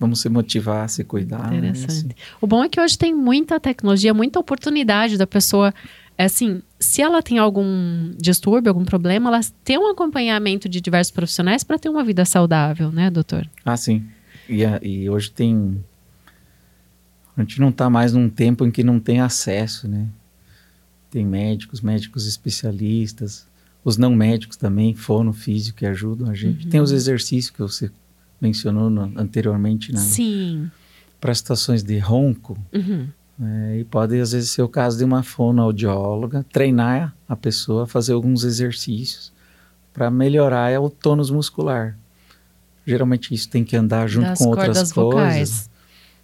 vamos 0.00 0.20
se 0.20 0.28
motivar, 0.28 0.88
se 0.88 1.04
cuidar. 1.04 1.50
né? 1.50 1.58
Interessante. 1.58 1.92
Assim. 1.92 2.08
O 2.40 2.46
bom 2.48 2.64
é 2.64 2.68
que 2.68 2.80
hoje 2.80 2.98
tem 2.98 3.14
muita 3.14 3.60
tecnologia, 3.60 4.12
muita 4.12 4.40
oportunidade 4.40 5.16
da 5.16 5.26
pessoa. 5.26 5.72
É 6.22 6.26
Assim, 6.26 6.62
se 6.78 7.02
ela 7.02 7.22
tem 7.22 7.38
algum 7.38 8.12
distúrbio, 8.18 8.70
algum 8.70 8.84
problema, 8.84 9.28
ela 9.30 9.40
tem 9.64 9.78
um 9.78 9.88
acompanhamento 9.90 10.68
de 10.68 10.80
diversos 10.80 11.10
profissionais 11.10 11.62
para 11.64 11.78
ter 11.78 11.88
uma 11.88 12.02
vida 12.04 12.24
saudável, 12.24 12.90
né, 12.92 13.10
doutor? 13.10 13.48
Ah, 13.64 13.76
sim. 13.76 14.04
E, 14.48 14.64
a- 14.64 14.80
e 14.82 15.08
hoje 15.08 15.30
tem. 15.30 15.82
A 17.36 17.40
gente 17.40 17.60
não 17.60 17.70
está 17.70 17.88
mais 17.88 18.12
num 18.12 18.28
tempo 18.28 18.66
em 18.66 18.70
que 18.70 18.82
não 18.84 19.00
tem 19.00 19.20
acesso, 19.20 19.88
né? 19.88 20.06
Tem 21.10 21.24
médicos, 21.24 21.80
médicos 21.80 22.26
especialistas, 22.26 23.46
os 23.84 23.96
não 23.96 24.14
médicos 24.14 24.56
também, 24.56 24.94
fono 24.94 25.32
físico 25.32 25.78
que 25.78 25.86
ajudam 25.86 26.28
a 26.30 26.34
gente. 26.34 26.64
Uhum. 26.64 26.70
Tem 26.70 26.80
os 26.80 26.92
exercícios 26.92 27.50
que 27.50 27.60
você 27.60 27.90
mencionou 28.40 28.90
no- 28.90 29.12
anteriormente, 29.18 29.92
né? 29.92 30.00
Sim. 30.00 30.70
Para 31.20 31.34
situações 31.34 31.82
de 31.82 31.98
ronco, 31.98 32.58
Uhum. 32.72 33.06
É, 33.44 33.78
e 33.78 33.84
pode, 33.84 34.20
às 34.20 34.32
vezes, 34.32 34.50
ser 34.50 34.62
o 34.62 34.68
caso 34.68 34.96
de 34.98 35.04
uma 35.04 35.22
fonoaudióloga 35.22 36.44
treinar 36.52 37.14
a 37.28 37.34
pessoa 37.34 37.84
a 37.84 37.86
fazer 37.86 38.12
alguns 38.12 38.44
exercícios 38.44 39.32
para 39.92 40.10
melhorar 40.10 40.80
o 40.80 40.88
tônus 40.88 41.30
muscular. 41.30 41.96
Geralmente 42.86 43.34
isso 43.34 43.48
tem 43.48 43.64
que 43.64 43.76
andar 43.76 44.06
junto 44.08 44.26
das 44.28 44.38
com 44.38 44.46
outras 44.48 44.92
coisas. 44.92 44.92
vocais. 44.92 45.70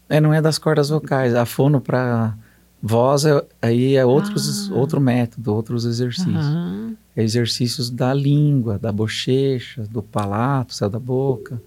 É, 0.08 0.20
não 0.20 0.32
é 0.32 0.40
das 0.40 0.58
cordas 0.58 0.88
vocais. 0.88 1.34
A 1.34 1.44
fono 1.44 1.80
para 1.80 2.34
voz 2.82 3.24
é, 3.24 3.44
aí 3.60 3.94
é 3.96 4.04
outros, 4.04 4.70
Ah. 4.70 4.74
outro 4.74 5.00
método, 5.00 5.52
outros 5.54 5.84
exercícios. 5.84 6.34
Aham. 6.36 6.94
É 7.16 7.22
exercícios 7.22 7.90
da 7.90 8.14
língua, 8.14 8.78
da 8.78 8.92
bochecha, 8.92 9.82
do 9.90 10.02
palato, 10.02 10.72
céu 10.72 10.88
da 10.88 11.00
boca 11.00 11.60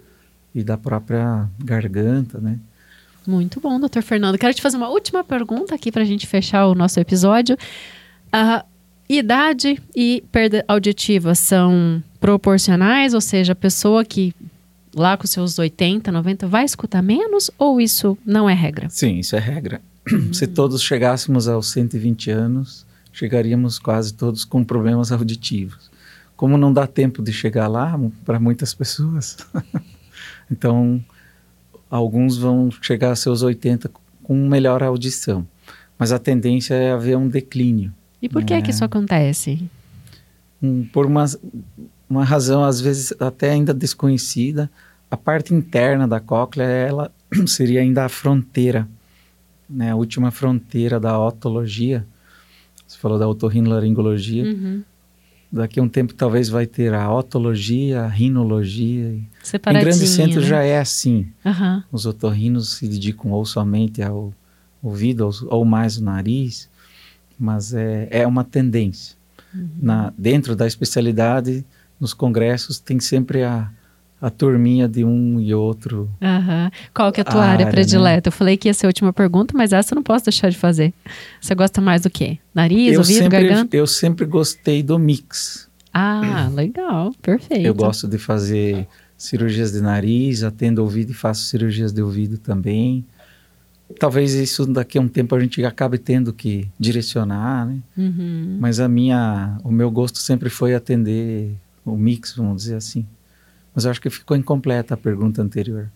e 0.56 0.64
da 0.64 0.78
própria 0.78 1.50
garganta, 1.64 2.40
né? 2.40 2.58
Muito 3.26 3.60
bom, 3.60 3.80
doutor 3.80 4.02
Fernando. 4.02 4.38
Quero 4.38 4.54
te 4.54 4.62
fazer 4.62 4.78
uma 4.78 4.90
última 4.90 5.24
pergunta 5.24 5.76
aqui 5.76 5.92
para 5.92 6.02
a 6.02 6.06
gente 6.06 6.26
fechar 6.26 6.68
o 6.68 6.76
nosso 6.76 7.00
episódio. 7.00 7.58
Idade 9.08 9.82
e 9.94 10.24
perda 10.32 10.64
auditiva 10.68 11.36
são 11.36 12.02
proporcionais? 12.20 13.14
Ou 13.14 13.20
seja, 13.20 13.52
a 13.52 13.56
pessoa 13.56 14.06
que 14.06 14.34
lá 14.96 15.18
com 15.18 15.28
seus 15.28 15.60
80, 15.60 16.12
90 16.12 16.48
vai 16.48 16.64
escutar 16.64 17.02
menos? 17.02 17.52
Ou 17.58 17.82
isso 17.82 18.18
não 18.26 18.50
é 18.50 18.54
regra? 18.54 18.90
Sim, 18.90 19.20
isso 19.20 19.36
é 19.36 19.40
regra. 19.40 19.82
Se 20.32 20.48
todos 20.48 20.82
chegássemos 20.82 21.48
aos 21.48 21.72
120 21.72 22.32
anos, 22.32 22.86
chegaríamos 23.12 23.78
quase 23.78 24.14
todos 24.14 24.46
com 24.46 24.64
problemas 24.64 25.12
auditivos. 25.12 25.92
Como 26.38 26.58
não 26.58 26.72
dá 26.72 26.88
tempo 26.88 27.22
de 27.22 27.34
chegar 27.34 27.68
lá 27.68 28.00
para 28.26 28.40
muitas 28.40 28.74
pessoas, 28.74 29.38
então 30.50 31.04
alguns 31.92 32.38
vão 32.38 32.72
chegar 32.82 33.12
a 33.12 33.16
seus 33.16 33.42
80 33.44 33.92
com 34.24 34.36
melhor 34.48 34.82
audição. 34.82 35.46
Mas 36.00 36.12
a 36.12 36.18
tendência 36.18 36.74
é 36.74 36.92
haver 36.94 37.18
um 37.18 37.28
declínio. 37.28 37.94
E 38.22 38.30
por 38.30 38.44
que 38.44 38.54
É. 38.54 38.62
que 38.62 38.72
isso 38.72 38.84
acontece? 38.86 39.62
Um- 40.62 40.84
por 40.86 41.06
uma, 41.06 41.26
uma 42.10 42.24
razão, 42.24 42.64
às 42.64 42.80
vezes 42.80 43.14
até 43.20 43.52
ainda 43.52 43.74
desconhecida, 43.74 44.70
a 45.10 45.18
parte 45.18 45.54
interna 45.54 46.08
da 46.08 46.20
cóclea 46.20 46.66
ela 46.66 47.12
seria 47.46 47.82
ainda 47.82 48.06
a 48.06 48.10
fronteira, 48.10 48.88
né, 49.70 49.92
a 49.92 49.96
última 49.96 50.32
fronteira 50.32 51.00
da 51.00 51.20
otologia. 51.20 52.06
Você 52.88 52.98
falou 52.98 53.18
da 53.20 53.28
otorrinolaringologia. 53.28 54.44
Uhum. 54.44 54.84
Daqui 55.52 55.80
a 55.80 55.84
um 55.84 55.90
tempo 55.90 56.14
talvez 56.14 56.48
vai 56.48 56.66
ter 56.66 56.94
a 56.94 57.14
otologia, 57.14 58.04
a 58.04 58.08
rinologia. 58.08 59.08
Em 59.10 59.30
grandes 59.74 60.10
centros 60.10 60.44
né? 60.44 60.50
já 60.50 60.64
é 60.64 60.80
assim. 60.80 61.28
Aham. 61.46 61.84
Os 61.92 62.06
otorrinos 62.06 62.76
se 62.76 62.88
dedicam 62.88 63.32
ou 63.32 63.46
somente 63.46 64.02
ao 64.02 64.34
ouvido 64.82 65.26
ou, 65.26 65.34
ou 65.48 65.66
mais 65.66 65.98
o 65.98 66.04
nariz, 66.04 66.70
mas 67.38 67.74
é, 67.74 68.08
é 68.10 68.26
uma 68.26 68.46
tendência. 68.46 69.18
Uhum. 69.54 69.70
Na, 69.82 70.14
dentro 70.18 70.56
da 70.56 70.66
especialidade, 70.66 71.66
nos 72.00 72.14
congressos, 72.14 72.80
tem 72.80 73.00
sempre 73.02 73.44
a, 73.44 73.70
a 74.22 74.30
turminha 74.30 74.88
de 74.88 75.04
um 75.04 75.40
e 75.40 75.54
outro. 75.54 76.08
Uhum. 76.22 76.70
Qual 76.94 77.12
que 77.12 77.20
é 77.20 77.24
a 77.24 77.26
tua 77.26 77.42
área, 77.42 77.54
área 77.54 77.66
né? 77.66 77.72
predileta? 77.72 78.30
Né? 78.30 78.32
Eu 78.32 78.32
falei 78.32 78.56
que 78.56 78.68
ia 78.68 78.74
ser 78.74 78.86
a 78.86 78.90
última 78.90 79.12
pergunta, 79.12 79.58
mas 79.58 79.74
essa 79.74 79.94
eu 79.94 79.96
não 79.96 80.04
posso 80.04 80.26
deixar 80.26 80.50
de 80.50 80.58
fazer. 80.58 80.94
Você 81.42 81.56
gosta 81.56 81.82
mais 81.82 82.04
do 82.04 82.10
quê? 82.10 82.38
Nariz, 82.54 82.94
eu 82.94 83.00
ouvido, 83.00 83.18
sempre, 83.18 83.30
garganta? 83.30 83.76
Eu 83.76 83.88
sempre 83.88 84.26
gostei 84.28 84.84
do 84.84 85.00
mix. 85.00 85.68
Ah, 85.92 86.50
legal, 86.54 87.12
perfeito. 87.20 87.66
Eu 87.66 87.74
gosto 87.74 88.08
de 88.08 88.20
fazer 88.20 88.88
cirurgias 89.18 89.72
de 89.72 89.82
nariz, 89.82 90.44
atendo 90.44 90.84
ouvido 90.84 91.12
e 91.12 91.16
faço 91.16 91.46
cirurgias 91.46 91.92
de 91.92 92.04
ouvido 92.04 92.38
também. 92.38 93.04
Talvez 94.00 94.34
isso 94.34 94.68
daqui 94.68 95.00
a 95.00 95.02
um 95.02 95.08
tempo 95.08 95.36
a 95.36 95.40
gente 95.40 95.66
acabe 95.66 95.98
tendo 95.98 96.32
que 96.32 96.68
direcionar, 96.80 97.66
né? 97.66 97.80
Uhum. 97.98 98.58
Mas 98.60 98.80
a 98.80 98.88
minha, 98.88 99.58
o 99.64 99.72
meu 99.72 99.90
gosto 99.90 100.20
sempre 100.20 100.50
foi 100.50 100.76
atender 100.76 101.52
o 101.84 101.98
mix, 101.98 102.36
vamos 102.36 102.62
dizer 102.64 102.76
assim. 102.76 103.06
Mas 103.74 103.86
eu 103.86 103.92
acho 103.92 104.02
que 104.02 104.10
ficou 104.10 104.36
incompleta 104.36 104.94
a 104.94 104.98
pergunta 104.98 105.42
anterior. 105.42 105.90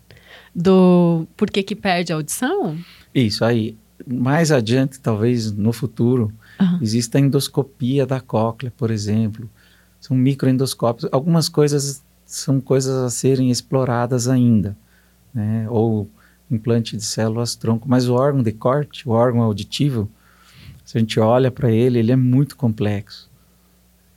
Do 0.53 1.27
por 1.35 1.49
que 1.49 1.63
que 1.63 1.75
perde 1.75 2.13
a 2.13 2.15
audição? 2.15 2.77
Isso 3.13 3.43
aí. 3.43 3.77
Mais 4.05 4.51
adiante, 4.51 4.99
talvez 4.99 5.51
no 5.51 5.71
futuro, 5.71 6.31
uhum. 6.59 6.79
exista 6.81 7.17
a 7.17 7.21
endoscopia 7.21 8.05
da 8.05 8.19
cóclea, 8.19 8.71
por 8.75 8.91
exemplo. 8.91 9.49
São 9.99 10.15
microendoscópios. 10.15 11.09
Algumas 11.11 11.49
coisas 11.49 12.03
são 12.25 12.59
coisas 12.59 12.95
a 12.95 13.09
serem 13.09 13.49
exploradas 13.49 14.27
ainda, 14.27 14.77
né? 15.33 15.65
Ou 15.69 16.09
implante 16.49 16.95
de 16.95 17.03
células 17.03 17.55
tronco, 17.55 17.87
mas 17.89 18.07
o 18.07 18.13
órgão 18.13 18.43
de 18.43 18.51
corte, 18.51 19.07
o 19.07 19.11
órgão 19.11 19.41
auditivo, 19.41 20.09
se 20.83 20.97
a 20.97 20.99
gente 20.99 21.19
olha 21.19 21.49
para 21.49 21.71
ele, 21.71 21.99
ele 21.99 22.11
é 22.11 22.15
muito 22.15 22.55
complexo. 22.55 23.29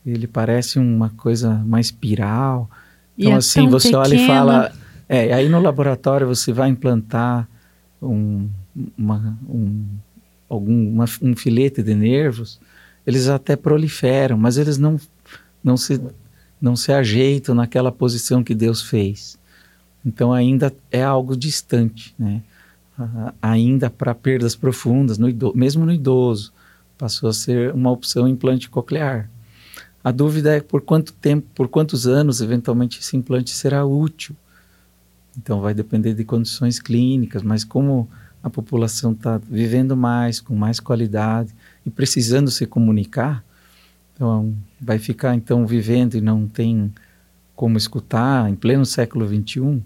Ele 0.04 0.26
parece 0.26 0.78
uma 0.78 1.10
coisa, 1.10 1.50
uma 1.50 1.80
espiral. 1.80 2.68
Então, 3.18 3.32
é 3.32 3.36
assim, 3.36 3.68
você 3.68 3.94
olha 3.96 4.14
e 4.14 4.26
fala. 4.26 4.72
É, 5.08 5.32
aí 5.32 5.48
no 5.48 5.60
laboratório 5.60 6.26
você 6.26 6.52
vai 6.52 6.68
implantar 6.68 7.48
um, 8.00 8.48
uma, 8.96 9.38
um, 9.48 9.86
algum, 10.48 10.88
uma, 10.88 11.06
um 11.22 11.34
filete 11.34 11.82
de 11.82 11.94
nervos, 11.94 12.60
eles 13.06 13.26
até 13.28 13.56
proliferam, 13.56 14.36
mas 14.36 14.58
eles 14.58 14.76
não, 14.76 15.00
não, 15.64 15.76
se, 15.76 16.00
não 16.60 16.76
se 16.76 16.92
ajeitam 16.92 17.54
naquela 17.54 17.90
posição 17.90 18.44
que 18.44 18.54
Deus 18.54 18.82
fez. 18.82 19.38
Então 20.04 20.32
ainda 20.32 20.72
é 20.90 21.02
algo 21.02 21.36
distante, 21.36 22.14
né? 22.18 22.42
Ainda 23.40 23.88
para 23.88 24.14
perdas 24.14 24.56
profundas, 24.56 25.18
no 25.18 25.28
idoso, 25.28 25.56
mesmo 25.56 25.86
no 25.86 25.92
idoso, 25.92 26.52
passou 26.96 27.28
a 27.28 27.32
ser 27.32 27.72
uma 27.72 27.90
opção 27.90 28.26
implante 28.26 28.68
coclear. 28.68 29.30
A 30.08 30.10
dúvida 30.10 30.56
é 30.56 30.60
por 30.62 30.80
quanto 30.80 31.12
tempo, 31.12 31.46
por 31.54 31.68
quantos 31.68 32.06
anos, 32.06 32.40
eventualmente, 32.40 32.98
esse 32.98 33.14
implante 33.14 33.50
será 33.50 33.84
útil. 33.84 34.34
Então, 35.36 35.60
vai 35.60 35.74
depender 35.74 36.14
de 36.14 36.24
condições 36.24 36.80
clínicas, 36.80 37.42
mas 37.42 37.62
como 37.62 38.08
a 38.42 38.48
população 38.48 39.12
está 39.12 39.36
vivendo 39.36 39.94
mais, 39.94 40.40
com 40.40 40.54
mais 40.56 40.80
qualidade 40.80 41.54
e 41.84 41.90
precisando 41.90 42.50
se 42.50 42.64
comunicar, 42.64 43.44
então 44.14 44.54
vai 44.80 44.98
ficar 44.98 45.34
então 45.34 45.66
vivendo 45.66 46.14
e 46.14 46.22
não 46.22 46.48
tem 46.48 46.90
como 47.54 47.76
escutar 47.76 48.48
em 48.48 48.54
pleno 48.54 48.86
século 48.86 49.26
21 49.26 49.82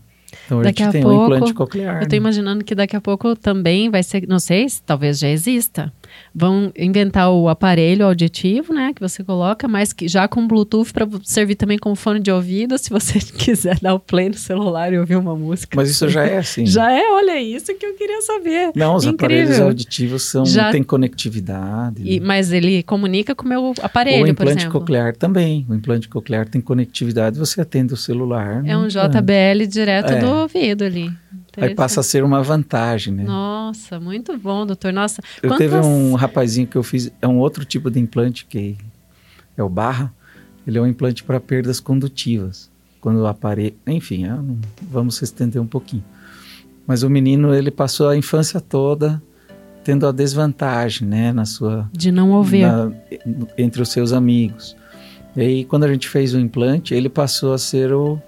então 0.46 0.62
daqui 0.62 0.82
a 0.82 0.86
gente 0.86 0.92
tem 0.92 1.02
pouco, 1.02 1.20
um 1.20 1.36
implante 1.36 1.54
coclear. 1.54 1.96
Eu 1.96 2.02
estou 2.02 2.16
né? 2.16 2.16
imaginando 2.16 2.64
que 2.64 2.74
daqui 2.74 2.96
a 2.96 3.00
pouco 3.00 3.36
também 3.36 3.90
vai 3.90 4.02
ser, 4.02 4.26
não 4.28 4.38
sei, 4.38 4.66
talvez 4.84 5.18
já 5.18 5.28
exista. 5.28 5.92
Vão 6.34 6.70
inventar 6.76 7.30
o 7.30 7.48
aparelho 7.48 8.04
auditivo, 8.04 8.74
né, 8.74 8.92
que 8.94 9.00
você 9.00 9.24
coloca, 9.24 9.66
mas 9.66 9.92
que 9.92 10.08
já 10.08 10.28
com 10.28 10.46
Bluetooth 10.46 10.92
para 10.92 11.08
servir 11.24 11.54
também 11.54 11.78
como 11.78 11.94
fone 11.96 12.20
de 12.20 12.30
ouvido, 12.30 12.76
se 12.76 12.90
você 12.90 13.18
quiser 13.36 13.78
dar 13.80 13.94
o 13.94 14.00
play 14.00 14.28
no 14.28 14.34
celular 14.34 14.92
e 14.92 14.98
ouvir 14.98 15.16
uma 15.16 15.34
música. 15.34 15.74
Mas 15.74 15.90
isso 15.90 16.08
já 16.08 16.24
é 16.24 16.38
assim. 16.38 16.66
já 16.66 16.92
é, 16.92 17.10
olha 17.12 17.40
isso 17.40 17.74
que 17.74 17.86
eu 17.86 17.94
queria 17.94 18.20
saber. 18.22 18.72
Não, 18.74 18.96
os 18.96 19.04
Incrível. 19.04 19.44
aparelhos 19.44 19.60
auditivos 19.60 20.22
são 20.22 20.44
já 20.44 20.70
tem 20.70 20.82
conectividade. 20.82 22.02
E, 22.04 22.20
mas 22.20 22.52
ele 22.52 22.82
comunica 22.82 23.34
com 23.34 23.44
o 23.44 23.48
meu 23.48 23.74
aparelho, 23.82 24.24
o 24.24 24.28
implante 24.28 24.68
coclear 24.68 25.16
também. 25.16 25.66
O 25.68 25.74
implante 25.74 26.08
coclear 26.08 26.48
tem 26.48 26.60
conectividade, 26.60 27.38
você 27.38 27.60
atende 27.60 27.94
o 27.94 27.96
celular. 27.96 28.62
É 28.66 28.76
um 28.76 28.86
JBL 28.88 29.66
direto 29.68 30.12
é. 30.12 30.20
Do 30.26 30.30
ouvido 30.30 30.84
ali. 30.84 31.12
Aí 31.56 31.74
passa 31.74 32.00
a 32.00 32.02
ser 32.02 32.24
uma 32.24 32.42
vantagem, 32.42 33.12
né? 33.12 33.24
Nossa, 33.24 34.00
muito 34.00 34.36
bom, 34.38 34.64
doutor. 34.64 34.92
Nossa, 34.92 35.22
eu 35.42 35.50
quantas... 35.50 35.58
teve 35.58 35.76
um 35.76 36.14
rapazinho 36.14 36.66
que 36.66 36.76
eu 36.76 36.82
fiz, 36.82 37.12
é 37.20 37.28
um 37.28 37.38
outro 37.38 37.64
tipo 37.64 37.90
de 37.90 38.00
implante 38.00 38.46
que 38.46 38.76
é 39.56 39.62
o 39.62 39.68
barra. 39.68 40.12
Ele 40.66 40.78
é 40.78 40.80
um 40.80 40.86
implante 40.86 41.22
para 41.24 41.40
perdas 41.40 41.80
condutivas. 41.80 42.70
Quando 43.00 43.18
o 43.18 43.26
aparelho, 43.26 43.74
enfim, 43.86 44.24
vamos 44.90 45.16
se 45.16 45.24
estender 45.24 45.60
um 45.60 45.66
pouquinho. 45.66 46.04
Mas 46.86 47.02
o 47.02 47.10
menino, 47.10 47.52
ele 47.52 47.70
passou 47.70 48.08
a 48.08 48.16
infância 48.16 48.60
toda 48.60 49.20
tendo 49.82 50.06
a 50.06 50.12
desvantagem, 50.12 51.06
né, 51.06 51.32
na 51.32 51.44
sua 51.44 51.90
de 51.92 52.12
não 52.12 52.30
ouvir 52.30 52.62
na, 52.62 52.92
entre 53.58 53.82
os 53.82 53.88
seus 53.88 54.12
amigos. 54.12 54.76
E 55.34 55.40
aí, 55.40 55.64
quando 55.64 55.84
a 55.84 55.92
gente 55.92 56.08
fez 56.08 56.34
o 56.34 56.38
implante, 56.38 56.94
ele 56.94 57.08
passou 57.08 57.52
a 57.52 57.58
ser 57.58 57.92
o 57.92 58.20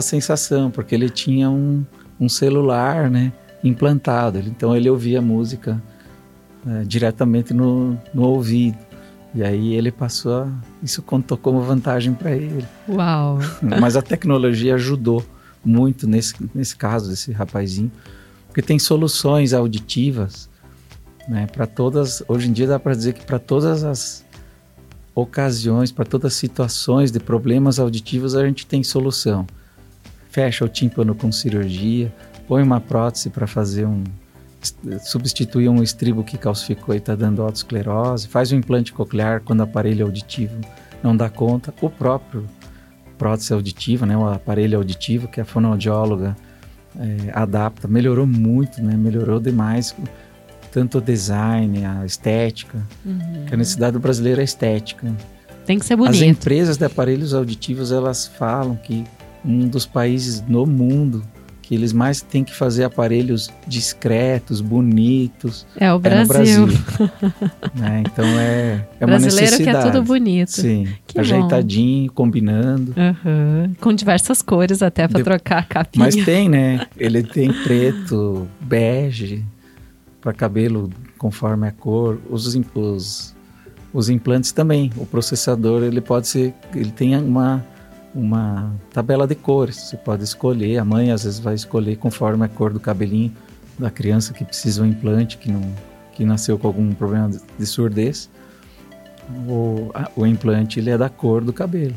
a 0.00 0.02
sensação, 0.02 0.70
porque 0.70 0.94
ele 0.94 1.08
tinha 1.08 1.50
um, 1.50 1.84
um 2.20 2.28
celular 2.28 3.10
né, 3.10 3.32
implantado. 3.62 4.38
Então 4.38 4.76
ele 4.76 4.88
ouvia 4.88 5.20
música 5.20 5.82
é, 6.66 6.84
diretamente 6.84 7.54
no, 7.54 7.98
no 8.12 8.22
ouvido. 8.22 8.78
E 9.34 9.42
aí 9.42 9.74
ele 9.74 9.90
passou 9.90 10.42
a. 10.42 10.48
Isso 10.82 11.02
contou 11.02 11.36
como 11.36 11.60
vantagem 11.60 12.14
para 12.14 12.32
ele. 12.32 12.66
Uau! 12.88 13.38
Mas 13.62 13.96
a 13.96 14.02
tecnologia 14.02 14.74
ajudou 14.74 15.24
muito 15.64 16.06
nesse, 16.06 16.34
nesse 16.54 16.76
caso, 16.76 17.10
desse 17.10 17.32
rapazinho, 17.32 17.90
porque 18.46 18.62
tem 18.62 18.78
soluções 18.78 19.52
auditivas 19.52 20.48
né, 21.28 21.46
para 21.46 21.66
todas. 21.66 22.22
Hoje 22.28 22.48
em 22.48 22.52
dia 22.52 22.66
dá 22.66 22.78
para 22.78 22.94
dizer 22.94 23.12
que 23.12 23.26
para 23.26 23.38
todas 23.38 23.84
as 23.84 24.24
ocasiões, 25.14 25.90
para 25.90 26.04
todas 26.04 26.32
as 26.32 26.38
situações 26.38 27.10
de 27.10 27.18
problemas 27.18 27.78
auditivos, 27.78 28.34
a 28.34 28.46
gente 28.46 28.66
tem 28.66 28.82
solução 28.82 29.46
fecha 30.36 30.66
o 30.66 30.68
tímpano 30.68 31.14
com 31.14 31.32
cirurgia, 31.32 32.12
põe 32.46 32.62
uma 32.62 32.78
prótese 32.78 33.30
para 33.30 33.46
fazer 33.46 33.86
um 33.86 34.04
substituir 35.00 35.68
um 35.70 35.82
estribo 35.82 36.22
que 36.22 36.36
calcificou 36.36 36.94
e 36.94 36.98
está 36.98 37.14
dando 37.14 37.40
autoesclerose, 37.40 38.28
faz 38.28 38.52
um 38.52 38.56
implante 38.56 38.92
coclear 38.92 39.40
quando 39.40 39.60
o 39.60 39.62
aparelho 39.62 40.04
auditivo 40.04 40.60
não 41.02 41.16
dá 41.16 41.30
conta, 41.30 41.72
o 41.80 41.88
próprio 41.88 42.44
prótese 43.16 43.54
auditiva, 43.54 44.04
né, 44.04 44.14
o 44.14 44.28
aparelho 44.28 44.76
auditivo 44.76 45.26
que 45.26 45.40
a 45.40 45.44
fonoaudióloga 45.44 46.36
é, 46.98 47.30
adapta, 47.32 47.88
melhorou 47.88 48.26
muito, 48.26 48.82
né, 48.82 48.94
melhorou 48.94 49.40
demais 49.40 49.96
tanto 50.70 50.98
o 50.98 51.00
design, 51.00 51.82
a 51.86 52.04
estética, 52.04 52.78
uhum. 53.06 53.46
que 53.46 53.54
a 53.54 53.56
necessidade 53.56 53.92
do 53.94 54.00
brasileiro 54.00 54.42
é 54.42 54.44
estética. 54.44 55.10
Tem 55.64 55.78
que 55.78 55.86
ser 55.86 55.96
bonito. 55.96 56.14
As 56.14 56.20
empresas 56.20 56.76
de 56.76 56.84
aparelhos 56.84 57.32
auditivos, 57.32 57.90
elas 57.90 58.26
falam 58.26 58.76
que 58.76 59.04
um 59.46 59.68
dos 59.68 59.86
países 59.86 60.42
no 60.46 60.66
mundo 60.66 61.22
que 61.66 61.74
eles 61.74 61.92
mais 61.92 62.20
têm 62.20 62.44
que 62.44 62.54
fazer 62.54 62.84
aparelhos 62.84 63.50
discretos, 63.66 64.60
bonitos. 64.60 65.66
É 65.76 65.92
o 65.92 65.98
Brasil. 65.98 66.22
É 66.22 66.26
Brasil. 66.26 66.68
é, 67.82 68.00
então 68.00 68.24
é, 68.38 68.86
é 69.00 69.04
uma 69.04 69.18
necessidade. 69.18 69.50
Brasileiro 69.50 69.64
quer 69.64 69.92
tudo 69.92 70.04
bonito. 70.04 70.52
Sim, 70.52 70.86
que 71.04 71.18
ajeitadinho, 71.18 72.06
bom. 72.06 72.14
combinando. 72.14 72.94
Uhum. 72.96 73.74
Com 73.80 73.92
diversas 73.92 74.40
cores 74.42 74.80
até 74.80 75.08
para 75.08 75.18
De... 75.18 75.24
trocar 75.24 75.58
a 75.58 75.62
capinha. 75.64 76.04
Mas 76.04 76.14
tem, 76.14 76.48
né? 76.48 76.86
Ele 76.96 77.24
tem 77.24 77.52
preto, 77.52 78.46
bege, 78.60 79.44
para 80.20 80.32
cabelo 80.32 80.88
conforme 81.18 81.66
a 81.66 81.72
cor. 81.72 82.20
Os, 82.30 82.46
os, 82.76 83.34
os 83.92 84.08
implantes 84.08 84.52
também. 84.52 84.92
O 84.96 85.04
processador, 85.04 85.82
ele 85.82 86.00
pode 86.00 86.28
ser, 86.28 86.54
ele 86.72 86.92
tem 86.92 87.16
uma 87.16 87.66
uma 88.16 88.74
tabela 88.92 89.26
de 89.26 89.34
cores. 89.34 89.76
Você 89.76 89.96
pode 89.96 90.24
escolher, 90.24 90.78
a 90.78 90.84
mãe 90.84 91.12
às 91.12 91.24
vezes 91.24 91.38
vai 91.38 91.54
escolher 91.54 91.96
conforme 91.96 92.44
a 92.44 92.48
cor 92.48 92.72
do 92.72 92.80
cabelinho 92.80 93.32
da 93.78 93.90
criança 93.90 94.32
que 94.32 94.44
precisa 94.44 94.82
um 94.82 94.86
implante, 94.86 95.36
que, 95.36 95.52
não, 95.52 95.60
que 96.14 96.24
nasceu 96.24 96.58
com 96.58 96.66
algum 96.66 96.92
problema 96.94 97.30
de 97.30 97.66
surdez. 97.66 98.30
O, 99.46 99.90
a, 99.92 100.10
o 100.16 100.26
implante 100.26 100.80
ele 100.80 100.90
é 100.90 100.96
da 100.96 101.10
cor 101.10 101.44
do 101.44 101.52
cabelo. 101.52 101.94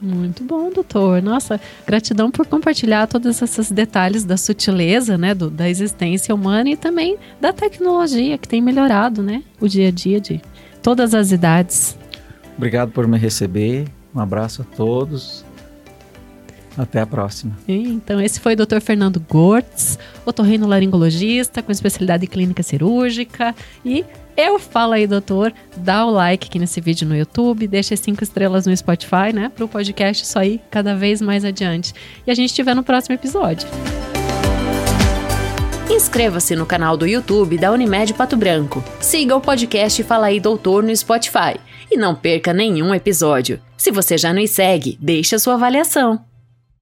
Muito 0.00 0.44
bom, 0.44 0.70
doutor. 0.70 1.20
Nossa, 1.20 1.60
gratidão 1.84 2.30
por 2.30 2.46
compartilhar 2.46 3.06
todos 3.08 3.42
esses 3.42 3.70
detalhes 3.70 4.24
da 4.24 4.36
sutileza, 4.36 5.18
né, 5.18 5.34
do, 5.34 5.50
da 5.50 5.68
existência 5.68 6.34
humana 6.34 6.70
e 6.70 6.76
também 6.76 7.18
da 7.40 7.52
tecnologia 7.52 8.38
que 8.38 8.48
tem 8.48 8.62
melhorado, 8.62 9.22
né, 9.22 9.42
o 9.60 9.68
dia 9.68 9.88
a 9.88 9.90
dia 9.90 10.20
de 10.20 10.40
todas 10.82 11.14
as 11.14 11.32
idades. 11.32 11.98
Obrigado 12.56 12.92
por 12.92 13.06
me 13.06 13.18
receber. 13.18 13.86
Um 14.14 14.20
abraço 14.20 14.62
a 14.62 14.76
todos 14.76 15.44
Até 16.78 17.00
a 17.00 17.06
próxima. 17.06 17.58
Então, 17.66 18.20
esse 18.20 18.38
foi 18.38 18.54
o 18.54 18.56
Dr. 18.56 18.78
Fernando 18.80 19.18
Gortz, 19.28 19.98
otorrinolaringologista 20.24 21.60
com 21.60 21.72
especialidade 21.72 22.24
em 22.24 22.28
clínica 22.28 22.62
cirúrgica. 22.62 23.52
E 23.84 24.04
eu 24.36 24.60
falo 24.60 24.92
aí, 24.92 25.04
doutor, 25.04 25.52
dá 25.76 26.06
o 26.06 26.10
like 26.10 26.46
aqui 26.46 26.56
nesse 26.56 26.80
vídeo 26.80 27.08
no 27.08 27.16
YouTube, 27.16 27.66
deixa 27.66 27.94
as 27.94 28.00
cinco 28.00 28.22
estrelas 28.22 28.64
no 28.64 28.76
Spotify, 28.76 29.32
né? 29.34 29.50
Para 29.52 29.64
o 29.64 29.68
podcast 29.68 30.22
isso 30.22 30.38
aí 30.38 30.60
cada 30.70 30.94
vez 30.94 31.20
mais 31.20 31.44
adiante. 31.44 31.92
E 32.24 32.30
a 32.30 32.34
gente 32.34 32.54
te 32.54 32.62
vê 32.62 32.72
no 32.72 32.84
próximo 32.84 33.16
episódio. 33.16 33.68
Inscreva-se 35.90 36.54
no 36.54 36.64
canal 36.64 36.96
do 36.96 37.06
YouTube 37.06 37.58
da 37.58 37.72
Unimed 37.72 38.14
Pato 38.14 38.36
Branco. 38.36 38.84
Siga 39.00 39.34
o 39.34 39.40
podcast 39.40 40.00
Fala 40.04 40.26
aí 40.26 40.38
Doutor 40.38 40.84
no 40.84 40.94
Spotify. 40.94 41.58
E 41.90 41.96
não 41.96 42.14
perca 42.14 42.52
nenhum 42.52 42.94
episódio. 42.94 43.58
Se 43.76 43.90
você 43.90 44.16
já 44.16 44.32
nos 44.32 44.50
segue, 44.50 44.96
deixe 45.00 45.34
a 45.34 45.38
sua 45.38 45.54
avaliação. 45.54 46.27